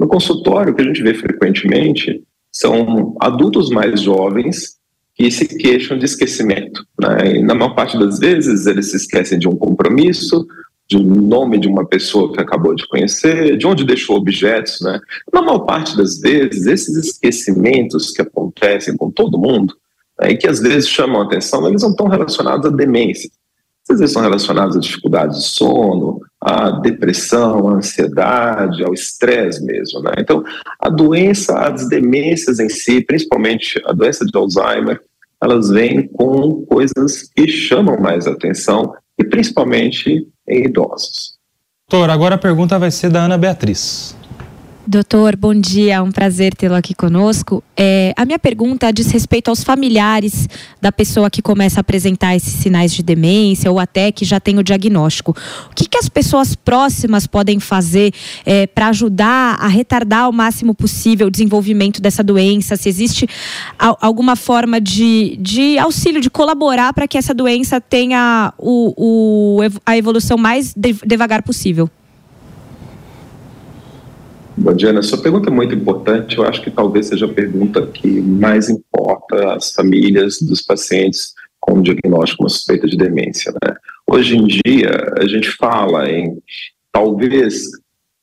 [0.00, 2.24] No consultório, o que a gente vê frequentemente
[2.54, 4.76] são adultos mais jovens
[5.16, 6.86] que se queixam de esquecimento.
[7.00, 7.36] Né?
[7.36, 10.46] E na maior parte das vezes eles se esquecem de um compromisso,
[10.88, 14.80] de um nome de uma pessoa que acabou de conhecer, de onde deixou objetos.
[14.80, 15.00] Né?
[15.32, 19.74] Na maior parte das vezes, esses esquecimentos que acontecem com todo mundo
[20.20, 23.28] né, e que às vezes chamam a atenção, eles não estão relacionados à demência.
[23.88, 30.00] Às vezes são relacionados a dificuldades de sono, à depressão, à ansiedade, ao estresse mesmo.
[30.00, 30.12] Né?
[30.18, 30.42] Então,
[30.80, 35.00] a doença, as demências em si, principalmente a doença de Alzheimer,
[35.42, 41.34] elas vêm com coisas que chamam mais atenção e principalmente em idosos.
[41.88, 44.16] Doutor, agora a pergunta vai ser da Ana Beatriz.
[44.86, 47.64] Doutor, bom dia, é um prazer tê-lo aqui conosco.
[47.74, 50.46] É, a minha pergunta diz respeito aos familiares
[50.78, 54.58] da pessoa que começa a apresentar esses sinais de demência ou até que já tem
[54.58, 55.34] o diagnóstico.
[55.70, 58.12] O que, que as pessoas próximas podem fazer
[58.44, 62.76] é, para ajudar a retardar ao máximo possível o desenvolvimento dessa doença?
[62.76, 63.26] Se existe
[63.78, 69.96] alguma forma de, de auxílio, de colaborar para que essa doença tenha o, o, a
[69.96, 71.88] evolução mais devagar possível?
[74.56, 75.02] Bom dia, Ana.
[75.02, 76.38] Sua pergunta é muito importante.
[76.38, 81.82] Eu acho que talvez seja a pergunta que mais importa às famílias dos pacientes com
[81.82, 83.52] diagnóstico, uma suspeita de demência.
[83.52, 83.74] Né?
[84.06, 86.38] Hoje em dia, a gente fala em
[86.92, 87.64] talvez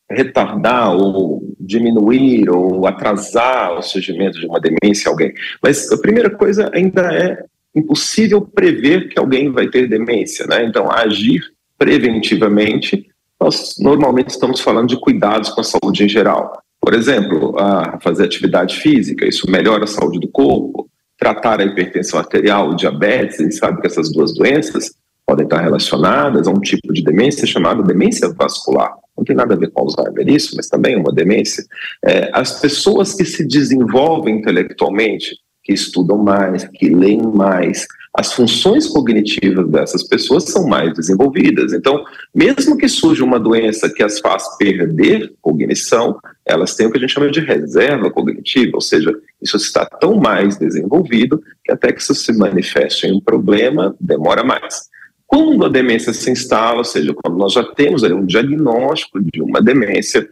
[0.09, 5.33] retardar ou diminuir ou atrasar o surgimento de uma demência em alguém.
[5.61, 7.43] Mas a primeira coisa ainda é
[7.75, 10.65] impossível prever que alguém vai ter demência, né?
[10.65, 11.41] Então, agir
[11.77, 13.07] preventivamente,
[13.41, 16.61] nós normalmente estamos falando de cuidados com a saúde em geral.
[16.79, 17.55] Por exemplo,
[17.99, 20.87] fazer atividade física, isso melhora a saúde do corpo,
[21.17, 24.91] tratar a hipertensão arterial, o diabetes, a gente sabe que essas duas doenças
[25.25, 28.93] podem estar relacionadas a um tipo de demência chamada demência vascular.
[29.17, 31.63] Não tem nada a ver com Alzheimer isso, mas também é uma demência.
[32.03, 38.87] É, as pessoas que se desenvolvem intelectualmente, que estudam mais, que leem mais, as funções
[38.87, 41.71] cognitivas dessas pessoas são mais desenvolvidas.
[41.71, 42.03] Então,
[42.35, 47.01] mesmo que surja uma doença que as faz perder cognição, elas têm o que a
[47.01, 52.01] gente chama de reserva cognitiva, ou seja, isso está tão mais desenvolvido que até que
[52.01, 54.89] isso se manifeste em um problema, demora mais.
[55.25, 59.61] Quando a demência se instala, ou seja, quando nós já temos um diagnóstico de uma
[59.61, 60.27] demência,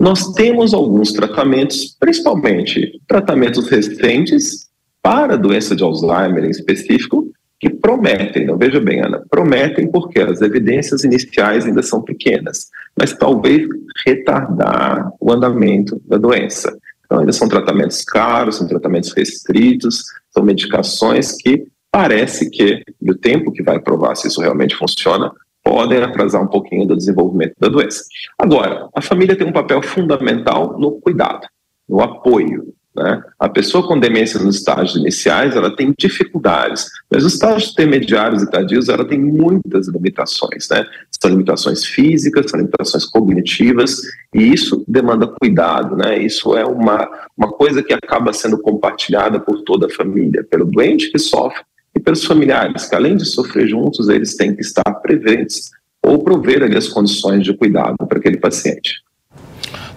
[0.00, 4.70] nós temos alguns tratamentos, principalmente tratamentos recentes
[5.02, 7.30] para a doença de Alzheimer em específico,
[7.60, 13.12] que prometem, não veja bem, Ana, prometem porque as evidências iniciais ainda são pequenas, mas
[13.12, 13.68] talvez
[14.06, 16.74] retardar o andamento da doença.
[17.04, 23.52] Então, ainda são tratamentos caros, são tratamentos restritos, são medicações que parece que, do tempo
[23.52, 25.30] que vai provar se isso realmente funciona,
[25.62, 28.04] podem atrasar um pouquinho do desenvolvimento da doença.
[28.38, 31.46] Agora, a família tem um papel fundamental no cuidado,
[31.88, 32.74] no apoio.
[32.94, 33.22] Né?
[33.38, 38.50] A pessoa com demência nos estágios iniciais, ela tem dificuldades, mas nos estágios intermediários e
[38.50, 40.68] tardios, ela tem muitas limitações.
[40.68, 40.84] Né?
[41.10, 44.00] São limitações físicas, são limitações cognitivas,
[44.34, 45.96] e isso demanda cuidado.
[45.96, 46.18] Né?
[46.18, 51.12] Isso é uma, uma coisa que acaba sendo compartilhada por toda a família, pelo doente
[51.12, 51.62] que sofre
[51.94, 55.70] e pelos familiares, que além de sofrer juntos, eles têm que estar presentes
[56.02, 59.02] ou prover ali as condições de cuidado para aquele paciente.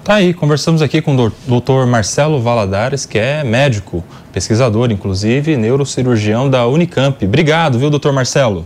[0.03, 6.49] Tá aí, conversamos aqui com o doutor Marcelo Valadares, que é médico, pesquisador, inclusive, neurocirurgião
[6.49, 7.23] da Unicamp.
[7.25, 8.65] Obrigado, viu, doutor Marcelo?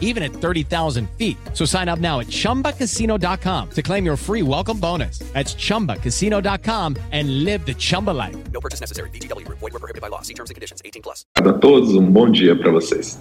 [0.00, 1.36] even at 30,000 feet.
[1.54, 5.20] So sign up now at chumbacasino.com to claim your free welcome bonus.
[5.32, 8.36] That's chumbacasino.com and live the Chumba life.
[8.52, 9.10] No purchase necessary.
[9.10, 9.46] VGW.
[9.48, 10.22] Void were prohibited by law.
[10.22, 10.82] See terms and conditions.
[10.84, 11.24] 18 plus.
[11.36, 13.18] A todos, um bom dia para vocês.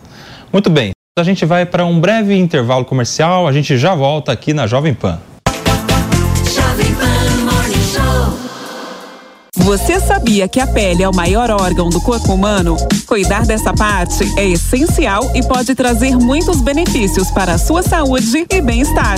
[0.51, 0.91] Muito bem.
[1.17, 3.47] A gente vai para um breve intervalo comercial.
[3.47, 5.19] A gente já volta aqui na Jovem Pan.
[9.59, 12.77] Você sabia que a pele é o maior órgão do corpo humano?
[13.05, 18.61] Cuidar dessa parte é essencial e pode trazer muitos benefícios para a sua saúde e
[18.61, 19.17] bem-estar.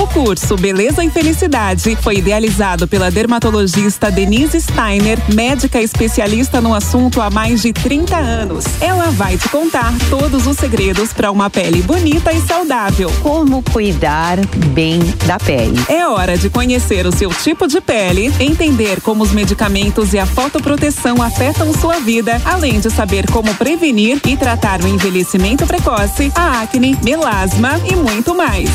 [0.00, 7.20] O curso Beleza e Felicidade foi idealizado pela dermatologista Denise Steiner, médica especialista no assunto
[7.20, 8.64] há mais de 30 anos.
[8.80, 13.10] Ela vai te contar todos os segredos para uma pele bonita e saudável.
[13.22, 14.38] Como cuidar
[14.72, 15.84] bem da pele.
[15.88, 20.26] É hora de conhecer o seu tipo de pele, entender como os medicamentos e a
[20.26, 26.62] fotoproteção afetam sua vida, além de saber como prevenir e tratar o envelhecimento precoce, a
[26.62, 28.70] acne, melasma e muito mais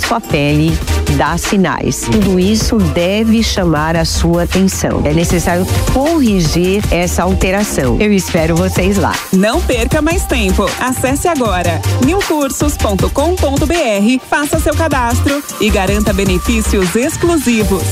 [0.00, 0.76] sua pele
[1.16, 2.00] dá sinais.
[2.00, 5.02] Tudo isso deve chamar a sua atenção.
[5.04, 7.98] É necessário corrigir essa alteração.
[8.00, 9.12] Eu espero vocês lá.
[9.32, 10.68] Não perca mais tempo.
[10.80, 17.84] Acesse agora newcursos.com.br, faça seu cadastro e garanta benefícios exclusivos.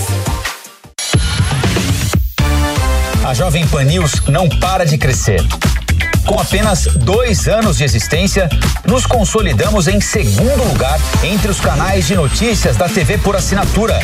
[3.25, 5.45] A Jovem Pan News não para de crescer.
[6.29, 8.51] Com apenas dois anos de existência,
[8.85, 13.99] nos consolidamos em segundo lugar entre os canais de notícias da TV por assinatura.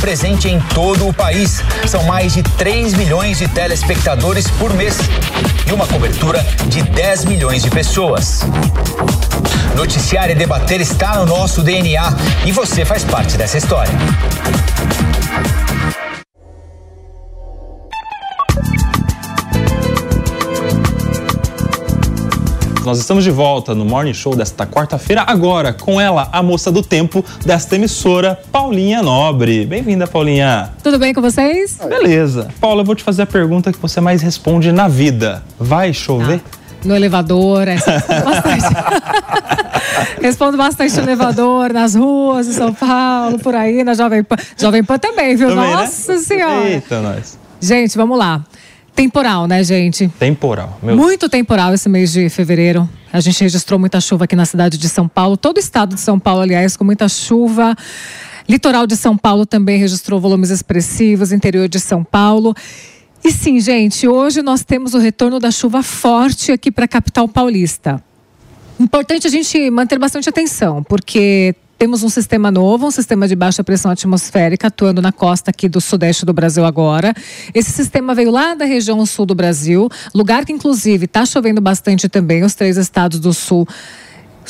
[0.00, 4.96] Presente em todo o país, são mais de 3 milhões de telespectadores por mês
[5.66, 8.40] e uma cobertura de 10 milhões de pessoas.
[9.76, 13.92] Noticiar e debater está no nosso DNA e você faz parte dessa história.
[22.90, 26.82] Nós estamos de volta no Morning Show desta quarta-feira, agora com ela, a moça do
[26.82, 29.64] tempo desta emissora, Paulinha Nobre.
[29.64, 30.72] Bem-vinda, Paulinha.
[30.82, 31.78] Tudo bem com vocês?
[31.88, 32.48] Beleza.
[32.60, 35.40] Paula, eu vou te fazer a pergunta que você mais responde na vida.
[35.56, 36.40] Vai chover?
[36.84, 37.68] no elevador.
[37.68, 38.74] É, bastante.
[40.20, 44.34] Respondo bastante no elevador, nas ruas de São Paulo, por aí, na Jovem Pan.
[44.56, 45.50] Jovem Pan também, viu?
[45.50, 45.76] Também, né?
[45.76, 46.68] Nossa Senhora.
[46.68, 47.38] Eita, nós.
[47.60, 48.42] Gente, vamos lá.
[48.94, 50.08] Temporal, né, gente?
[50.18, 50.78] Temporal.
[50.82, 52.88] Meu Muito temporal esse mês de fevereiro.
[53.12, 56.00] A gente registrou muita chuva aqui na cidade de São Paulo, todo o estado de
[56.00, 57.74] São Paulo, aliás, com muita chuva.
[58.48, 62.54] Litoral de São Paulo também registrou volumes expressivos, interior de São Paulo.
[63.22, 67.28] E sim, gente, hoje nós temos o retorno da chuva forte aqui para a capital
[67.28, 68.02] paulista.
[68.78, 73.64] Importante a gente manter bastante atenção, porque temos um sistema novo, um sistema de baixa
[73.64, 77.14] pressão atmosférica atuando na costa aqui do sudeste do Brasil agora.
[77.54, 82.06] Esse sistema veio lá da região sul do Brasil, lugar que inclusive está chovendo bastante
[82.06, 83.66] também, os três estados do sul.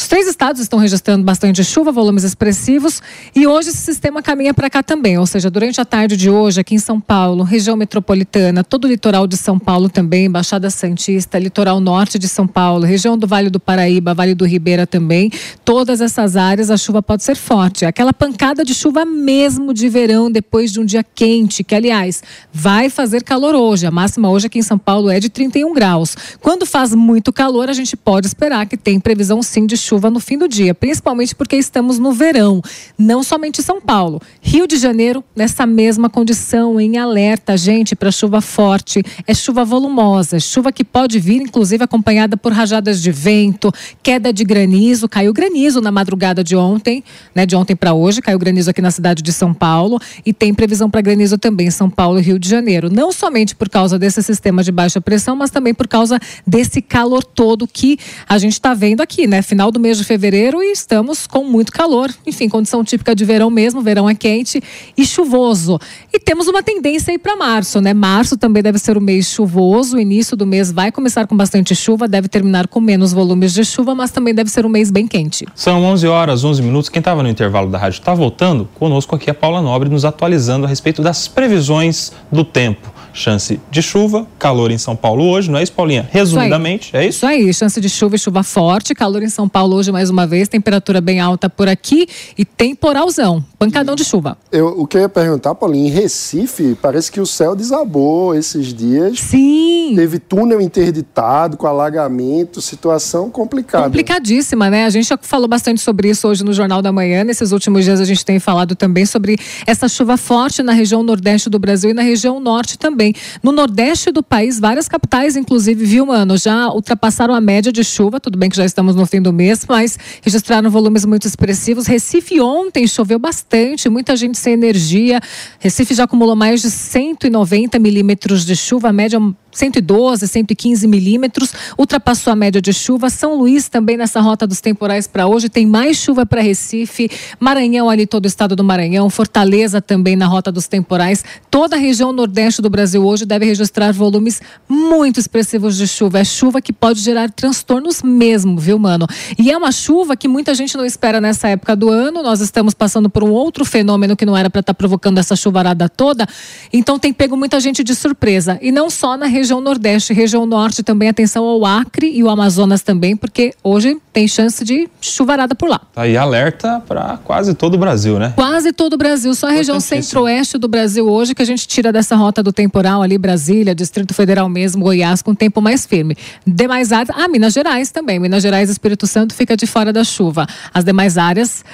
[0.01, 3.03] Os três estados estão registrando bastante chuva, volumes expressivos,
[3.36, 5.18] e hoje esse sistema caminha para cá também.
[5.18, 8.88] Ou seja, durante a tarde de hoje, aqui em São Paulo, região metropolitana, todo o
[8.88, 13.51] litoral de São Paulo também, Baixada Santista, litoral norte de São Paulo, região do Vale
[13.51, 15.30] do Paraíba, Vale do Ribeira também,
[15.66, 17.84] todas essas áreas a chuva pode ser forte.
[17.84, 22.88] Aquela pancada de chuva mesmo de verão, depois de um dia quente, que aliás vai
[22.88, 23.84] fazer calor hoje.
[23.84, 26.16] A máxima hoje aqui em São Paulo é de 31 graus.
[26.40, 30.20] Quando faz muito calor, a gente pode esperar que tem previsão sim de chuva no
[30.20, 32.62] fim do dia, principalmente porque estamos no verão,
[32.99, 34.20] não somente São Paulo.
[34.41, 39.03] Rio de Janeiro, nessa mesma condição, em alerta, gente, para chuva forte.
[39.26, 43.72] É chuva volumosa, chuva que pode vir, inclusive, acompanhada por rajadas de vento,
[44.03, 45.09] queda de granizo.
[45.09, 47.03] Caiu granizo na madrugada de ontem,
[47.34, 47.47] né?
[47.47, 50.91] De ontem para hoje, caiu granizo aqui na cidade de São Paulo e tem previsão
[50.91, 52.91] para granizo também em São Paulo e Rio de Janeiro.
[52.91, 57.24] Não somente por causa desse sistema de baixa pressão, mas também por causa desse calor
[57.24, 59.43] todo que a gente está vendo aqui, né?
[59.43, 62.11] Final do mês de fevereiro e estamos com muito calor.
[62.27, 64.62] Enfim, condição típica de verão mesmo, verão é quente
[64.97, 65.79] e chuvoso.
[66.12, 67.95] E temos uma tendência aí para março, né?
[67.95, 71.75] Março também deve ser o mês chuvoso, o início do mês vai começar com bastante
[71.75, 75.07] chuva, deve terminar com menos volumes de chuva, mas também deve ser um mês bem
[75.07, 75.47] quente.
[75.55, 76.89] São 11 horas, 11 minutos.
[76.89, 78.68] Quem estava no intervalo da rádio está voltando.
[78.75, 82.99] Conosco aqui a Paula Nobre nos atualizando a respeito das previsões do tempo.
[83.13, 86.09] Chance de chuva, calor em São Paulo hoje, não é isso, Paulinha?
[86.11, 87.19] Resumidamente, é isso?
[87.19, 90.27] Isso aí, chance de chuva e chuva forte, calor em São Paulo hoje mais uma
[90.27, 92.07] vez, temperatura bem alta por aqui
[92.37, 94.37] e temporalzão, pancadão de chuva.
[94.53, 98.73] Eu, o que eu ia perguntar, Paulinho, em Recife, parece que o céu desabou esses
[98.73, 99.19] dias.
[99.21, 99.95] Sim.
[99.97, 103.85] Teve túnel interditado, com alagamento, situação complicada.
[103.85, 104.85] Complicadíssima, né?
[104.85, 107.25] A gente já falou bastante sobre isso hoje no Jornal da Manhã.
[107.25, 109.37] Nesses últimos dias a gente tem falado também sobre
[109.67, 112.99] essa chuva forte na região nordeste do Brasil e na região norte também.
[113.42, 118.20] No nordeste do país, várias capitais, inclusive, viu, mano, já ultrapassaram a média de chuva.
[118.20, 121.86] Tudo bem que já estamos no fim do mês, mas registraram volumes muito expressivos.
[121.86, 125.20] Recife ontem choveu bastante, muita gente sem energia.
[125.59, 129.18] Recife já acumulou mais de 190 milímetros de chuva, a média
[129.53, 133.11] 112, 115 milímetros, ultrapassou a média de chuva.
[133.11, 137.90] São Luís também nessa rota dos temporais para hoje tem mais chuva para Recife, Maranhão
[137.90, 141.24] ali todo o estado do Maranhão, Fortaleza também na rota dos temporais.
[141.51, 146.20] Toda a região nordeste do Brasil hoje deve registrar volumes muito expressivos de chuva.
[146.20, 149.07] É chuva que pode gerar transtornos mesmo, viu, mano?
[149.38, 152.22] E é uma chuva que muita gente não espera nessa época do ano.
[152.22, 155.88] Nós estamos passando por um outro fenômeno que não era para estar provocando essa chuvarada
[155.88, 156.26] toda.
[156.72, 158.59] Então tem pego muita gente de surpresa.
[158.62, 162.82] E não só na região Nordeste, região Norte também, atenção ao Acre e o Amazonas
[162.82, 165.80] também, porque hoje tem chance de chuvarada por lá.
[165.95, 168.32] Tá aí alerta para quase todo o Brasil, né?
[168.36, 171.91] Quase todo o Brasil, só a região centro-oeste do Brasil hoje que a gente tira
[171.91, 176.16] dessa rota do temporal ali, Brasília, Distrito Federal mesmo, Goiás, com tempo mais firme.
[176.47, 180.05] Demais áreas, ah, Minas Gerais também, Minas Gerais e Espírito Santo fica de fora da
[180.05, 180.47] chuva.
[180.74, 181.64] As demais áreas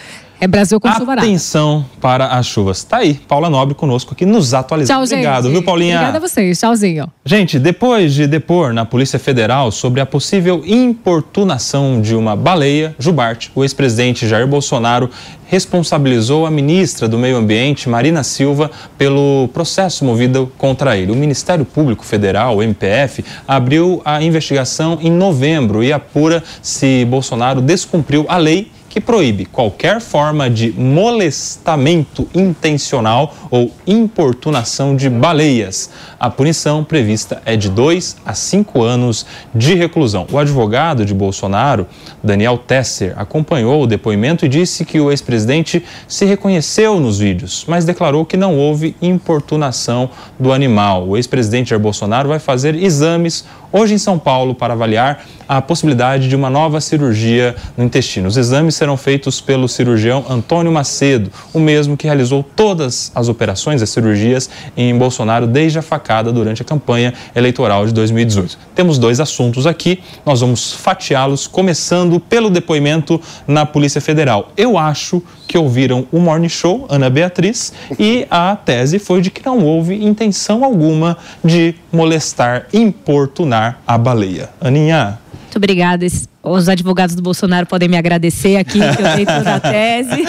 [0.40, 1.26] é Brasil com chuvarada.
[1.26, 2.84] Atenção para as chuvas.
[2.84, 5.06] Tá aí, Paula Nobre conosco aqui nos atualizando.
[5.06, 5.52] Tchau, Obrigado, gente.
[5.52, 5.96] viu, Paulinha?
[5.96, 6.58] Obrigada a vocês.
[6.58, 7.08] Tchauzinho.
[7.24, 13.50] Gente, depois de depor na Polícia Federal sobre a possível importunação de uma baleia, Jubarte,
[13.54, 15.10] o ex-presidente Jair Bolsonaro
[15.46, 21.12] responsabilizou a ministra do Meio Ambiente, Marina Silva, pelo processo movido contra ele.
[21.12, 27.60] O Ministério Público Federal, o MPF, abriu a investigação em novembro e apura se Bolsonaro
[27.60, 35.90] descumpriu a lei que proíbe qualquer forma de molestamento intencional ou importunação de baleias.
[36.18, 40.26] A punição prevista é de dois a cinco anos de reclusão.
[40.32, 41.86] O advogado de Bolsonaro,
[42.22, 47.84] Daniel Tesser, acompanhou o depoimento e disse que o ex-presidente se reconheceu nos vídeos, mas
[47.84, 50.08] declarou que não houve importunação
[50.40, 51.06] do animal.
[51.06, 56.28] O ex-presidente Jair Bolsonaro vai fazer exames hoje em São Paulo para avaliar a possibilidade
[56.28, 58.28] de uma nova cirurgia no intestino.
[58.28, 63.82] Os exames serão feitos pelo cirurgião Antônio Macedo, o mesmo que realizou todas as operações,
[63.82, 68.58] as cirurgias em Bolsonaro desde a facada durante a campanha eleitoral de 2018.
[68.74, 74.50] Temos dois assuntos aqui, nós vamos fatiá-los, começando pelo depoimento na Polícia Federal.
[74.56, 79.44] Eu acho que ouviram o Morning Show, Ana Beatriz, e a tese foi de que
[79.44, 83.55] não houve intenção alguma de molestar, importunar
[83.86, 84.50] a baleia.
[84.60, 85.18] Aninha.
[85.56, 86.06] Muito obrigada.
[86.42, 90.24] Os advogados do Bolsonaro podem me agradecer aqui, que eu dei toda a tese.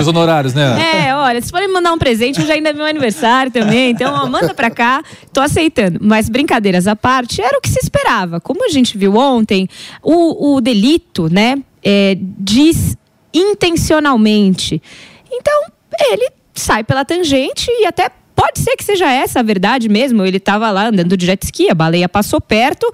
[0.00, 1.06] Os honorários, né?
[1.06, 3.90] É, olha, se forem me mandar um presente, hoje ainda é meu aniversário também.
[3.90, 5.98] Então, ó, manda pra cá, tô aceitando.
[6.02, 8.40] Mas brincadeiras à parte, era o que se esperava.
[8.40, 9.68] Como a gente viu ontem,
[10.02, 12.96] o, o delito, né, é, diz
[13.34, 14.80] intencionalmente.
[15.30, 15.64] Então,
[16.10, 20.24] ele sai pela tangente e até pode ser que seja essa a verdade mesmo.
[20.24, 22.90] Ele estava lá andando de jet ski, a baleia passou perto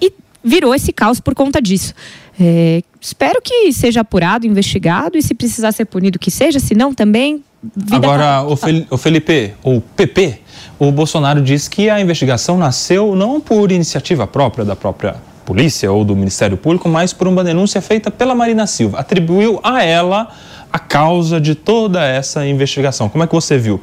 [0.00, 0.12] e
[0.42, 1.94] virou esse caos por conta disso.
[2.38, 6.92] É, espero que seja apurado, investigado e se precisar ser punido que seja, se não
[6.92, 7.44] também.
[7.90, 10.40] Agora, o, Fel, o Felipe, ou PP,
[10.78, 16.04] o Bolsonaro diz que a investigação nasceu não por iniciativa própria da própria polícia ou
[16.04, 18.98] do Ministério Público, mas por uma denúncia feita pela Marina Silva.
[18.98, 20.28] Atribuiu a ela
[20.72, 23.08] a causa de toda essa investigação.
[23.08, 23.80] Como é que você viu?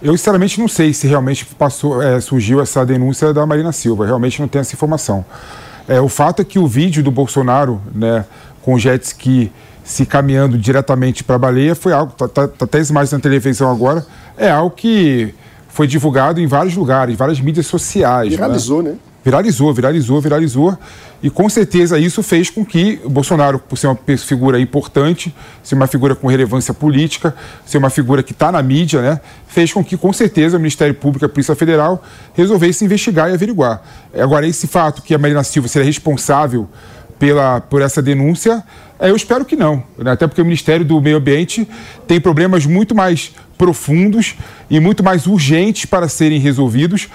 [0.00, 4.06] Eu, sinceramente, não sei se realmente passou, é, surgiu essa denúncia da Marina Silva.
[4.06, 5.24] Realmente não tenho essa informação.
[5.88, 8.24] É, o fato é que o vídeo do Bolsonaro, né,
[8.62, 9.50] com o jet ski
[9.82, 13.70] se caminhando diretamente para a baleia, foi algo, tá, tá, tá até imagens na televisão
[13.70, 14.06] agora,
[14.36, 15.34] é algo que
[15.68, 18.28] foi divulgado em vários lugares, várias mídias sociais.
[18.28, 18.90] Viralizou, né?
[18.90, 18.96] né?
[19.28, 20.78] Viralizou, viralizou, viralizou.
[21.22, 25.74] E com certeza isso fez com que o Bolsonaro, por ser uma figura importante, ser
[25.74, 27.34] uma figura com relevância política,
[27.66, 30.94] ser uma figura que está na mídia, né, fez com que, com certeza, o Ministério
[30.94, 32.02] Público e a Polícia Federal
[32.32, 33.82] resolvessem investigar e averiguar.
[34.18, 36.66] Agora, esse fato que a Marina Silva seria responsável
[37.18, 38.64] pela, por essa denúncia,
[38.98, 39.82] eu espero que não.
[39.98, 40.12] Né?
[40.12, 41.68] Até porque o Ministério do Meio Ambiente
[42.06, 44.36] tem problemas muito mais profundos
[44.70, 47.08] e muito mais urgentes para serem resolvidos.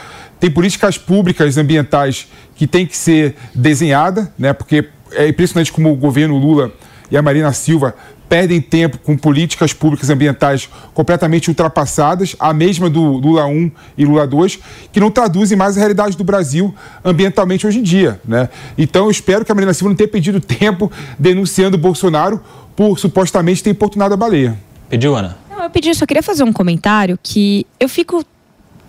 [0.44, 4.52] Tem políticas públicas ambientais que têm que ser desenhadas, né?
[4.52, 6.70] porque é impressionante como o governo Lula
[7.10, 7.96] e a Marina Silva
[8.28, 14.28] perdem tempo com políticas públicas ambientais completamente ultrapassadas, a mesma do Lula 1 e Lula
[14.28, 14.60] 2,
[14.92, 16.76] que não traduzem mais a realidade do Brasil
[17.06, 18.20] ambientalmente hoje em dia.
[18.28, 18.50] Né?
[18.78, 22.44] Então eu espero que a Marina Silva não tenha perdido tempo denunciando o Bolsonaro
[22.76, 24.60] por supostamente ter importunado a baleia.
[24.90, 25.38] Pediu, Ana?
[25.50, 28.26] Não, eu pedi, só queria fazer um comentário que eu fico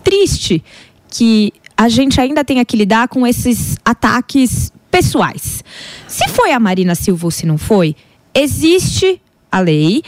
[0.02, 0.60] triste
[1.16, 5.62] que a gente ainda tenha que lidar com esses ataques pessoais.
[6.08, 7.94] Se foi a Marina Silva ou se não foi,
[8.34, 9.20] existe
[9.50, 10.02] a lei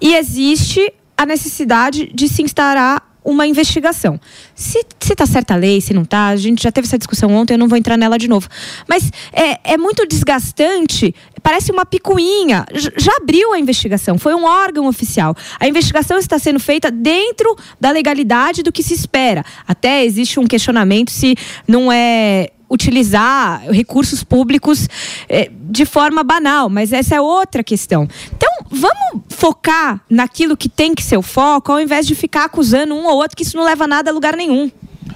[0.00, 4.18] e existe a necessidade de se instaurar uma investigação.
[4.54, 7.34] Se, se tá certa a lei, se não tá, a gente já teve essa discussão
[7.34, 8.48] ontem, eu não vou entrar nela de novo.
[8.88, 11.12] Mas é, é muito desgastante,
[11.42, 12.64] parece uma picuinha.
[12.96, 15.34] Já abriu a investigação, foi um órgão oficial.
[15.58, 19.44] A investigação está sendo feita dentro da legalidade do que se espera.
[19.66, 21.34] Até existe um questionamento se
[21.66, 24.88] não é utilizar recursos públicos
[25.28, 28.08] eh, de forma banal, mas essa é outra questão.
[28.78, 33.06] Vamos focar naquilo que tem que ser o foco, ao invés de ficar acusando um
[33.06, 34.70] ou outro, que isso não leva nada a lugar nenhum.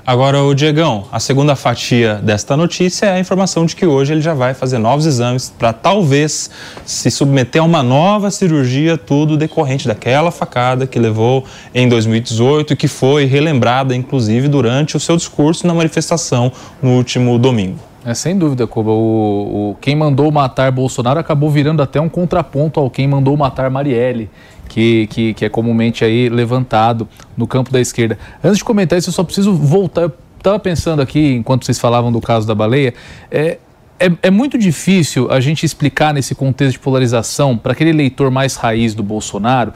[0.07, 4.23] Agora, o Diegão, a segunda fatia desta notícia é a informação de que hoje ele
[4.23, 6.51] já vai fazer novos exames para talvez
[6.87, 12.77] se submeter a uma nova cirurgia, tudo decorrente daquela facada que levou em 2018 e
[12.77, 16.51] que foi relembrada, inclusive, durante o seu discurso na manifestação
[16.82, 17.90] no último domingo.
[18.05, 18.90] É, sem dúvida, Koba.
[18.90, 23.68] O, o, quem mandou matar Bolsonaro acabou virando até um contraponto ao quem mandou matar
[23.70, 24.31] Marielle
[24.70, 27.06] que, que, que é comumente aí levantado
[27.36, 28.16] no campo da esquerda.
[28.43, 30.02] Antes de comentar isso, eu só preciso voltar.
[30.02, 32.94] Eu estava pensando aqui, enquanto vocês falavam do caso da baleia,
[33.31, 33.59] é,
[33.98, 38.55] é, é, muito difícil a gente explicar nesse contexto de polarização para aquele leitor mais
[38.56, 39.72] raiz do Bolsonaro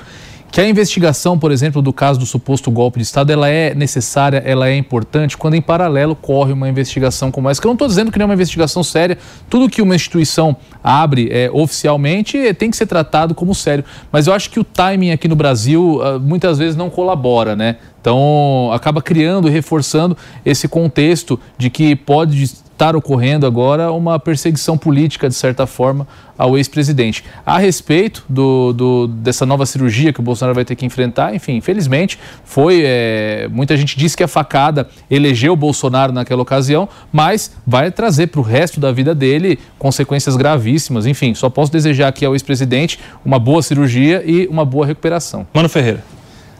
[0.55, 4.41] que a investigação, por exemplo, do caso do suposto golpe de Estado, ela é necessária,
[4.47, 7.61] ela é importante, quando em paralelo corre uma investigação como essa.
[7.61, 9.19] Que eu não estou dizendo que não é uma investigação séria,
[9.51, 13.85] tudo que uma instituição abre é, oficialmente é, tem que ser tratado como sério.
[14.13, 17.79] Mas eu acho que o timing aqui no Brasil uh, muitas vezes não colabora, né?
[18.01, 20.17] Então acaba criando e reforçando
[20.47, 26.07] esse contexto de que pode estar ocorrendo agora uma perseguição política, de certa forma,
[26.37, 27.25] ao ex-presidente.
[27.47, 31.57] A respeito do, do, dessa nova cirurgia que o Bolsonaro vai ter que enfrentar, enfim,
[31.57, 32.83] infelizmente, foi.
[32.85, 38.27] É, muita gente disse que a facada elegeu o Bolsonaro naquela ocasião, mas vai trazer
[38.27, 41.07] para o resto da vida dele consequências gravíssimas.
[41.07, 45.47] Enfim, só posso desejar aqui ao ex-presidente uma boa cirurgia e uma boa recuperação.
[45.55, 46.14] Mano Ferreira.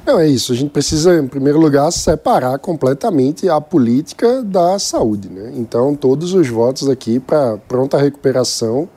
[0.07, 0.53] Não, é isso.
[0.53, 5.31] A gente precisa, em primeiro lugar, separar completamente a política da saúde.
[5.31, 5.53] Né?
[5.57, 8.89] Então, todos os votos aqui para pronta recuperação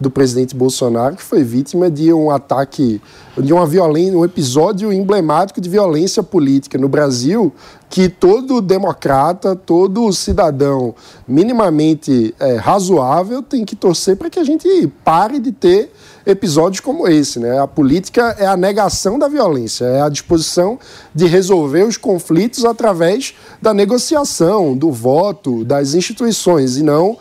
[0.00, 3.00] do presidente Bolsonaro, que foi vítima de um ataque,
[3.38, 7.52] de uma violência, um episódio emblemático de violência política no Brasil,
[7.88, 10.94] que todo democrata, todo cidadão
[11.28, 14.68] minimamente é, razoável tem que torcer para que a gente
[15.04, 15.92] pare de ter
[16.26, 17.38] episódios como esse.
[17.38, 17.58] Né?
[17.58, 20.78] A política é a negação da violência, é a disposição
[21.14, 27.18] de resolver os conflitos através da negociação, do voto, das instituições, e não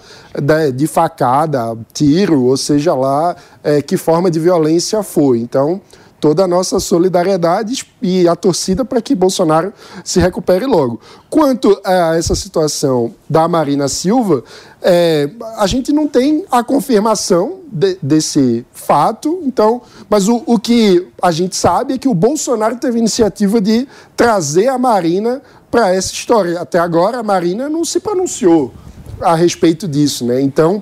[0.74, 5.40] de facada, tiro, ou seja lá é, que forma de violência foi.
[5.40, 5.80] Então,
[6.24, 9.74] toda a nossa solidariedade e a torcida para que Bolsonaro
[10.06, 11.02] se recupere logo.
[11.30, 14.42] Quanto a essa situação da Marina Silva,
[14.82, 21.10] é, a gente não tem a confirmação de, desse fato, então, mas o, o que
[21.22, 23.86] a gente sabe é que o Bolsonaro teve a iniciativa de
[24.16, 26.62] trazer a Marina para essa história.
[26.62, 28.74] Até agora a Marina não se pronunciou
[29.20, 30.40] a respeito disso, né?
[30.40, 30.82] Então,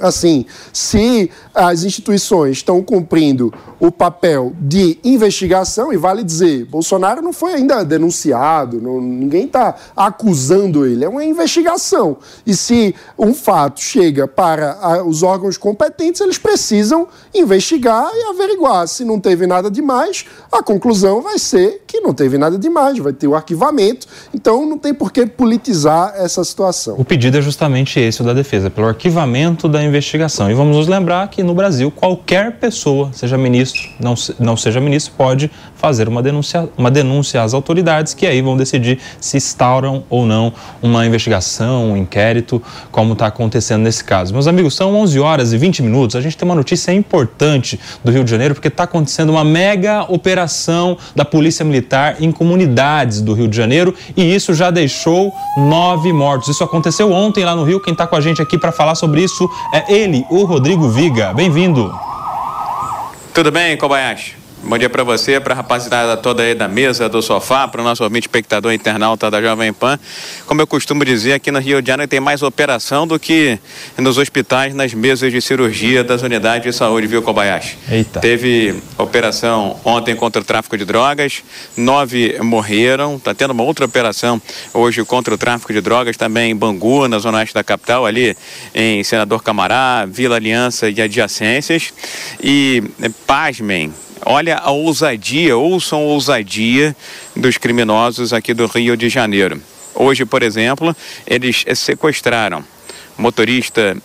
[0.00, 7.32] assim, se as instituições estão cumprindo o papel de investigação, e vale dizer, Bolsonaro não
[7.32, 12.16] foi ainda denunciado, não, ninguém está acusando ele, é uma investigação.
[12.46, 18.86] E se um fato chega para a, os órgãos competentes, eles precisam investigar e averiguar.
[18.88, 23.12] Se não teve nada demais, a conclusão vai ser que não teve nada demais, vai
[23.12, 26.96] ter o arquivamento, então não tem por que politizar essa situação.
[26.98, 30.50] O pedido é justamente esse, o da defesa, pelo arquivamento da investigação.
[30.50, 35.14] E vamos nos lembrar que no Brasil, qualquer pessoa, seja ministro, não, não seja ministro,
[35.16, 40.26] pode fazer uma denúncia, uma denúncia às autoridades que aí vão decidir se instauram ou
[40.26, 40.52] não
[40.82, 42.60] uma investigação, um inquérito,
[42.90, 44.32] como está acontecendo nesse caso.
[44.32, 46.16] Meus amigos, são 11 horas e 20 minutos.
[46.16, 50.02] A gente tem uma notícia importante do Rio de Janeiro porque está acontecendo uma mega
[50.12, 56.12] operação da Polícia Militar em comunidades do Rio de Janeiro e isso já deixou nove
[56.12, 56.48] mortos.
[56.48, 57.80] Isso aconteceu ontem lá no Rio.
[57.80, 61.32] Quem está com a gente aqui para falar sobre isso é ele, o Rodrigo Viga.
[61.34, 61.94] Bem-vindo.
[63.34, 64.37] Tudo bem, Kobayashi?
[64.62, 67.84] Bom dia para você, para a rapaziada toda aí da mesa, do sofá, para o
[67.84, 69.98] nosso ouvinte espectador internauta da Jovem Pan.
[70.46, 73.58] Como eu costumo dizer, aqui no Rio de Janeiro tem mais operação do que
[73.96, 77.78] nos hospitais, nas mesas de cirurgia das unidades de saúde, viu, Kobayashi?
[77.88, 78.20] Eita.
[78.20, 81.42] Teve operação ontem contra o tráfico de drogas,
[81.76, 83.16] nove morreram.
[83.16, 84.42] Está tendo uma outra operação
[84.74, 88.36] hoje contra o tráfico de drogas, também em Bangu, na zona oeste da capital, ali
[88.74, 91.92] em Senador Camará, Vila Aliança e adjacências.
[92.42, 92.82] E,
[93.26, 93.92] pasmem,
[94.30, 96.94] Olha a ousadia, ouçam a ousadia
[97.34, 99.58] dos criminosos aqui do Rio de Janeiro.
[99.94, 100.94] Hoje, por exemplo,
[101.26, 102.62] eles sequestraram
[103.16, 103.96] motorista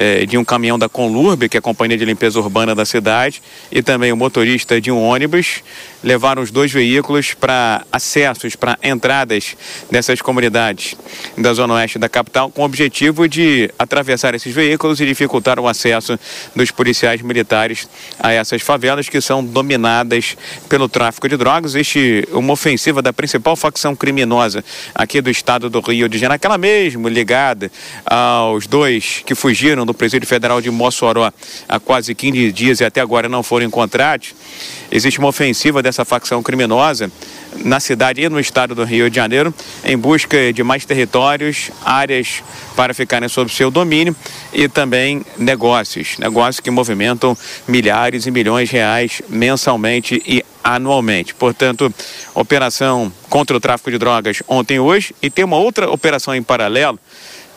[0.00, 3.42] eh, de um caminhão da Conlurb, que é a companhia de limpeza urbana da cidade,
[3.70, 5.60] e também o motorista de um ônibus.
[6.04, 9.56] Levaram os dois veículos para acessos, para entradas
[9.90, 10.94] dessas comunidades
[11.36, 15.66] da zona oeste da capital, com o objetivo de atravessar esses veículos e dificultar o
[15.66, 16.16] acesso
[16.54, 17.88] dos policiais militares
[18.20, 20.36] a essas favelas que são dominadas
[20.68, 21.74] pelo tráfico de drogas.
[21.74, 24.64] Este uma ofensiva da principal facção criminosa
[24.94, 27.72] aqui do estado do Rio de Janeiro, aquela mesmo ligada
[28.06, 31.32] aos dois que fugiram do presídio federal de Mossoró
[31.68, 34.34] há quase 15 dias e até agora não foram encontrados.
[34.90, 37.10] Existe uma ofensiva dessa facção criminosa
[37.64, 39.52] na cidade e no estado do Rio de Janeiro
[39.84, 42.42] em busca de mais territórios, áreas
[42.76, 44.14] para ficarem sob seu domínio
[44.52, 47.36] e também negócios, negócios que movimentam
[47.66, 51.34] milhares e milhões de reais mensalmente e anualmente.
[51.34, 51.92] Portanto,
[52.34, 56.42] operação contra o tráfico de drogas ontem e hoje e tem uma outra operação em
[56.42, 56.98] paralelo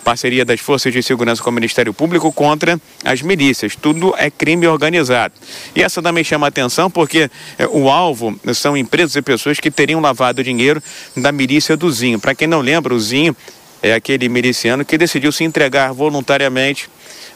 [0.04, 3.76] parceria das forças de segurança com o Ministério Público contra as milícias.
[3.76, 5.34] Tudo é crime organizado.
[5.76, 10.02] E essa também chama atenção porque eh, o alvo são empresas e pessoas que teriam
[10.02, 10.82] lavado dinheiro
[11.16, 12.20] da milícia do Zinho.
[12.20, 13.36] Para quem não lembra, o Zinho
[13.82, 16.90] é aquele miliciano que decidiu se entregar voluntariamente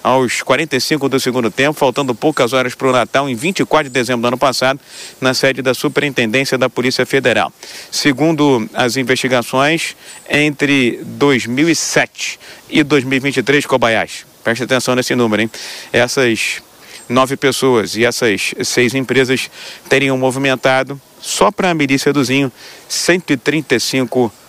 [0.06, 4.22] aos 45 do segundo tempo, faltando poucas horas para o Natal, em 24 de dezembro
[4.22, 4.80] do ano passado,
[5.20, 7.52] na sede da Superintendência da Polícia Federal.
[7.90, 9.96] Segundo as investigações,
[10.30, 15.50] entre 2007 e 2023, Kobayashi, preste atenção nesse número, hein?
[15.92, 16.62] Essas
[17.10, 19.50] nove pessoas e essas seis empresas
[19.90, 22.52] teriam movimentado, só para a milícia do Zinho,
[22.88, 24.45] 135 milhões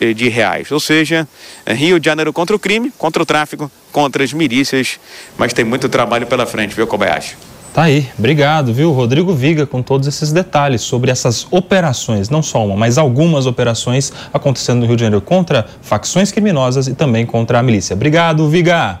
[0.00, 0.70] eh, de reais.
[0.70, 1.26] Ou seja,
[1.66, 4.98] Rio de Janeiro contra o crime, contra o tráfico, contra as milícias,
[5.36, 7.36] mas tem muito trabalho pela frente, viu, Kobayashi?
[7.72, 8.92] Tá aí, obrigado, viu?
[8.92, 14.12] Rodrigo Viga com todos esses detalhes sobre essas operações, não só uma, mas algumas operações
[14.30, 17.94] acontecendo no Rio de Janeiro contra facções criminosas e também contra a milícia.
[17.94, 19.00] Obrigado, Viga!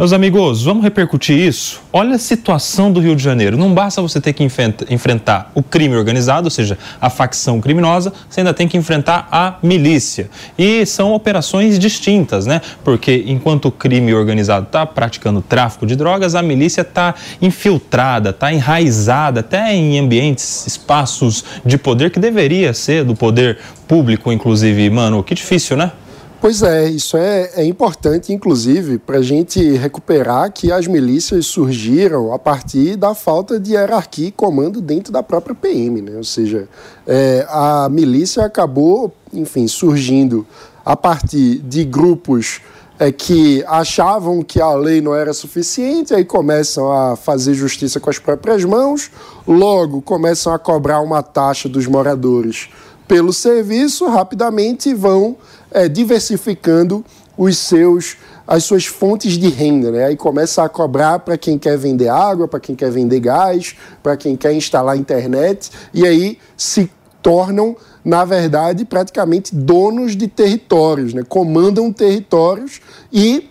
[0.00, 1.82] Meus amigos, vamos repercutir isso?
[1.92, 3.58] Olha a situação do Rio de Janeiro.
[3.58, 8.40] Não basta você ter que enfrentar o crime organizado, ou seja, a facção criminosa, você
[8.40, 10.30] ainda tem que enfrentar a milícia.
[10.58, 12.62] E são operações distintas, né?
[12.82, 18.50] Porque enquanto o crime organizado está praticando tráfico de drogas, a milícia está infiltrada, está
[18.50, 24.88] enraizada até em ambientes, espaços de poder que deveria ser do poder público, inclusive.
[24.88, 25.92] Mano, que difícil, né?
[26.40, 32.32] Pois é, isso é, é importante, inclusive, para a gente recuperar que as milícias surgiram
[32.32, 36.16] a partir da falta de hierarquia e comando dentro da própria PM, né?
[36.16, 36.66] Ou seja,
[37.06, 40.46] é, a milícia acabou, enfim, surgindo
[40.82, 42.62] a partir de grupos
[42.98, 48.08] é, que achavam que a lei não era suficiente, aí começam a fazer justiça com
[48.08, 49.10] as próprias mãos,
[49.46, 52.70] logo começam a cobrar uma taxa dos moradores
[53.10, 55.36] pelo serviço, rapidamente vão
[55.70, 57.04] é, diversificando
[57.36, 58.16] os seus
[58.46, 60.06] as suas fontes de renda, né?
[60.06, 64.16] Aí começa a cobrar para quem quer vender água, para quem quer vender gás, para
[64.16, 66.90] quem quer instalar internet, e aí se
[67.22, 71.22] tornam, na verdade, praticamente donos de territórios, né?
[71.22, 72.80] Comandam territórios
[73.12, 73.48] e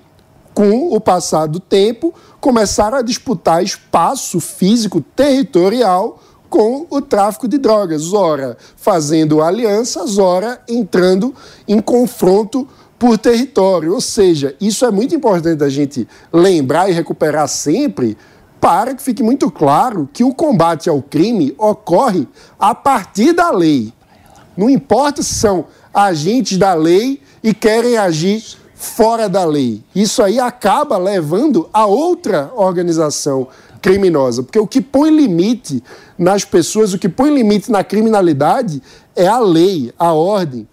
[0.54, 7.58] com o passar do tempo começaram a disputar espaço físico territorial com o tráfico de
[7.58, 11.34] drogas, ora fazendo alianças, ora entrando
[11.68, 12.68] em confronto
[12.98, 13.94] por território.
[13.94, 18.18] Ou seja, isso é muito importante a gente lembrar e recuperar sempre
[18.60, 22.28] para que fique muito claro que o combate ao crime ocorre
[22.60, 23.94] a partir da lei.
[24.58, 28.44] Não importa se são agentes da lei e querem agir
[28.76, 29.82] fora da lei.
[29.96, 33.48] Isso aí acaba levando a outra organização
[33.82, 35.84] criminosa, porque o que põe limite
[36.18, 38.82] nas pessoas, o que põe limite na criminalidade
[39.16, 40.68] é a lei, a ordem,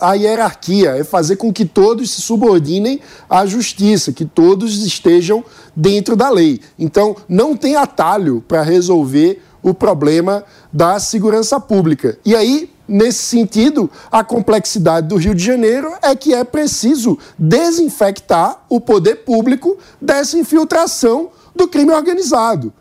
[0.00, 5.44] a hierarquia, é fazer com que todos se subordinem à justiça, que todos estejam
[5.74, 6.60] dentro da lei.
[6.78, 12.16] Então, não tem atalho para resolver o problema da segurança pública.
[12.24, 18.64] E aí, nesse sentido, a complexidade do Rio de Janeiro é que é preciso desinfectar
[18.68, 22.72] o poder público dessa infiltração do crime organizado.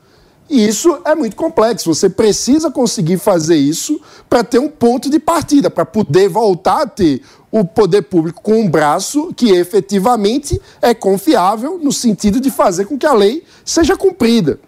[0.50, 1.94] E isso é muito complexo.
[1.94, 4.00] Você precisa conseguir fazer isso
[4.30, 7.22] para ter um ponto de partida, para poder voltar a ter
[7.52, 12.98] o poder público com um braço que efetivamente é confiável no sentido de fazer com
[12.98, 14.60] que a lei seja cumprida.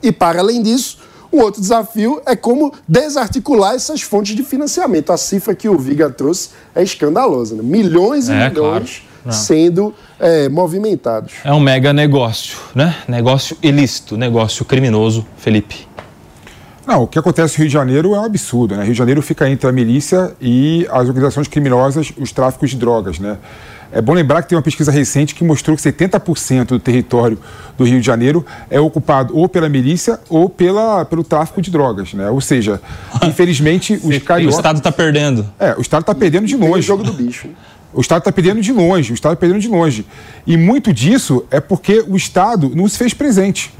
[0.00, 0.98] E, para além disso,
[1.32, 5.12] um outro desafio é como desarticular essas fontes de financiamento.
[5.12, 7.56] A cifra que o Viga trouxe é escandalosa.
[7.56, 7.62] Né?
[7.62, 9.09] Milhões e É, milhões claro.
[9.24, 9.32] Não.
[9.32, 11.34] sendo é, movimentados.
[11.44, 12.96] É um mega negócio, né?
[13.06, 15.88] Negócio ilícito, negócio criminoso, Felipe.
[16.86, 18.82] Não, o que acontece no Rio de Janeiro é um absurdo, né?
[18.82, 23.18] Rio de Janeiro fica entre a milícia e as organizações criminosas, os tráficos de drogas,
[23.18, 23.36] né?
[23.92, 27.38] É bom lembrar que tem uma pesquisa recente que mostrou que 70% do território
[27.76, 32.14] do Rio de Janeiro é ocupado ou pela milícia ou pela, pelo tráfico de drogas,
[32.14, 32.30] né?
[32.30, 32.80] Ou seja,
[33.22, 34.54] infelizmente os cariocas...
[34.54, 35.46] O Estado está perdendo.
[35.58, 36.86] É, o Estado está perdendo de Tem o longe.
[36.86, 37.48] jogo do bicho.
[37.92, 40.06] O Estado está perdendo de longe, o Estado está perdendo de longe.
[40.46, 43.72] E muito disso é porque o Estado não se fez presente.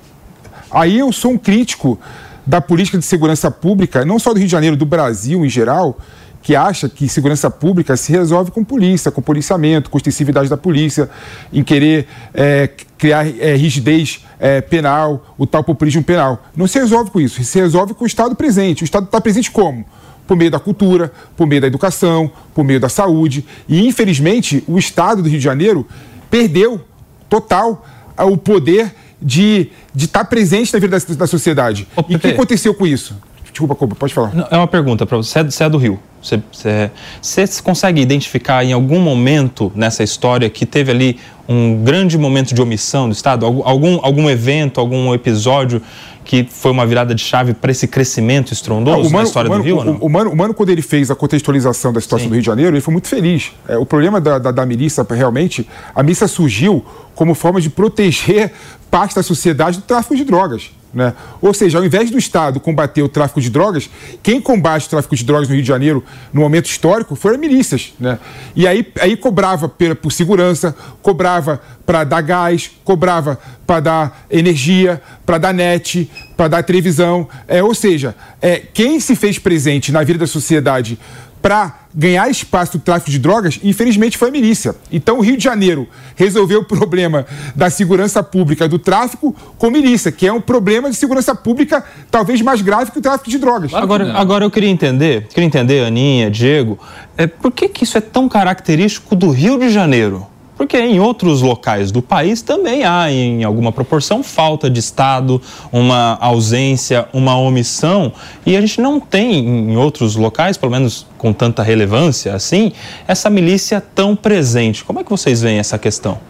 [0.71, 1.99] Aí eu sou um crítico
[2.47, 5.99] da política de segurança pública, não só do Rio de Janeiro, do Brasil em geral,
[6.43, 11.11] que acha que segurança pública se resolve com polícia, com policiamento, com extensividade da polícia,
[11.53, 16.43] em querer é, criar é, rigidez é, penal, o tal populismo penal.
[16.57, 18.83] Não se resolve com isso, se resolve com o Estado presente.
[18.83, 19.85] O Estado está presente como?
[20.31, 23.45] Por meio da cultura, por meio da educação, por meio da saúde.
[23.69, 25.85] E, infelizmente, o Estado do Rio de Janeiro
[26.31, 26.81] perdeu
[27.29, 27.85] total
[28.17, 31.89] ah, o poder de estar presente na vida da, da sociedade.
[32.09, 33.17] e o que aconteceu com isso?
[33.51, 34.33] Desculpa, Coba, pode falar.
[34.33, 35.31] Não, É uma pergunta para você.
[35.33, 35.99] Você é- Você é do Rio.
[36.23, 36.91] Você, você,
[37.21, 42.63] você consegue identificar em algum momento nessa história que teve ali um grande momento de
[42.63, 43.45] omissão do Estado?
[43.47, 45.83] Algum, algum evento, algum episódio
[46.25, 49.67] que foi uma virada de chave para esse crescimento estrondoso na história o Mano, do
[49.67, 49.77] Rio?
[49.79, 49.93] ou não?
[49.95, 52.47] O, o Mano, o Mano, quando ele fez a contextualização da situação do Rio de
[52.47, 53.53] Janeiro, ele foi muito feliz.
[53.69, 56.85] É, o problema da, da, da milícia, realmente, a milícia surgiu
[57.21, 58.51] como forma de proteger
[58.91, 60.71] parte da sociedade do tráfico de drogas.
[60.93, 61.13] Né?
[61.43, 63.91] Ou seja, ao invés do Estado combater o tráfico de drogas,
[64.23, 66.03] quem combate o tráfico de drogas no Rio de Janeiro
[66.33, 67.93] no momento histórico foram as milícias.
[68.01, 68.19] Né?
[68.57, 75.03] E aí, aí cobrava pela- por segurança, cobrava para dar gás, cobrava para dar energia,
[75.27, 77.29] para dar net, para dar televisão.
[77.47, 80.99] É, ou seja, é, quem se fez presente na vida da sociedade
[81.41, 84.75] para ganhar espaço do tráfico de drogas, infelizmente foi a milícia.
[84.93, 90.13] Então o Rio de Janeiro resolveu o problema da segurança pública do tráfico com milícia,
[90.13, 93.75] que é um problema de segurança pública talvez mais grave que o tráfico de drogas.
[93.75, 96.79] Agora, agora eu queria entender, queria entender, Aninha, Diego,
[97.17, 100.30] é, por que, que isso é tão característico do Rio de Janeiro?
[100.61, 105.41] Porque em outros locais do país também há, em alguma proporção, falta de Estado,
[105.73, 108.13] uma ausência, uma omissão,
[108.45, 112.75] e a gente não tem em outros locais, pelo menos com tanta relevância assim,
[113.09, 114.85] essa milícia tão presente.
[114.85, 116.21] Como é que vocês veem essa questão?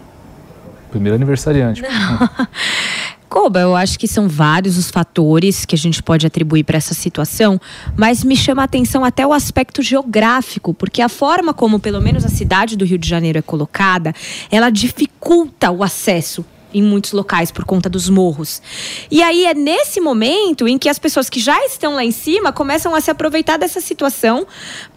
[0.89, 1.83] Primeiro aniversariante.
[3.31, 6.93] Koba, eu acho que são vários os fatores que a gente pode atribuir para essa
[6.93, 7.61] situação,
[7.95, 12.25] mas me chama a atenção até o aspecto geográfico, porque a forma como, pelo menos,
[12.25, 14.13] a cidade do Rio de Janeiro é colocada,
[14.51, 18.61] ela dificulta o acesso em muitos locais por conta dos morros.
[19.09, 22.51] E aí é nesse momento em que as pessoas que já estão lá em cima
[22.51, 24.45] começam a se aproveitar dessa situação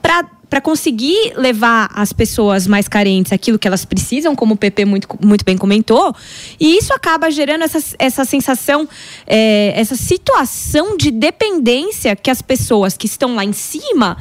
[0.02, 4.84] para para conseguir levar as pessoas mais carentes aquilo que elas precisam, como o PP
[4.84, 6.14] muito, muito bem comentou,
[6.60, 8.88] e isso acaba gerando essa, essa sensação,
[9.26, 14.16] é, essa situação de dependência que as pessoas que estão lá em cima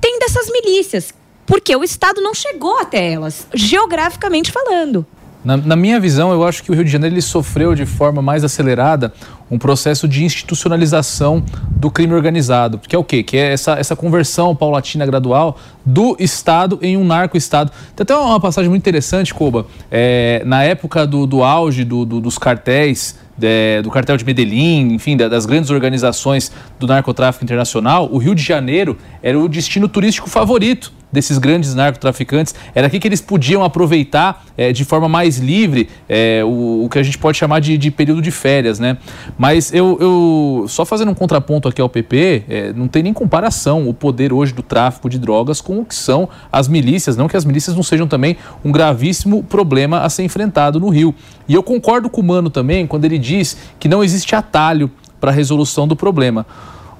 [0.00, 1.12] têm dessas milícias,
[1.44, 5.04] porque o Estado não chegou até elas, geograficamente falando.
[5.44, 8.22] Na, na, minha visão, eu acho que o Rio de Janeiro ele sofreu de forma
[8.22, 9.12] mais acelerada
[9.50, 13.22] um processo de institucionalização do crime organizado, que é o quê?
[13.22, 17.70] Que é essa, essa conversão paulatina gradual do Estado em um narco-Estado.
[17.94, 19.66] Tem até uma passagem muito interessante, Koba.
[19.90, 24.94] É, na época do, do auge do, do, dos cartéis, de, do cartel de Medellín,
[24.94, 30.28] enfim, das grandes organizações do narcotráfico internacional, o Rio de Janeiro era o destino turístico
[30.28, 32.54] favorito desses grandes narcotraficantes.
[32.74, 36.98] Era aqui que eles podiam aproveitar é, de forma mais livre é, o, o, que
[36.98, 38.98] a gente pode chamar de, de, período de férias, né?
[39.38, 43.88] Mas eu, eu só fazendo um contraponto aqui ao PP, é, não tem nem comparação
[43.88, 47.16] o poder hoje do tráfico de drogas com o que são as milícias.
[47.16, 51.14] Não que as milícias não sejam também um gravíssimo problema a ser enfrentado no Rio.
[51.48, 55.30] E eu concordo com o Mano também quando ele diz que não existe atalho para
[55.30, 56.44] a resolução do problema.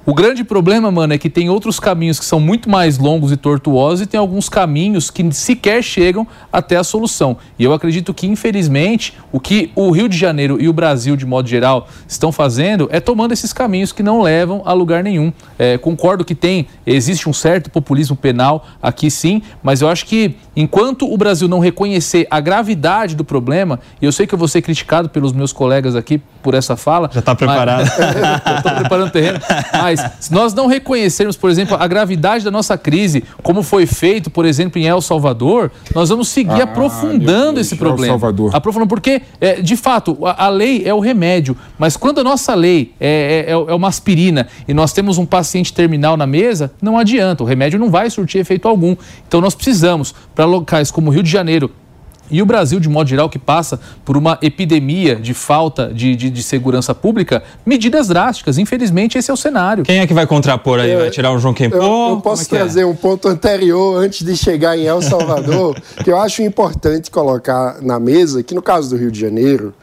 [0.07, 3.37] O grande problema, mano, é que tem outros caminhos que são muito mais longos e
[3.37, 7.37] tortuosos e tem alguns caminhos que sequer chegam até a solução.
[7.57, 11.25] E eu acredito que, infelizmente, o que o Rio de Janeiro e o Brasil, de
[11.25, 15.33] modo geral, estão fazendo é tomando esses caminhos que não levam a lugar nenhum.
[15.57, 20.35] É, concordo que tem, existe um certo populismo penal aqui sim, mas eu acho que
[20.55, 24.47] enquanto o Brasil não reconhecer a gravidade do problema, e eu sei que eu vou
[24.47, 27.09] ser criticado pelos meus colegas aqui por essa fala.
[27.11, 27.87] Já está preparado.
[27.89, 29.39] Estou preparando o terreno.
[29.73, 34.29] Mas se nós não reconhecermos, por exemplo, a gravidade da nossa crise, como foi feito,
[34.29, 38.13] por exemplo, em El Salvador, nós vamos seguir ah, aprofundando esse problema.
[38.13, 38.55] El Salvador.
[38.55, 42.53] Aprofundando, porque, é, de fato, a, a, lei é o remédio, mas quando a nossa
[42.53, 46.97] lei é, é, é uma aspirina e nós temos um paciente terminal na mesa, não
[46.97, 48.95] adianta, o remédio não vai surtir efeito algum.
[49.27, 51.71] Então nós precisamos, para locais como Rio de Janeiro,
[52.29, 56.29] e o Brasil, de modo geral, que passa por uma epidemia de falta de, de,
[56.29, 58.57] de, segurança pública, medidas drásticas.
[58.57, 59.83] Infelizmente, esse é o cenário.
[59.83, 60.95] Quem é que vai contrapor aí?
[60.95, 61.77] vai tirar o João Kempô?
[61.77, 62.85] Eu, eu posso é, é trazer é?
[62.85, 67.99] um ponto anterior, antes de chegar em El Salvador, que eu acho importante colocar na
[67.99, 69.73] mesa, que no caso do Rio de Janeiro,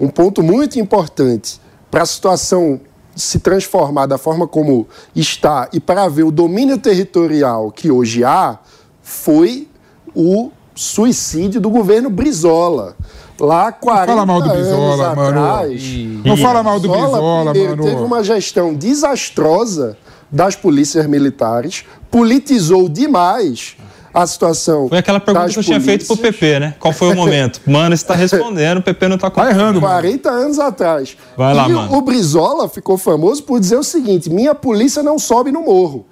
[0.00, 1.60] um ponto muito importante
[1.90, 2.80] para a situação
[3.14, 8.58] se transformar da forma como está e para ver o domínio territorial que hoje há,
[9.02, 9.68] foi
[10.14, 10.50] o
[10.80, 12.96] suicídio do governo Brizola.
[13.38, 15.44] Lá 40 não fala mal do Brizola, mano.
[15.44, 15.82] Atrás,
[16.24, 17.82] não fala mal do Brizola, mano.
[17.82, 19.98] Teve uma gestão desastrosa
[20.30, 23.76] das polícias militares, politizou demais
[24.12, 24.88] a situação.
[24.88, 26.74] Foi aquela pergunta que eu tinha feito pro PP, né?
[26.80, 27.60] Qual foi o momento?
[27.70, 29.92] Mano, está respondendo, o PP não está tá errando, mano.
[29.94, 31.16] 40 anos atrás.
[31.36, 31.94] Vai lá, e mano.
[31.94, 36.06] O Brizola ficou famoso por dizer o seguinte: minha polícia não sobe no morro.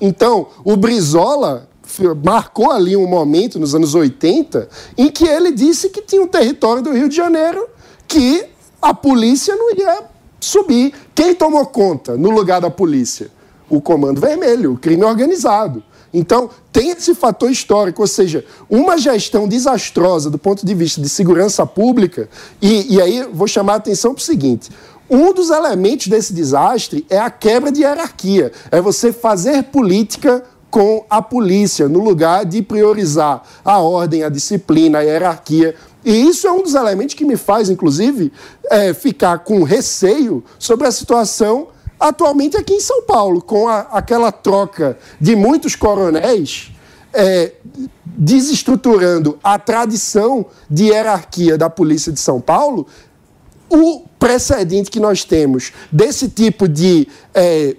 [0.00, 1.68] Então, o Brizola
[2.24, 6.82] marcou ali um momento nos anos 80 em que ele disse que tinha um território
[6.82, 7.68] do Rio de Janeiro
[8.06, 8.46] que
[8.80, 10.04] a polícia não ia
[10.40, 10.92] subir.
[11.14, 13.30] Quem tomou conta no lugar da polícia?
[13.68, 15.82] O Comando Vermelho, o crime organizado.
[16.12, 21.08] Então, tem esse fator histórico, ou seja, uma gestão desastrosa do ponto de vista de
[21.08, 22.28] segurança pública,
[22.62, 24.70] e, e aí vou chamar a atenção para o seguinte:
[25.10, 30.44] um dos elementos desse desastre é a quebra de hierarquia, é você fazer política
[30.74, 35.76] com a polícia, no lugar de priorizar a ordem, a disciplina, a hierarquia.
[36.04, 38.32] E isso é um dos elementos que me faz, inclusive,
[38.68, 41.68] é, ficar com receio sobre a situação
[42.00, 46.72] atualmente aqui em São Paulo, com a, aquela troca de muitos coronéis.
[47.12, 47.52] É,
[48.04, 52.88] desestruturando a tradição de hierarquia da Polícia de São Paulo,
[53.70, 57.76] o precedente que nós temos desse tipo de é,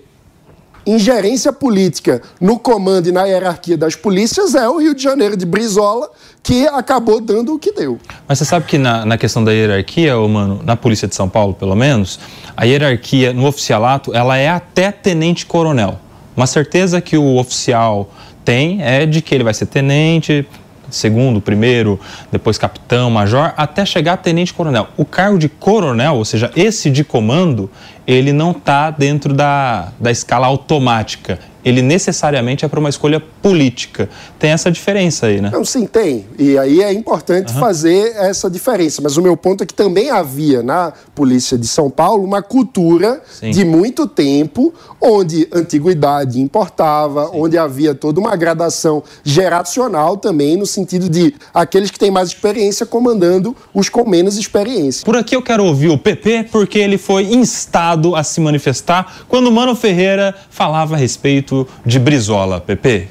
[0.85, 5.45] ingerência política no comando e na hierarquia das polícias é o Rio de Janeiro de
[5.45, 6.09] Brizola,
[6.43, 7.97] que acabou dando o que deu.
[8.27, 11.53] Mas você sabe que na, na questão da hierarquia, mano, na Polícia de São Paulo,
[11.53, 12.19] pelo menos,
[12.55, 15.99] a hierarquia no oficialato, ela é até tenente-coronel.
[16.37, 18.11] Uma certeza que o oficial
[18.43, 20.47] tem é de que ele vai ser tenente,
[20.95, 21.99] segundo, primeiro,
[22.31, 24.87] depois capitão, major, até chegar a tenente-coronel.
[24.97, 27.69] O cargo de coronel, ou seja, esse de comando,
[28.07, 34.07] ele não está dentro da, da escala automática ele necessariamente é para uma escolha política.
[34.37, 35.49] Tem essa diferença aí, né?
[35.51, 36.27] Não, sim, tem.
[36.37, 37.59] E aí é importante uhum.
[37.59, 39.01] fazer essa diferença.
[39.01, 43.19] Mas o meu ponto é que também havia na Polícia de São Paulo uma cultura
[43.27, 43.49] sim.
[43.49, 44.71] de muito tempo
[45.01, 47.31] onde antiguidade importava, sim.
[47.33, 52.85] onde havia toda uma gradação geracional também, no sentido de aqueles que têm mais experiência
[52.85, 55.03] comandando os com menos experiência.
[55.03, 59.51] Por aqui eu quero ouvir o PP, porque ele foi instado a se manifestar quando
[59.51, 61.54] Mano Ferreira falava a respeito
[61.85, 63.09] de Brizola, Pepe?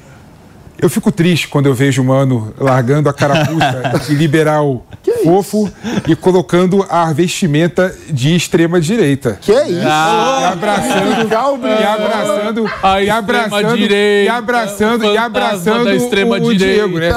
[0.77, 4.85] Eu fico triste quando eu vejo o Mano largando a carapuça de liberal
[5.23, 5.71] fofo
[6.07, 9.39] e colocando a vestimenta de extrema direita.
[9.41, 9.87] Que é isso?
[9.87, 11.31] Ah, e abraçando,
[11.67, 12.69] e abraçando,
[13.03, 17.09] e abraçando, direita, e abraçando, e abraçando extrema o, o Diego, né?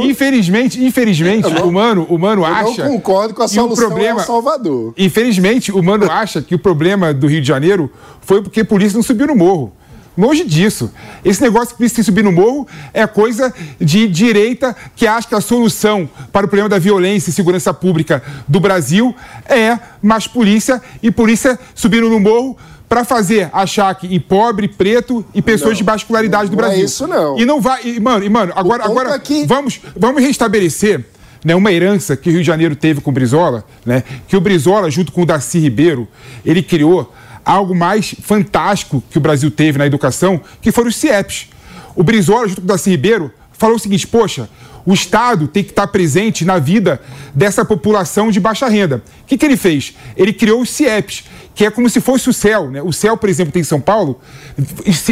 [0.00, 2.82] Infelizmente, infelizmente, não, o Mano, o Mano acha.
[2.82, 4.92] Eu não concordo com a solução o problema, é Salvador.
[4.98, 7.90] Infelizmente, o Mano acha que o problema do Rio de Janeiro
[8.20, 9.72] foi porque a polícia não subiu no morro.
[10.16, 10.92] Longe disso.
[11.24, 16.08] Esse negócio de subir no morro é coisa de direita que acha que a solução
[16.32, 19.14] para o problema da violência e segurança pública do Brasil
[19.46, 22.56] é mais polícia e polícia subindo no morro
[22.88, 26.76] para fazer achaque em pobre, preto e pessoas não, de baixa escolaridade do Brasil.
[26.76, 27.38] Não é isso não.
[27.38, 29.44] E não vai, e, mano, e mano, agora agora aqui...
[29.46, 31.04] vamos vamos restabelecer
[31.44, 34.40] né, uma herança que o Rio de Janeiro teve com o Brizola, né, que o
[34.40, 36.06] Brizola junto com o Darcy Ribeiro,
[36.44, 37.12] ele criou
[37.44, 41.48] algo mais fantástico que o Brasil teve na educação, que foram os CIEPs.
[41.94, 44.48] O Brizola, junto com o Darcy Ribeiro, falou o seguinte: poxa,
[44.86, 47.00] o Estado tem que estar presente na vida
[47.34, 49.02] dessa população de baixa renda.
[49.22, 49.94] O que, que ele fez?
[50.16, 52.70] Ele criou os CIEPs, que é como se fosse o CEL.
[52.70, 52.82] Né?
[52.82, 54.20] O CEL, por exemplo, tem em São Paulo,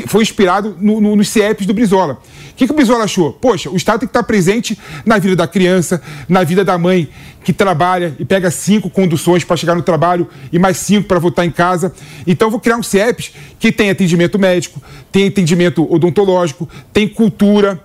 [0.08, 2.14] foi inspirado no, no, nos CIEPs do Brizola.
[2.50, 3.32] O que, que o Brizola achou?
[3.32, 7.08] Poxa, o Estado tem que estar presente na vida da criança, na vida da mãe
[7.44, 11.44] que trabalha e pega cinco conduções para chegar no trabalho e mais cinco para voltar
[11.44, 11.92] em casa.
[12.26, 17.82] Então, vou criar um CIEPs que tem atendimento médico, tem atendimento odontológico, tem cultura,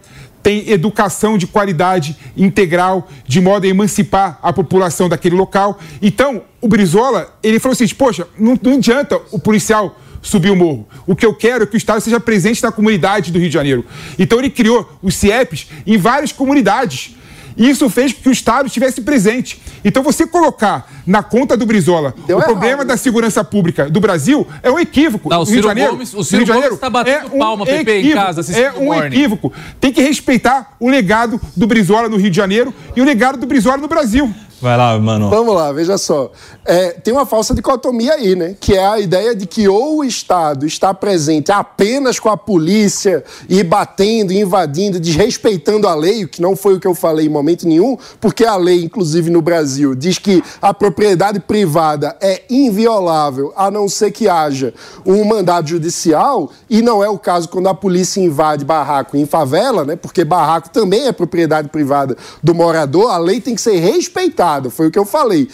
[0.48, 5.78] tem educação de qualidade integral, de modo a emancipar a população daquele local.
[6.02, 10.88] Então, o Brizola, ele falou assim, poxa, não, não adianta o policial subir o morro.
[11.06, 13.54] O que eu quero é que o Estado seja presente na comunidade do Rio de
[13.54, 13.86] Janeiro.
[14.18, 17.17] Então ele criou os CIEPs em várias comunidades.
[17.58, 19.60] E isso fez com que o Estado estivesse presente.
[19.84, 22.52] Então, você colocar na conta do Brizola Deu o errado.
[22.52, 25.30] problema da segurança pública do Brasil é um equívoco.
[25.30, 28.12] Não, o, Rio Janeiro, Gomes, o Ciro Gomes está batendo é um palma, PP, em
[28.12, 28.58] casa.
[28.58, 29.08] É um morning.
[29.08, 29.52] equívoco.
[29.80, 33.48] Tem que respeitar o legado do Brizola no Rio de Janeiro e o legado do
[33.48, 34.34] Brizola no Brasil.
[34.60, 35.30] Vai lá, mano.
[35.30, 36.32] Vamos lá, veja só.
[36.66, 38.56] É, tem uma falsa dicotomia aí, né?
[38.60, 43.24] Que é a ideia de que ou o Estado está presente apenas com a polícia
[43.48, 47.68] e batendo, invadindo, desrespeitando a lei, que não foi o que eu falei em momento
[47.68, 53.70] nenhum, porque a lei, inclusive no Brasil, diz que a propriedade privada é inviolável, a
[53.70, 54.74] não ser que haja
[55.06, 59.86] um mandado judicial, e não é o caso quando a polícia invade barraco em favela,
[59.86, 59.96] né?
[59.96, 64.88] Porque barraco também é propriedade privada do morador, a lei tem que ser respeitada foi
[64.88, 65.50] o que eu falei.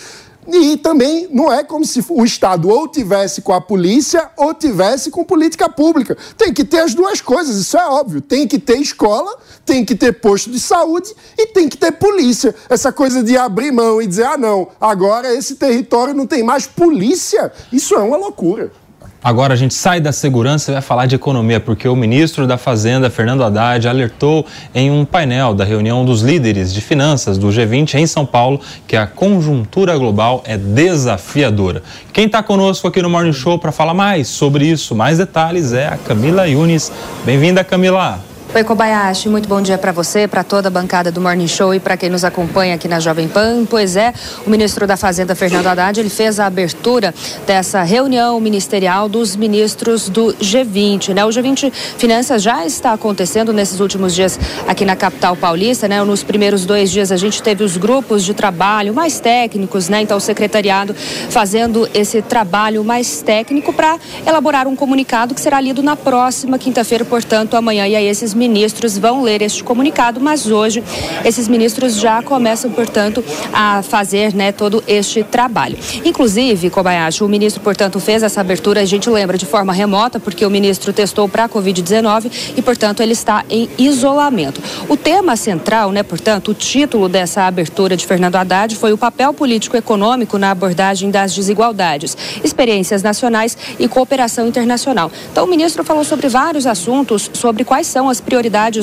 [0.47, 5.09] E também não é como se o Estado ou tivesse com a polícia ou tivesse
[5.09, 6.17] com política pública.
[6.37, 8.19] Tem que ter as duas coisas, isso é óbvio.
[8.19, 12.53] Tem que ter escola, tem que ter posto de saúde e tem que ter polícia.
[12.69, 16.67] Essa coisa de abrir mão e dizer, ah, não, agora esse território não tem mais
[16.67, 18.71] polícia, isso é uma loucura.
[19.23, 22.57] Agora a gente sai da segurança e vai falar de economia, porque o ministro da
[22.57, 24.45] Fazenda, Fernando Haddad, alertou
[24.75, 28.97] em um painel da reunião dos líderes de finanças do G20 em São Paulo que
[28.97, 31.81] a conjuntura global é desafiadora.
[32.11, 35.87] Quem está conosco aqui no Morning Show para falar mais sobre isso, mais detalhes, é
[35.87, 36.91] a Camila Yunis.
[37.23, 38.32] Bem-vinda, Camila.
[38.55, 41.79] Oi, Kobayashi, muito bom dia para você, para toda a bancada do Morning Show e
[41.79, 43.65] para quem nos acompanha aqui na Jovem Pan.
[43.67, 44.13] Pois é,
[44.45, 47.11] o ministro da Fazenda, Fernando Haddad, ele fez a abertura
[47.47, 51.25] dessa reunião ministerial dos ministros do G20, né?
[51.25, 56.03] O G20 Finanças já está acontecendo nesses últimos dias aqui na capital paulista, né?
[56.03, 60.03] Nos primeiros dois dias a gente teve os grupos de trabalho mais técnicos, né?
[60.03, 60.93] Então o secretariado
[61.31, 63.97] fazendo esse trabalho mais técnico para
[64.27, 67.87] elaborar um comunicado que será lido na próxima quinta-feira, portanto, amanhã.
[67.87, 70.83] E aí esses ministros vão ler este comunicado, mas hoje
[71.23, 75.77] esses ministros já começam, portanto, a fazer né, todo este trabalho.
[76.03, 80.45] Inclusive, Kobayashi, o ministro, portanto, fez essa abertura, a gente lembra, de forma remota, porque
[80.45, 84.61] o ministro testou para a Covid-19 e, portanto, ele está em isolamento.
[84.89, 89.33] O tema central, né, portanto, o título dessa abertura de Fernando Haddad foi o papel
[89.33, 95.11] político-econômico na abordagem das desigualdades, experiências nacionais e cooperação internacional.
[95.31, 98.32] Então, o ministro falou sobre vários assuntos, sobre quais são as prioridades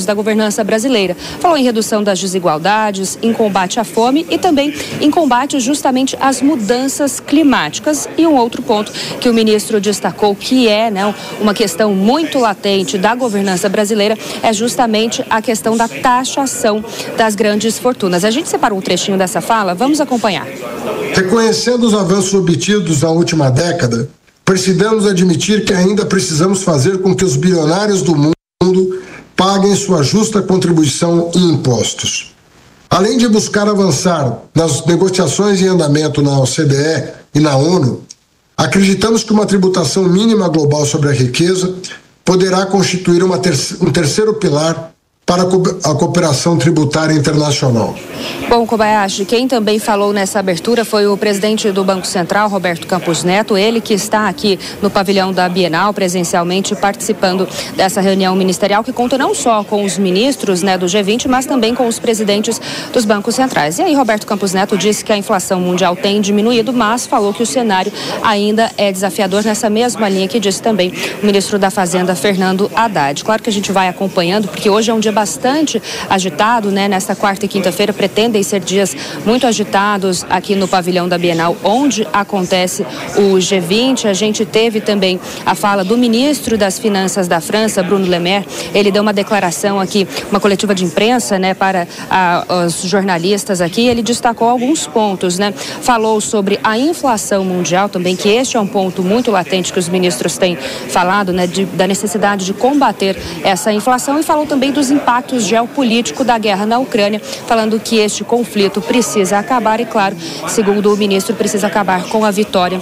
[0.04, 1.16] da governança brasileira.
[1.40, 6.40] Falou em redução das desigualdades, em combate à fome e também em combate justamente às
[6.40, 8.08] mudanças climáticas.
[8.16, 12.96] E um outro ponto que o ministro destacou que é né, uma questão muito latente
[12.96, 16.84] da governança brasileira é justamente a questão da taxação
[17.16, 18.24] das grandes fortunas.
[18.24, 20.46] A gente separou um trechinho dessa fala, vamos acompanhar.
[21.14, 24.08] Reconhecendo os avanços obtidos na última década,
[24.44, 28.39] precisamos admitir que ainda precisamos fazer com que os bilionários do mundo
[29.50, 32.36] paguem sua justa contribuição em impostos.
[32.88, 38.04] Além de buscar avançar nas negociações em andamento na OCDE e na ONU,
[38.56, 41.74] acreditamos que uma tributação mínima global sobre a riqueza
[42.24, 44.92] poderá constituir ter um terceiro pilar
[45.30, 47.94] para a cooperação tributária internacional.
[48.48, 53.22] Bom, Kobayashi, quem também falou nessa abertura foi o presidente do Banco Central, Roberto Campos
[53.22, 58.92] Neto, ele que está aqui no pavilhão da Bienal, presencialmente participando dessa reunião ministerial, que
[58.92, 62.60] conta não só com os ministros né, do G20, mas também com os presidentes
[62.92, 63.78] dos bancos centrais.
[63.78, 67.44] E aí, Roberto Campos Neto disse que a inflação mundial tem diminuído, mas falou que
[67.44, 70.92] o cenário ainda é desafiador nessa mesma linha que disse também
[71.22, 73.22] o ministro da Fazenda, Fernando Haddad.
[73.22, 76.88] Claro que a gente vai acompanhando, porque hoje é um dia bastante agitado, né?
[76.88, 82.08] Nesta quarta e quinta-feira pretendem ser dias muito agitados aqui no pavilhão da Bienal, onde
[82.10, 82.86] acontece
[83.16, 84.06] o G20.
[84.06, 88.46] A gente teve também a fala do ministro das Finanças da França, Bruno Le Maire.
[88.74, 93.86] Ele deu uma declaração aqui, uma coletiva de imprensa, né, para a, os jornalistas aqui.
[93.88, 95.52] Ele destacou alguns pontos, né?
[95.82, 99.88] Falou sobre a inflação mundial também, que este é um ponto muito latente que os
[99.88, 100.56] ministros têm
[100.88, 106.26] falado, né, de, da necessidade de combater essa inflação e falou também dos impactos geopolíticos
[106.26, 110.16] da guerra na Ucrânia, falando que este conflito precisa acabar e, claro,
[110.46, 112.80] segundo o ministro, precisa acabar com a vitória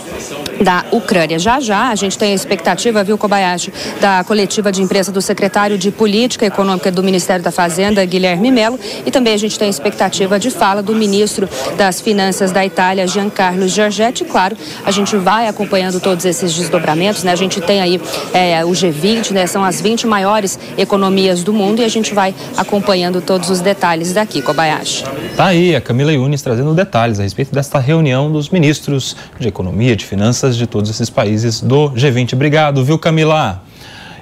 [0.63, 1.39] da Ucrânia.
[1.39, 5.79] Já já a gente tem a expectativa, viu, Kobayashi, da coletiva de imprensa do secretário
[5.79, 9.71] de Política Econômica do Ministério da Fazenda, Guilherme Melo, e também a gente tem a
[9.71, 14.25] expectativa de fala do ministro das Finanças da Itália, Giancarlo Giorgetti.
[14.25, 17.33] Claro, a gente vai acompanhando todos esses desdobramentos, né?
[17.33, 18.01] A gente tem aí
[18.33, 19.47] é, o G20, né?
[19.47, 24.13] São as 20 maiores economias do mundo e a gente vai acompanhando todos os detalhes
[24.13, 25.05] daqui, Kobayashi.
[25.37, 29.95] Tá aí a Camila Yunes trazendo detalhes a respeito desta reunião dos ministros de Economia,
[29.95, 32.35] de Finanças de todos esses países do G20.
[32.35, 33.63] Obrigado, viu, Camila?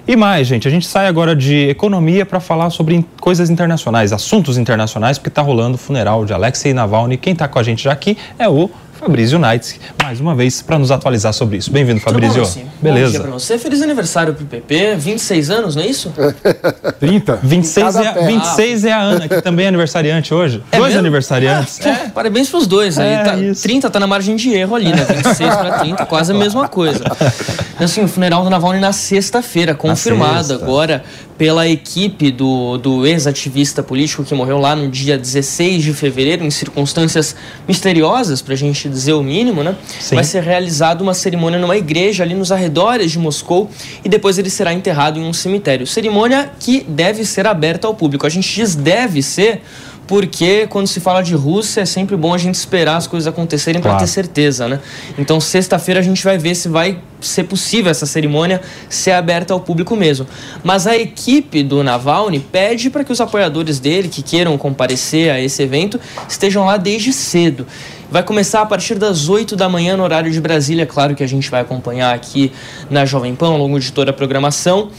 [0.08, 4.56] E mais, gente, a gente sai agora de economia para falar sobre coisas internacionais, assuntos
[4.56, 7.16] internacionais, porque está rolando o funeral de Alexei Navalny.
[7.16, 10.78] Quem está com a gente já aqui é o Fabrício Nights, mais uma vez, para
[10.78, 11.70] nos atualizar sobre isso.
[11.70, 12.42] Bem-vindo, Fabrício.
[12.42, 13.06] Bom, Beleza.
[13.06, 13.58] Bom dia para você.
[13.58, 14.96] Feliz aniversário pro PP.
[14.96, 16.12] 26 anos, não é isso?
[16.98, 17.40] 30.
[17.42, 20.62] 26, é, 26 é a Ana, que também é aniversariante hoje.
[20.72, 21.00] É dois mesmo?
[21.00, 21.84] aniversariantes.
[21.84, 22.98] É, é, parabéns pros dois.
[22.98, 23.32] Aí, é, tá,
[23.62, 25.04] 30 tá na margem de erro ali, né?
[25.04, 27.04] 26 para 30, quase a mesma coisa.
[27.78, 31.04] Assim, o funeral do Navalny na sexta-feira, confirmado agora
[31.38, 36.50] pela equipe do, do ex-ativista político que morreu lá no dia 16 de fevereiro, em
[36.50, 37.36] circunstâncias
[37.68, 39.76] misteriosas, para a gente dizer o mínimo, né?
[40.00, 40.14] Sim.
[40.14, 43.70] Vai ser realizada uma cerimônia numa igreja ali nos arredores de Moscou
[44.04, 45.86] e depois ele será enterrado em um cemitério.
[45.86, 48.26] Cerimônia que deve ser aberta ao público.
[48.26, 49.62] A gente diz deve ser
[50.06, 53.80] porque quando se fala de Rússia é sempre bom a gente esperar as coisas acontecerem
[53.80, 53.96] claro.
[53.96, 54.80] para ter certeza, né?
[55.18, 59.60] Então, sexta-feira a gente vai ver se vai ser possível essa cerimônia ser aberta ao
[59.60, 60.26] público mesmo.
[60.62, 65.40] Mas a equipe do Navalny pede para que os apoiadores dele que queiram comparecer a
[65.40, 67.66] esse evento estejam lá desde cedo.
[68.08, 71.26] Vai começar a partir das 8 da manhã no horário de Brasília, claro que a
[71.26, 72.52] gente vai acompanhar aqui
[72.88, 74.90] na Jovem Pan ao longo de toda a programação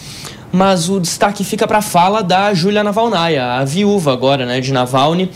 [0.51, 4.71] mas o destaque fica para a fala da Julia Navalnaya, a viúva agora, né, de
[4.71, 5.29] Navalny,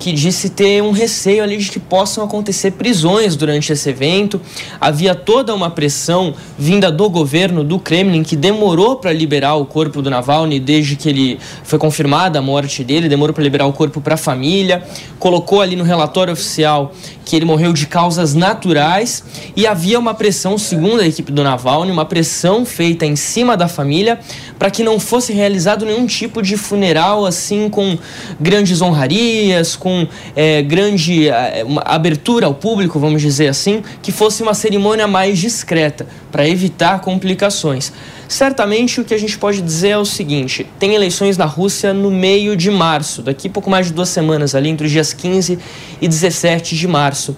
[0.00, 4.40] que disse ter um receio ali de que possam acontecer prisões durante esse evento.
[4.80, 10.00] Havia toda uma pressão vinda do governo do Kremlin que demorou para liberar o corpo
[10.00, 14.00] do Navalny desde que ele foi confirmada a morte dele, demorou para liberar o corpo
[14.00, 14.82] para a família,
[15.18, 16.92] colocou ali no relatório oficial
[17.30, 19.22] que ele morreu de causas naturais
[19.54, 23.68] e havia uma pressão, segundo a equipe do Navalny, uma pressão feita em cima da
[23.68, 24.18] família
[24.58, 27.96] para que não fosse realizado nenhum tipo de funeral assim com
[28.40, 34.52] grandes honrarias, com é, grande é, abertura ao público, vamos dizer assim, que fosse uma
[34.52, 37.92] cerimônia mais discreta para evitar complicações.
[38.30, 42.12] Certamente o que a gente pode dizer é o seguinte: tem eleições na Rússia no
[42.12, 45.58] meio de março, daqui pouco mais de duas semanas, ali entre os dias 15
[46.00, 47.36] e 17 de março.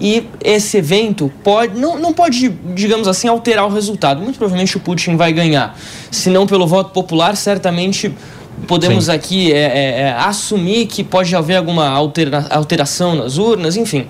[0.00, 4.22] E esse evento pode, não, não pode, digamos assim, alterar o resultado.
[4.22, 5.78] Muito provavelmente o Putin vai ganhar.
[6.10, 8.10] Se não pelo voto popular, certamente
[8.66, 9.12] podemos Sim.
[9.12, 14.06] aqui é, é, é, assumir que pode haver alguma altera, alteração nas urnas, enfim.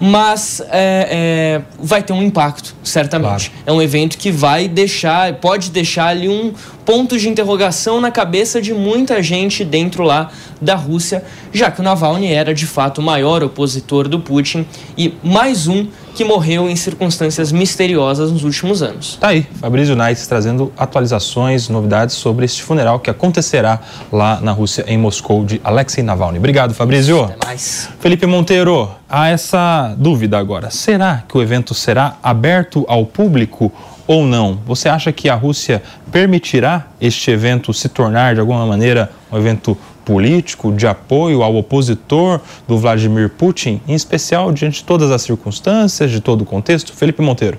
[0.00, 3.50] Mas é, é, vai ter um impacto, certamente.
[3.50, 3.64] Claro.
[3.66, 6.52] É um evento que vai deixar, pode deixar ali um
[6.84, 10.30] ponto de interrogação na cabeça de muita gente dentro lá
[10.60, 14.66] da Rússia, já que o Navalny era de fato o maior opositor do Putin
[14.96, 15.86] e mais um
[16.18, 19.16] que morreu em circunstâncias misteriosas nos últimos anos.
[19.20, 23.78] Tá aí, Fabrício Nais trazendo atualizações, novidades sobre este funeral que acontecerá
[24.10, 26.38] lá na Rússia, em Moscou, de Alexei Navalny.
[26.38, 27.22] Obrigado, Fabrício.
[27.22, 27.88] Até mais.
[28.00, 30.70] Felipe Monteiro, há essa dúvida agora.
[30.70, 33.72] Será que o evento será aberto ao público
[34.04, 34.58] ou não?
[34.66, 35.80] Você acha que a Rússia
[36.10, 39.78] permitirá este evento se tornar, de alguma maneira, um evento
[40.08, 46.10] político de apoio ao opositor do Vladimir Putin, em especial diante de todas as circunstâncias,
[46.10, 46.94] de todo o contexto?
[46.94, 47.58] Felipe Monteiro.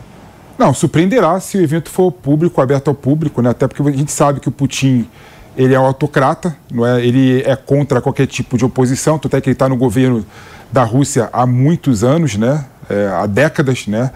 [0.58, 3.52] Não, surpreenderá se o evento for público, aberto ao público, né?
[3.52, 5.08] até porque a gente sabe que o Putin
[5.56, 7.06] ele é um autocrata, não é?
[7.06, 10.26] ele é contra qualquer tipo de oposição, até que ele está no governo
[10.72, 12.66] da Rússia há muitos anos, né?
[12.90, 13.86] É, há décadas.
[13.86, 14.10] Né?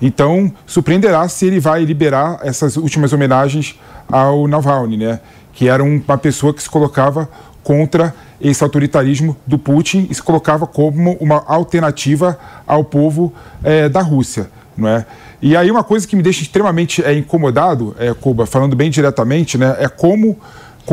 [0.00, 3.74] Então, surpreenderá se ele vai liberar essas últimas homenagens
[4.08, 5.18] ao Navalny, né?
[5.52, 7.28] que era uma pessoa que se colocava
[7.62, 13.32] contra esse autoritarismo do Putin e se colocava como uma alternativa ao povo
[13.62, 14.50] é, da Rússia.
[14.76, 15.06] Não é?
[15.40, 19.58] E aí uma coisa que me deixa extremamente é, incomodado, é, Cuba, falando bem diretamente,
[19.58, 20.38] né, é como,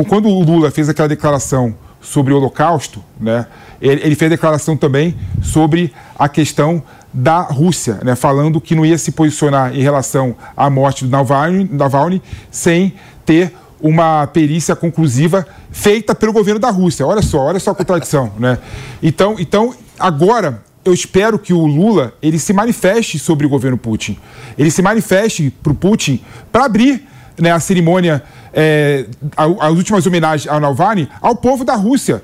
[0.08, 3.46] quando o Lula fez aquela declaração sobre o Holocausto, né,
[3.80, 6.82] ele, ele fez a declaração também sobre a questão
[7.12, 11.68] da Rússia, né, falando que não ia se posicionar em relação à morte do Navalny,
[11.70, 12.20] Navalny
[12.50, 12.94] sem
[13.24, 17.06] ter uma perícia conclusiva feita pelo governo da Rússia.
[17.06, 18.58] Olha só, olha só a contradição, né?
[19.02, 24.18] Então, então agora eu espero que o Lula ele se manifeste sobre o governo Putin.
[24.56, 27.06] Ele se manifeste para o Putin para abrir
[27.38, 32.22] né, a cerimônia, é, as últimas homenagens ao Navalny ao povo da Rússia.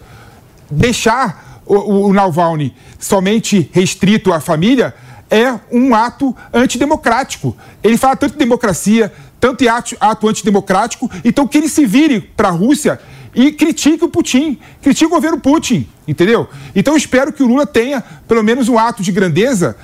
[0.71, 4.95] Deixar o, o Navalny somente restrito à família
[5.31, 7.57] é um ato antidemocrático.
[7.83, 12.49] Ele fala tanto de democracia, tanto ato, ato antidemocrático, então que ele se vire para
[12.49, 13.01] a Rússia
[13.35, 16.49] e critique o Putin, critique o governo Putin, entendeu?
[16.75, 19.77] Então eu espero que o Lula tenha pelo menos um ato de grandeza,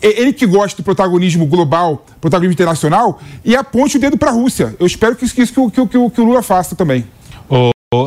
[0.00, 4.74] ele que gosta do protagonismo global, protagonismo internacional, e aponte o dedo para a Rússia.
[4.78, 7.04] Eu espero que isso, que, que, que, que, o Lula faça também.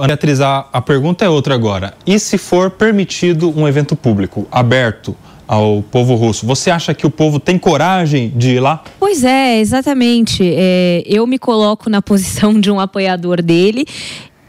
[0.06, 1.94] Beatriz, a, a pergunta é outra agora.
[2.06, 5.16] E se for permitido um evento público, aberto,
[5.48, 6.46] ao povo russo.
[6.46, 8.84] Você acha que o povo tem coragem de ir lá?
[9.00, 10.44] Pois é, exatamente.
[10.44, 13.86] É, eu me coloco na posição de um apoiador dele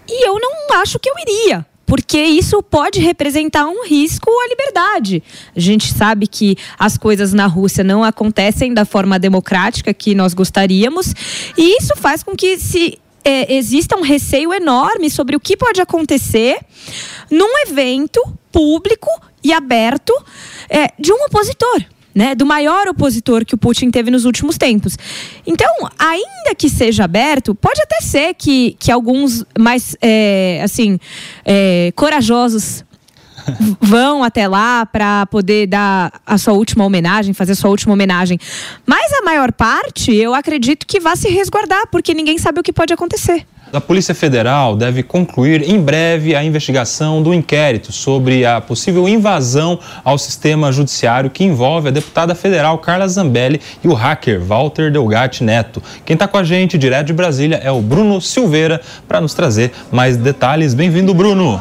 [0.08, 5.22] e eu não acho que eu iria porque isso pode representar um risco à liberdade.
[5.56, 10.34] A gente sabe que as coisas na Rússia não acontecem da forma democrática que nós
[10.34, 11.14] gostaríamos,
[11.56, 15.80] e isso faz com que se é, exista um receio enorme sobre o que pode
[15.80, 16.58] acontecer
[17.30, 18.22] num evento
[18.52, 19.08] público
[19.48, 20.12] e aberto
[20.68, 21.84] é, de um opositor.
[22.14, 24.96] Né, do maior opositor que o Putin teve nos últimos tempos.
[25.46, 30.98] Então, ainda que seja aberto, pode até ser que, que alguns mais é, assim
[31.44, 32.84] é, corajosos
[33.80, 38.36] vão até lá para poder dar a sua última homenagem, fazer a sua última homenagem.
[38.84, 42.72] Mas a maior parte, eu acredito que vai se resguardar, porque ninguém sabe o que
[42.72, 43.46] pode acontecer.
[43.70, 49.78] A Polícia Federal deve concluir em breve a investigação do inquérito sobre a possível invasão
[50.02, 55.44] ao sistema judiciário que envolve a deputada federal Carla Zambelli e o hacker Walter Delgatti
[55.44, 55.82] Neto.
[56.06, 59.70] Quem está com a gente direto de Brasília é o Bruno Silveira para nos trazer
[59.92, 60.72] mais detalhes.
[60.72, 61.60] Bem-vindo, Bruno.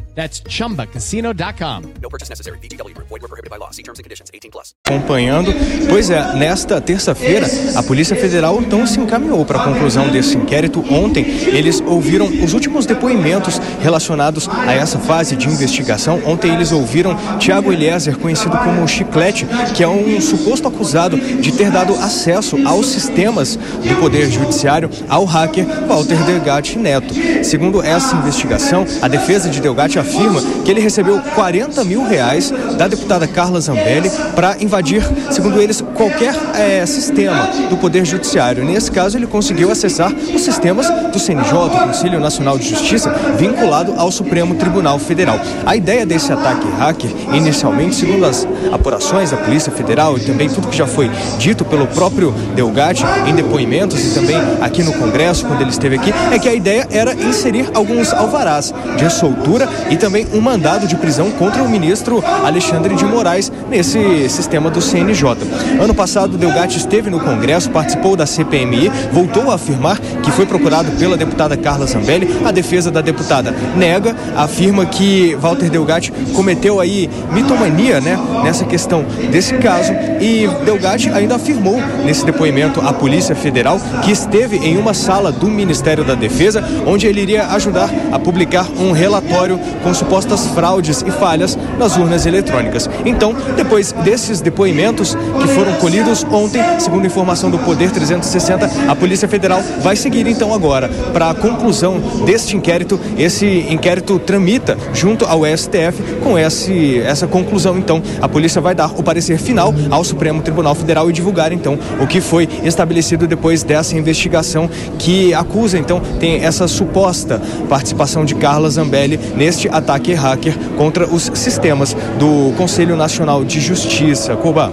[0.13, 1.93] That's ChumbaCasino.com.
[2.01, 2.57] No purchase necessary.
[2.59, 2.97] VGW.
[2.97, 3.71] Void were prohibited by law.
[3.71, 4.29] See terms and conditions.
[4.33, 4.75] 18 plus.
[4.85, 5.53] Acompanhando.
[5.87, 10.83] Pois é, nesta terça-feira, a Polícia Federal então se encaminhou para a conclusão desse inquérito.
[10.93, 16.21] Ontem, eles ouviram os últimos depoimentos relacionados a essa fase de investigação.
[16.25, 21.71] Ontem, eles ouviram Tiago Eliezer, conhecido como Chiclete, que é um suposto acusado de ter
[21.71, 27.13] dado acesso aos sistemas do Poder Judiciário ao hacker Walter Delgatti Neto.
[27.43, 32.87] Segundo essa investigação, a defesa de Delgatti afirma que ele recebeu 40 mil reais da
[32.87, 38.63] deputada Carla Zambelli para invadir, segundo eles, qualquer é, sistema do Poder Judiciário.
[38.63, 43.93] Nesse caso, ele conseguiu acessar os sistemas do CNJ, o Conselho Nacional de Justiça, vinculado
[43.97, 45.39] ao Supremo Tribunal Federal.
[45.65, 50.67] A ideia desse ataque hacker, inicialmente, segundo as apurações da Polícia Federal e também tudo
[50.67, 55.61] que já foi dito pelo próprio Delgatti em depoimentos e também aqui no Congresso, quando
[55.61, 60.25] ele esteve aqui, é que a ideia era inserir alguns alvarás de soltura e também
[60.33, 65.35] um mandado de prisão contra o ministro Alexandre de Moraes nesse sistema do CNJ.
[65.79, 70.89] Ano passado, Delgatti esteve no Congresso, participou da CPMI, voltou a afirmar que foi procurado
[70.91, 72.27] pela deputada Carla Zambelli.
[72.45, 79.05] A defesa da deputada nega, afirma que Walter Delgatti cometeu aí mitomania, né, nessa questão
[79.29, 79.91] desse caso
[80.21, 85.47] e Delgatti ainda afirmou nesse depoimento à Polícia Federal que esteve em uma sala do
[85.47, 91.11] Ministério da Defesa, onde ele iria ajudar a publicar um relatório com supostas fraudes e
[91.11, 92.89] falhas nas urnas eletrônicas.
[93.05, 99.27] Então, depois desses depoimentos que foram colhidos ontem, segundo informação do Poder 360, a Polícia
[99.27, 102.99] Federal vai seguir então agora para a conclusão deste inquérito.
[103.17, 107.77] Esse inquérito tramita junto ao STF com esse, essa conclusão.
[107.77, 111.77] Então, a polícia vai dar o parecer final ao Supremo Tribunal Federal e divulgar então
[111.99, 118.35] o que foi estabelecido depois dessa investigação que acusa então tem essa suposta participação de
[118.35, 124.35] Carla Zambelli neste ataque hacker contra os sistemas do Conselho Nacional de Justiça.
[124.35, 124.71] Cuba.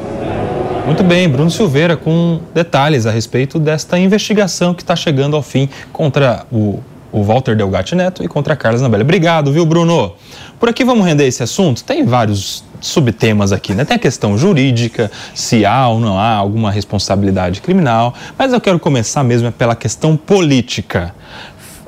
[0.87, 5.69] Muito bem, Bruno Silveira com detalhes a respeito desta investigação que está chegando ao fim
[5.93, 6.81] contra o,
[7.13, 9.03] o Walter Delgatti Neto e contra a Carla Zambelli.
[9.03, 10.15] Obrigado, viu, Bruno?
[10.59, 11.85] Por aqui vamos render esse assunto?
[11.85, 13.85] Tem vários subtemas aqui, né?
[13.85, 18.79] Tem a questão jurídica, se há ou não há alguma responsabilidade criminal, mas eu quero
[18.79, 21.15] começar mesmo pela questão política.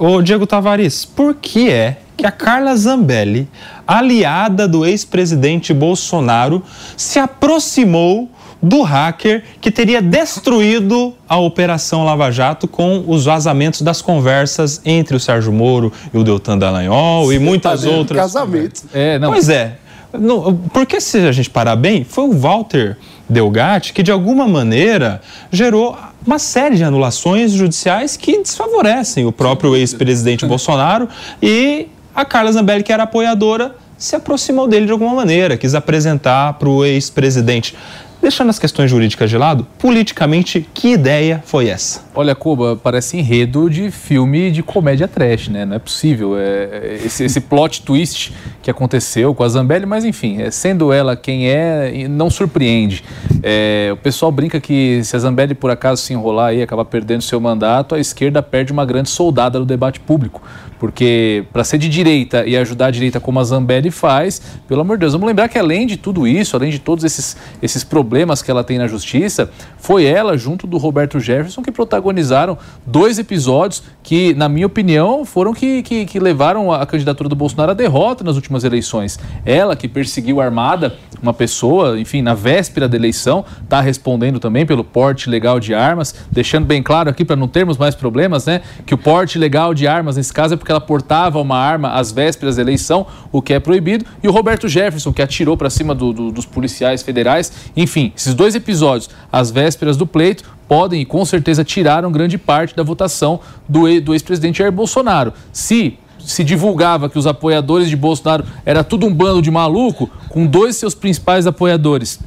[0.02, 3.46] Ô Diego Tavares, por que é que a Carla Zambelli,
[3.86, 6.62] aliada do ex-presidente Bolsonaro,
[6.96, 8.30] se aproximou
[8.62, 15.14] do hacker que teria destruído a Operação Lava Jato com os vazamentos das conversas entre
[15.14, 18.18] o Sérgio Moro e o Deltan Dallagnol e muitas Tá outras.
[18.22, 18.84] Casamento.
[18.94, 19.30] É, não.
[19.30, 19.76] Pois é.
[20.14, 22.96] Não, porque se a gente parar bem, foi o Walter
[23.28, 25.20] Delgatti que de alguma maneira
[25.52, 25.94] gerou
[26.30, 31.08] uma série de anulações judiciais que desfavorecem o próprio ex-presidente Bolsonaro
[31.42, 36.52] e a Carla Zambelli, que era apoiadora, se aproximou dele de alguma maneira, quis apresentar
[36.52, 37.76] para o ex-presidente.
[38.20, 42.04] Deixando as questões jurídicas de lado, politicamente, que ideia foi essa?
[42.14, 45.64] Olha, Cuba, parece enredo de filme de comédia trash, né?
[45.64, 46.38] Não é possível.
[46.38, 48.32] É, esse, esse plot twist
[48.62, 53.02] que aconteceu com a Zambelli, mas enfim, é, sendo ela quem é, não surpreende.
[53.42, 57.22] É, o pessoal brinca que se a Zambelli por acaso se enrolar e acabar perdendo
[57.22, 60.42] seu mandato, a esquerda perde uma grande soldada no debate público.
[60.80, 64.96] Porque para ser de direita e ajudar a direita como a Zambelli faz, pelo amor
[64.96, 68.40] de Deus, vamos lembrar que além de tudo isso, além de todos esses, esses problemas
[68.42, 73.82] que ela tem na justiça, foi ela, junto do Roberto Jefferson, que protagonizaram dois episódios
[74.02, 78.24] que, na minha opinião, foram que, que, que levaram a candidatura do Bolsonaro à derrota
[78.24, 79.18] nas últimas eleições.
[79.44, 84.82] Ela que perseguiu armada uma pessoa, enfim, na véspera da eleição, está respondendo também pelo
[84.82, 88.94] porte legal de armas, deixando bem claro aqui para não termos mais problemas, né, que
[88.94, 92.56] o porte legal de armas nesse caso é porque ela portava uma arma às vésperas
[92.56, 96.12] da eleição, o que é proibido, e o Roberto Jefferson, que atirou para cima do,
[96.12, 97.52] do, dos policiais federais.
[97.76, 102.76] Enfim, esses dois episódios, às vésperas do pleito, podem e com certeza tiraram grande parte
[102.76, 105.32] da votação do, do ex-presidente Jair Bolsonaro.
[105.52, 110.46] Se se divulgava que os apoiadores de Bolsonaro era tudo um bando de maluco, com
[110.46, 112.20] dois seus principais apoiadores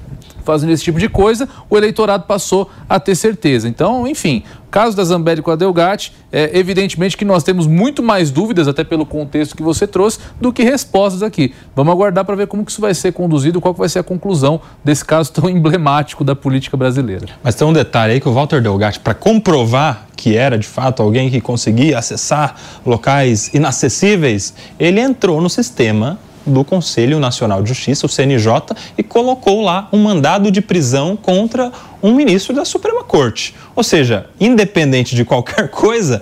[0.43, 3.67] fazendo esse tipo de coisa, o eleitorado passou a ter certeza.
[3.67, 8.31] Então, enfim, caso da Zambelli com a Delgatti, é evidentemente que nós temos muito mais
[8.31, 11.53] dúvidas, até pelo contexto que você trouxe, do que respostas aqui.
[11.75, 14.59] Vamos aguardar para ver como que isso vai ser conduzido, qual vai ser a conclusão
[14.83, 17.27] desse caso tão emblemático da política brasileira.
[17.43, 21.03] Mas tem um detalhe aí que o Walter Delgatti, para comprovar que era de fato
[21.03, 22.55] alguém que conseguia acessar
[22.85, 29.61] locais inacessíveis, ele entrou no sistema do Conselho Nacional de Justiça, o CNJ, e colocou
[29.61, 31.71] lá um mandado de prisão contra
[32.01, 33.55] um ministro da Suprema Corte.
[33.75, 36.21] Ou seja, independente de qualquer coisa,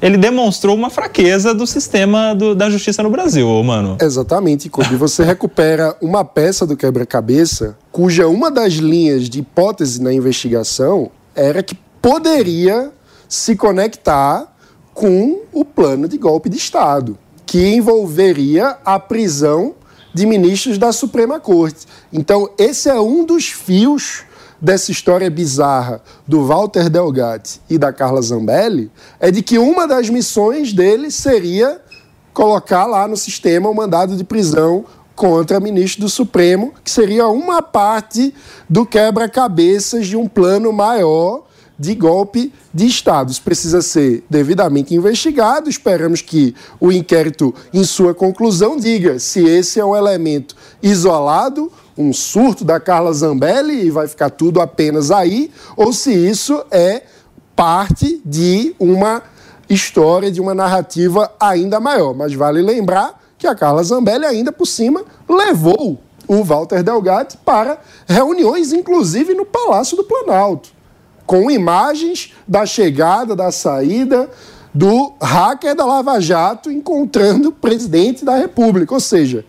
[0.00, 3.96] ele demonstrou uma fraqueza do sistema do, da justiça no Brasil, mano.
[4.00, 4.94] Exatamente, Kobe.
[4.96, 11.62] Você recupera uma peça do quebra-cabeça cuja uma das linhas de hipótese na investigação era
[11.62, 12.90] que poderia
[13.28, 14.54] se conectar
[14.94, 19.74] com o plano de golpe de Estado, que envolveria a prisão
[20.12, 21.86] de ministros da Suprema Corte.
[22.12, 24.24] Então, esse é um dos fios
[24.60, 28.90] dessa história bizarra do Walter Delgatti e da Carla Zambelli,
[29.20, 31.80] é de que uma das missões dele seria
[32.32, 37.62] colocar lá no sistema o mandado de prisão contra ministro do Supremo, que seria uma
[37.62, 38.34] parte
[38.68, 41.45] do quebra-cabeças de um plano maior
[41.78, 43.30] de golpe de Estado.
[43.30, 45.68] Isso precisa ser devidamente investigado.
[45.68, 52.12] Esperamos que o inquérito, em sua conclusão, diga se esse é um elemento isolado, um
[52.12, 57.02] surto da Carla Zambelli e vai ficar tudo apenas aí, ou se isso é
[57.54, 59.22] parte de uma
[59.68, 62.14] história, de uma narrativa ainda maior.
[62.14, 65.98] Mas vale lembrar que a Carla Zambelli, ainda por cima, levou
[66.28, 70.70] o Walter Delgatti para reuniões, inclusive no Palácio do Planalto,
[71.26, 74.30] com imagens da chegada, da saída
[74.72, 78.92] do hacker da Lava Jato encontrando o presidente da República.
[78.94, 79.44] Ou seja,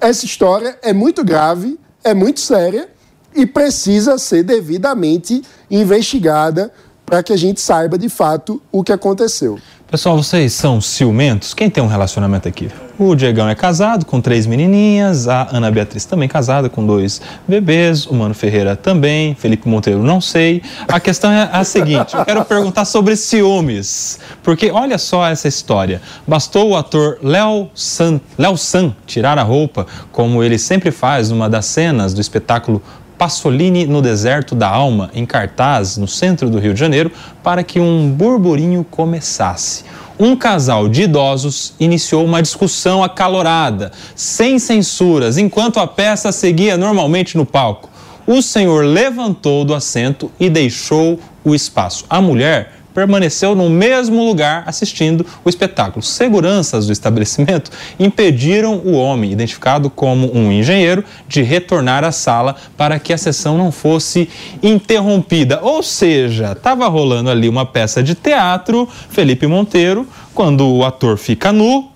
[0.00, 2.88] essa história é muito grave, é muito séria
[3.34, 6.72] e precisa ser devidamente investigada
[7.06, 9.58] para que a gente saiba de fato o que aconteceu.
[9.94, 11.54] Pessoal, vocês são ciumentos?
[11.54, 12.68] Quem tem um relacionamento aqui?
[12.98, 18.04] O Diegão é casado com três menininhas, a Ana Beatriz também casada com dois bebês,
[18.04, 20.62] o Mano Ferreira também, Felipe Monteiro não sei.
[20.88, 26.02] A questão é a seguinte, eu quero perguntar sobre ciúmes, porque olha só essa história.
[26.26, 28.20] Bastou o ator Léo San,
[28.56, 32.82] San tirar a roupa, como ele sempre faz numa das cenas do espetáculo
[33.18, 37.10] Passolini no Deserto da Alma, em cartaz no centro do Rio de Janeiro,
[37.42, 39.84] para que um burburinho começasse.
[40.18, 47.36] Um casal de idosos iniciou uma discussão acalorada, sem censuras, enquanto a peça seguia normalmente
[47.36, 47.90] no palco.
[48.26, 52.04] O senhor levantou do assento e deixou o espaço.
[52.08, 56.02] A mulher permaneceu no mesmo lugar assistindo o espetáculo.
[56.02, 62.98] Seguranças do estabelecimento impediram o homem, identificado como um engenheiro, de retornar à sala para
[62.98, 64.28] que a sessão não fosse
[64.62, 65.60] interrompida.
[65.60, 71.52] Ou seja, estava rolando ali uma peça de teatro, Felipe Monteiro, quando o ator fica
[71.52, 71.90] nu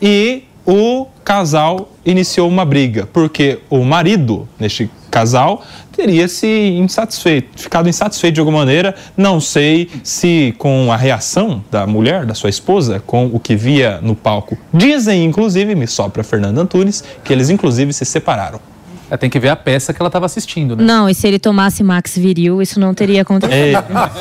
[0.00, 7.88] e o casal iniciou uma briga, porque o marido, neste casal, teria se insatisfeito, ficado
[7.88, 8.94] insatisfeito de alguma maneira.
[9.16, 13.98] Não sei se com a reação da mulher, da sua esposa, com o que via
[14.00, 14.56] no palco.
[14.72, 18.60] Dizem, inclusive, me sopra Fernanda Antunes, que eles inclusive se separaram.
[19.10, 20.84] É, tem que ver a peça que ela estava assistindo, né?
[20.84, 23.54] Não, e se ele tomasse Max Viril, isso não teria acontecido.
[23.54, 23.74] Ei,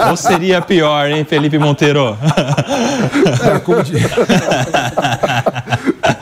[0.09, 2.17] ou seria pior, hein, Felipe Monteiro?
[3.43, 3.93] É, como, di...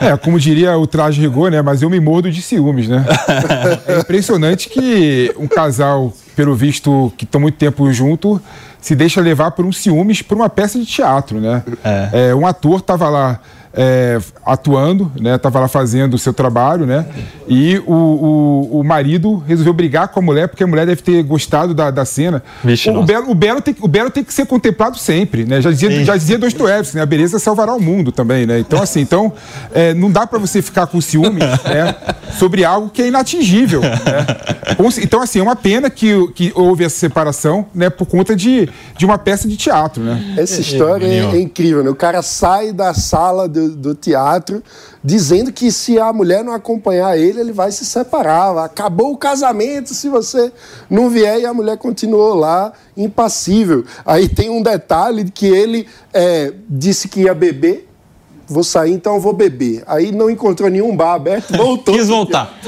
[0.00, 1.62] é, como diria o traje rigor, né?
[1.62, 3.04] Mas eu me mordo de ciúmes, né?
[3.86, 8.40] É impressionante que um casal, pelo visto, que estão muito tempo junto,
[8.80, 11.62] se deixa levar por um ciúmes por uma peça de teatro, né?
[12.12, 12.34] É.
[12.34, 13.40] um ator estava lá
[13.76, 15.34] é, atuando, né?
[15.34, 17.04] Estava lá fazendo o seu trabalho, né?
[17.46, 21.22] E o, o, o, marido resolveu brigar com a mulher porque a mulher deve ter
[21.22, 22.42] gostado da, da cena.
[22.64, 25.60] Vixe, o, o, Belo, o, Belo tem, o Belo tem que ser contemplado sempre, né?
[25.60, 27.02] Já dizia, já dizia Dostoiévski, né?
[27.02, 28.58] A beleza salvará o mundo também, né?
[28.58, 29.32] Então, assim, então,
[29.74, 31.94] é, não dá para você ficar com ciúme né?
[32.38, 33.82] sobre algo que é inatingível.
[33.82, 33.90] Né?
[35.02, 37.90] Então, assim, é uma pena que, que houve essa separação, né?
[37.90, 40.34] Por conta de, de uma peça de teatro, né?
[40.38, 41.90] Essa história é, é, é incrível, né?
[41.90, 44.62] O cara sai da sala do, do teatro,
[45.02, 48.56] dizendo que se a mulher não acompanhar ele, ele vai se separar.
[48.58, 50.52] Acabou o casamento se você
[50.88, 53.84] não vier e a mulher continuou lá impassível.
[54.04, 57.88] Aí tem um detalhe que ele é, disse que ia beber.
[58.48, 59.82] Vou sair, então vou beber.
[59.88, 61.94] Aí não encontrou nenhum bar aberto, voltou.
[61.94, 62.56] Quis voltar.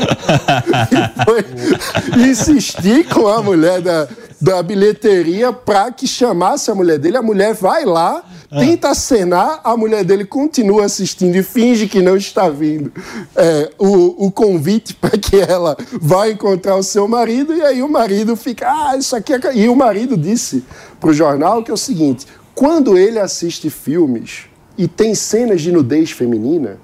[0.91, 4.09] e foi insistir com a mulher da,
[4.41, 7.17] da bilheteria para que chamasse a mulher dele.
[7.17, 8.59] A mulher vai lá, ah.
[8.59, 12.93] tenta acenar, a mulher dele continua assistindo e finge que não está vindo
[13.35, 17.55] é, o, o convite para que ela vá encontrar o seu marido.
[17.55, 19.39] E aí o marido fica, ah, isso aqui é.
[19.55, 20.65] E o marido disse
[21.01, 24.47] para o jornal que é o seguinte: quando ele assiste filmes
[24.77, 26.79] e tem cenas de nudez feminina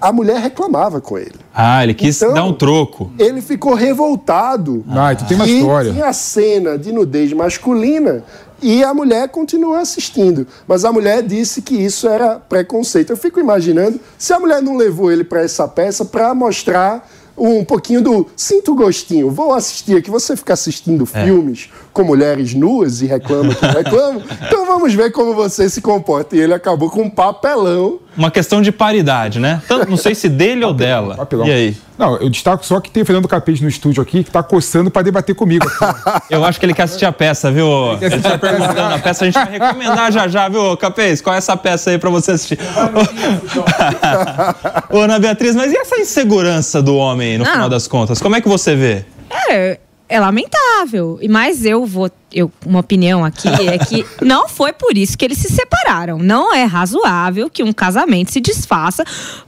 [0.00, 1.34] a mulher reclamava com ele.
[1.54, 3.10] Ah, ele quis então, dar um troco.
[3.18, 4.84] Ele ficou revoltado.
[4.88, 5.92] Ah, então tem uma história.
[5.92, 8.24] Tinha a cena de nudez masculina
[8.62, 10.46] e a mulher continuou assistindo.
[10.66, 13.10] Mas a mulher disse que isso era preconceito.
[13.10, 17.64] Eu fico imaginando se a mulher não levou ele para essa peça para mostrar um
[17.64, 20.10] pouquinho do sinto o gostinho, vou assistir aqui.
[20.10, 21.24] Você fica assistindo é.
[21.24, 26.34] filmes com mulheres nuas e reclama que reclama, então vamos ver como você se comporta.
[26.34, 28.00] E ele acabou com um papelão.
[28.16, 29.62] Uma questão de paridade, né?
[29.68, 31.16] Tanto, não sei se dele ou dela.
[31.16, 31.46] Papelão.
[31.46, 31.76] E aí?
[31.98, 34.90] Não, eu destaco só que tem o Fernando Capete no estúdio aqui que tá coçando
[34.90, 35.66] para debater comigo.
[36.28, 37.66] eu acho que ele quer assistir a peça, viu?
[38.00, 41.20] Ele, ele tá perguntando a peça, a gente vai recomendar já já, viu, Capês?
[41.20, 42.58] Qual é essa peça aí para você assistir?
[44.90, 47.52] Ô, Ana Beatriz, mas e essa insegurança do homem, no não.
[47.52, 48.20] final das contas?
[48.20, 49.04] Como é que você vê?
[49.50, 49.78] É,
[50.08, 51.18] é lamentável.
[51.20, 55.24] E mas eu vou, eu uma opinião aqui é que não foi por isso que
[55.24, 56.18] eles se separaram.
[56.18, 59.04] Não é razoável que um casamento se desfaça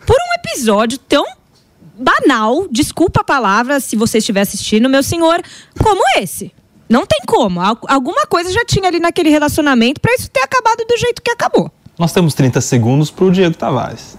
[0.07, 1.25] por um episódio tão
[1.99, 5.43] banal, desculpa a palavra se você estiver assistindo, meu senhor,
[5.83, 6.53] como esse.
[6.89, 7.61] Não tem como.
[7.61, 11.71] Alguma coisa já tinha ali naquele relacionamento para isso ter acabado do jeito que acabou.
[11.99, 14.17] Nós temos 30 segundos para o Diego Tavares.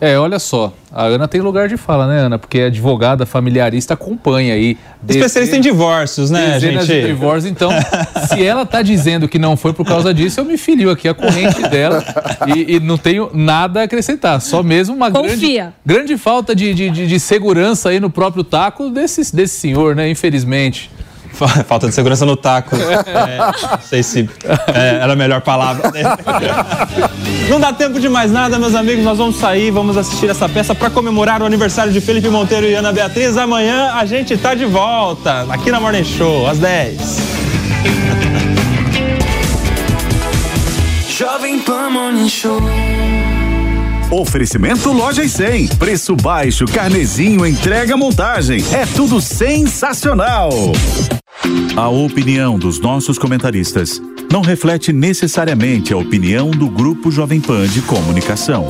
[0.00, 2.38] É, olha só, a Ana tem lugar de fala, né, Ana?
[2.38, 4.76] Porque advogada familiarista acompanha aí.
[5.08, 6.86] Especialista em divórcios, né, gente?
[6.86, 7.70] de divórcios, então,
[8.28, 11.14] se ela tá dizendo que não foi por causa disso, eu me filio aqui a
[11.14, 12.04] corrente dela
[12.46, 14.40] e, e, não tenho nada a acrescentar.
[14.40, 19.34] Só mesmo uma grande, grande falta de, de, de, segurança aí no próprio taco desse,
[19.34, 20.08] desse senhor, né?
[20.08, 20.90] Infelizmente.
[21.66, 22.76] Falta de segurança no taco.
[23.08, 24.28] É, não sei se
[24.74, 25.90] é, era a melhor palavra.
[27.48, 29.04] Não dá tempo de mais nada, meus amigos.
[29.04, 32.74] Nós vamos sair, vamos assistir essa peça para comemorar o aniversário de Felipe Monteiro e
[32.74, 33.36] Ana Beatriz.
[33.36, 37.18] Amanhã a gente está de volta aqui na Morning Show, às 10.
[41.18, 42.60] Jovem Pan Morning Show.
[44.10, 45.68] Oferecimento Loja e 100.
[45.76, 48.64] Preço baixo, carnezinho, entrega, montagem.
[48.72, 50.50] É tudo sensacional.
[51.76, 54.00] A opinião dos nossos comentaristas
[54.32, 58.66] não reflete necessariamente a opinião do Grupo Jovem Pan de Comunicação.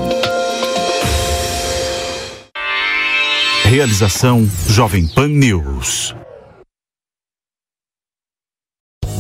[3.65, 6.18] Realização Jovem Pan News.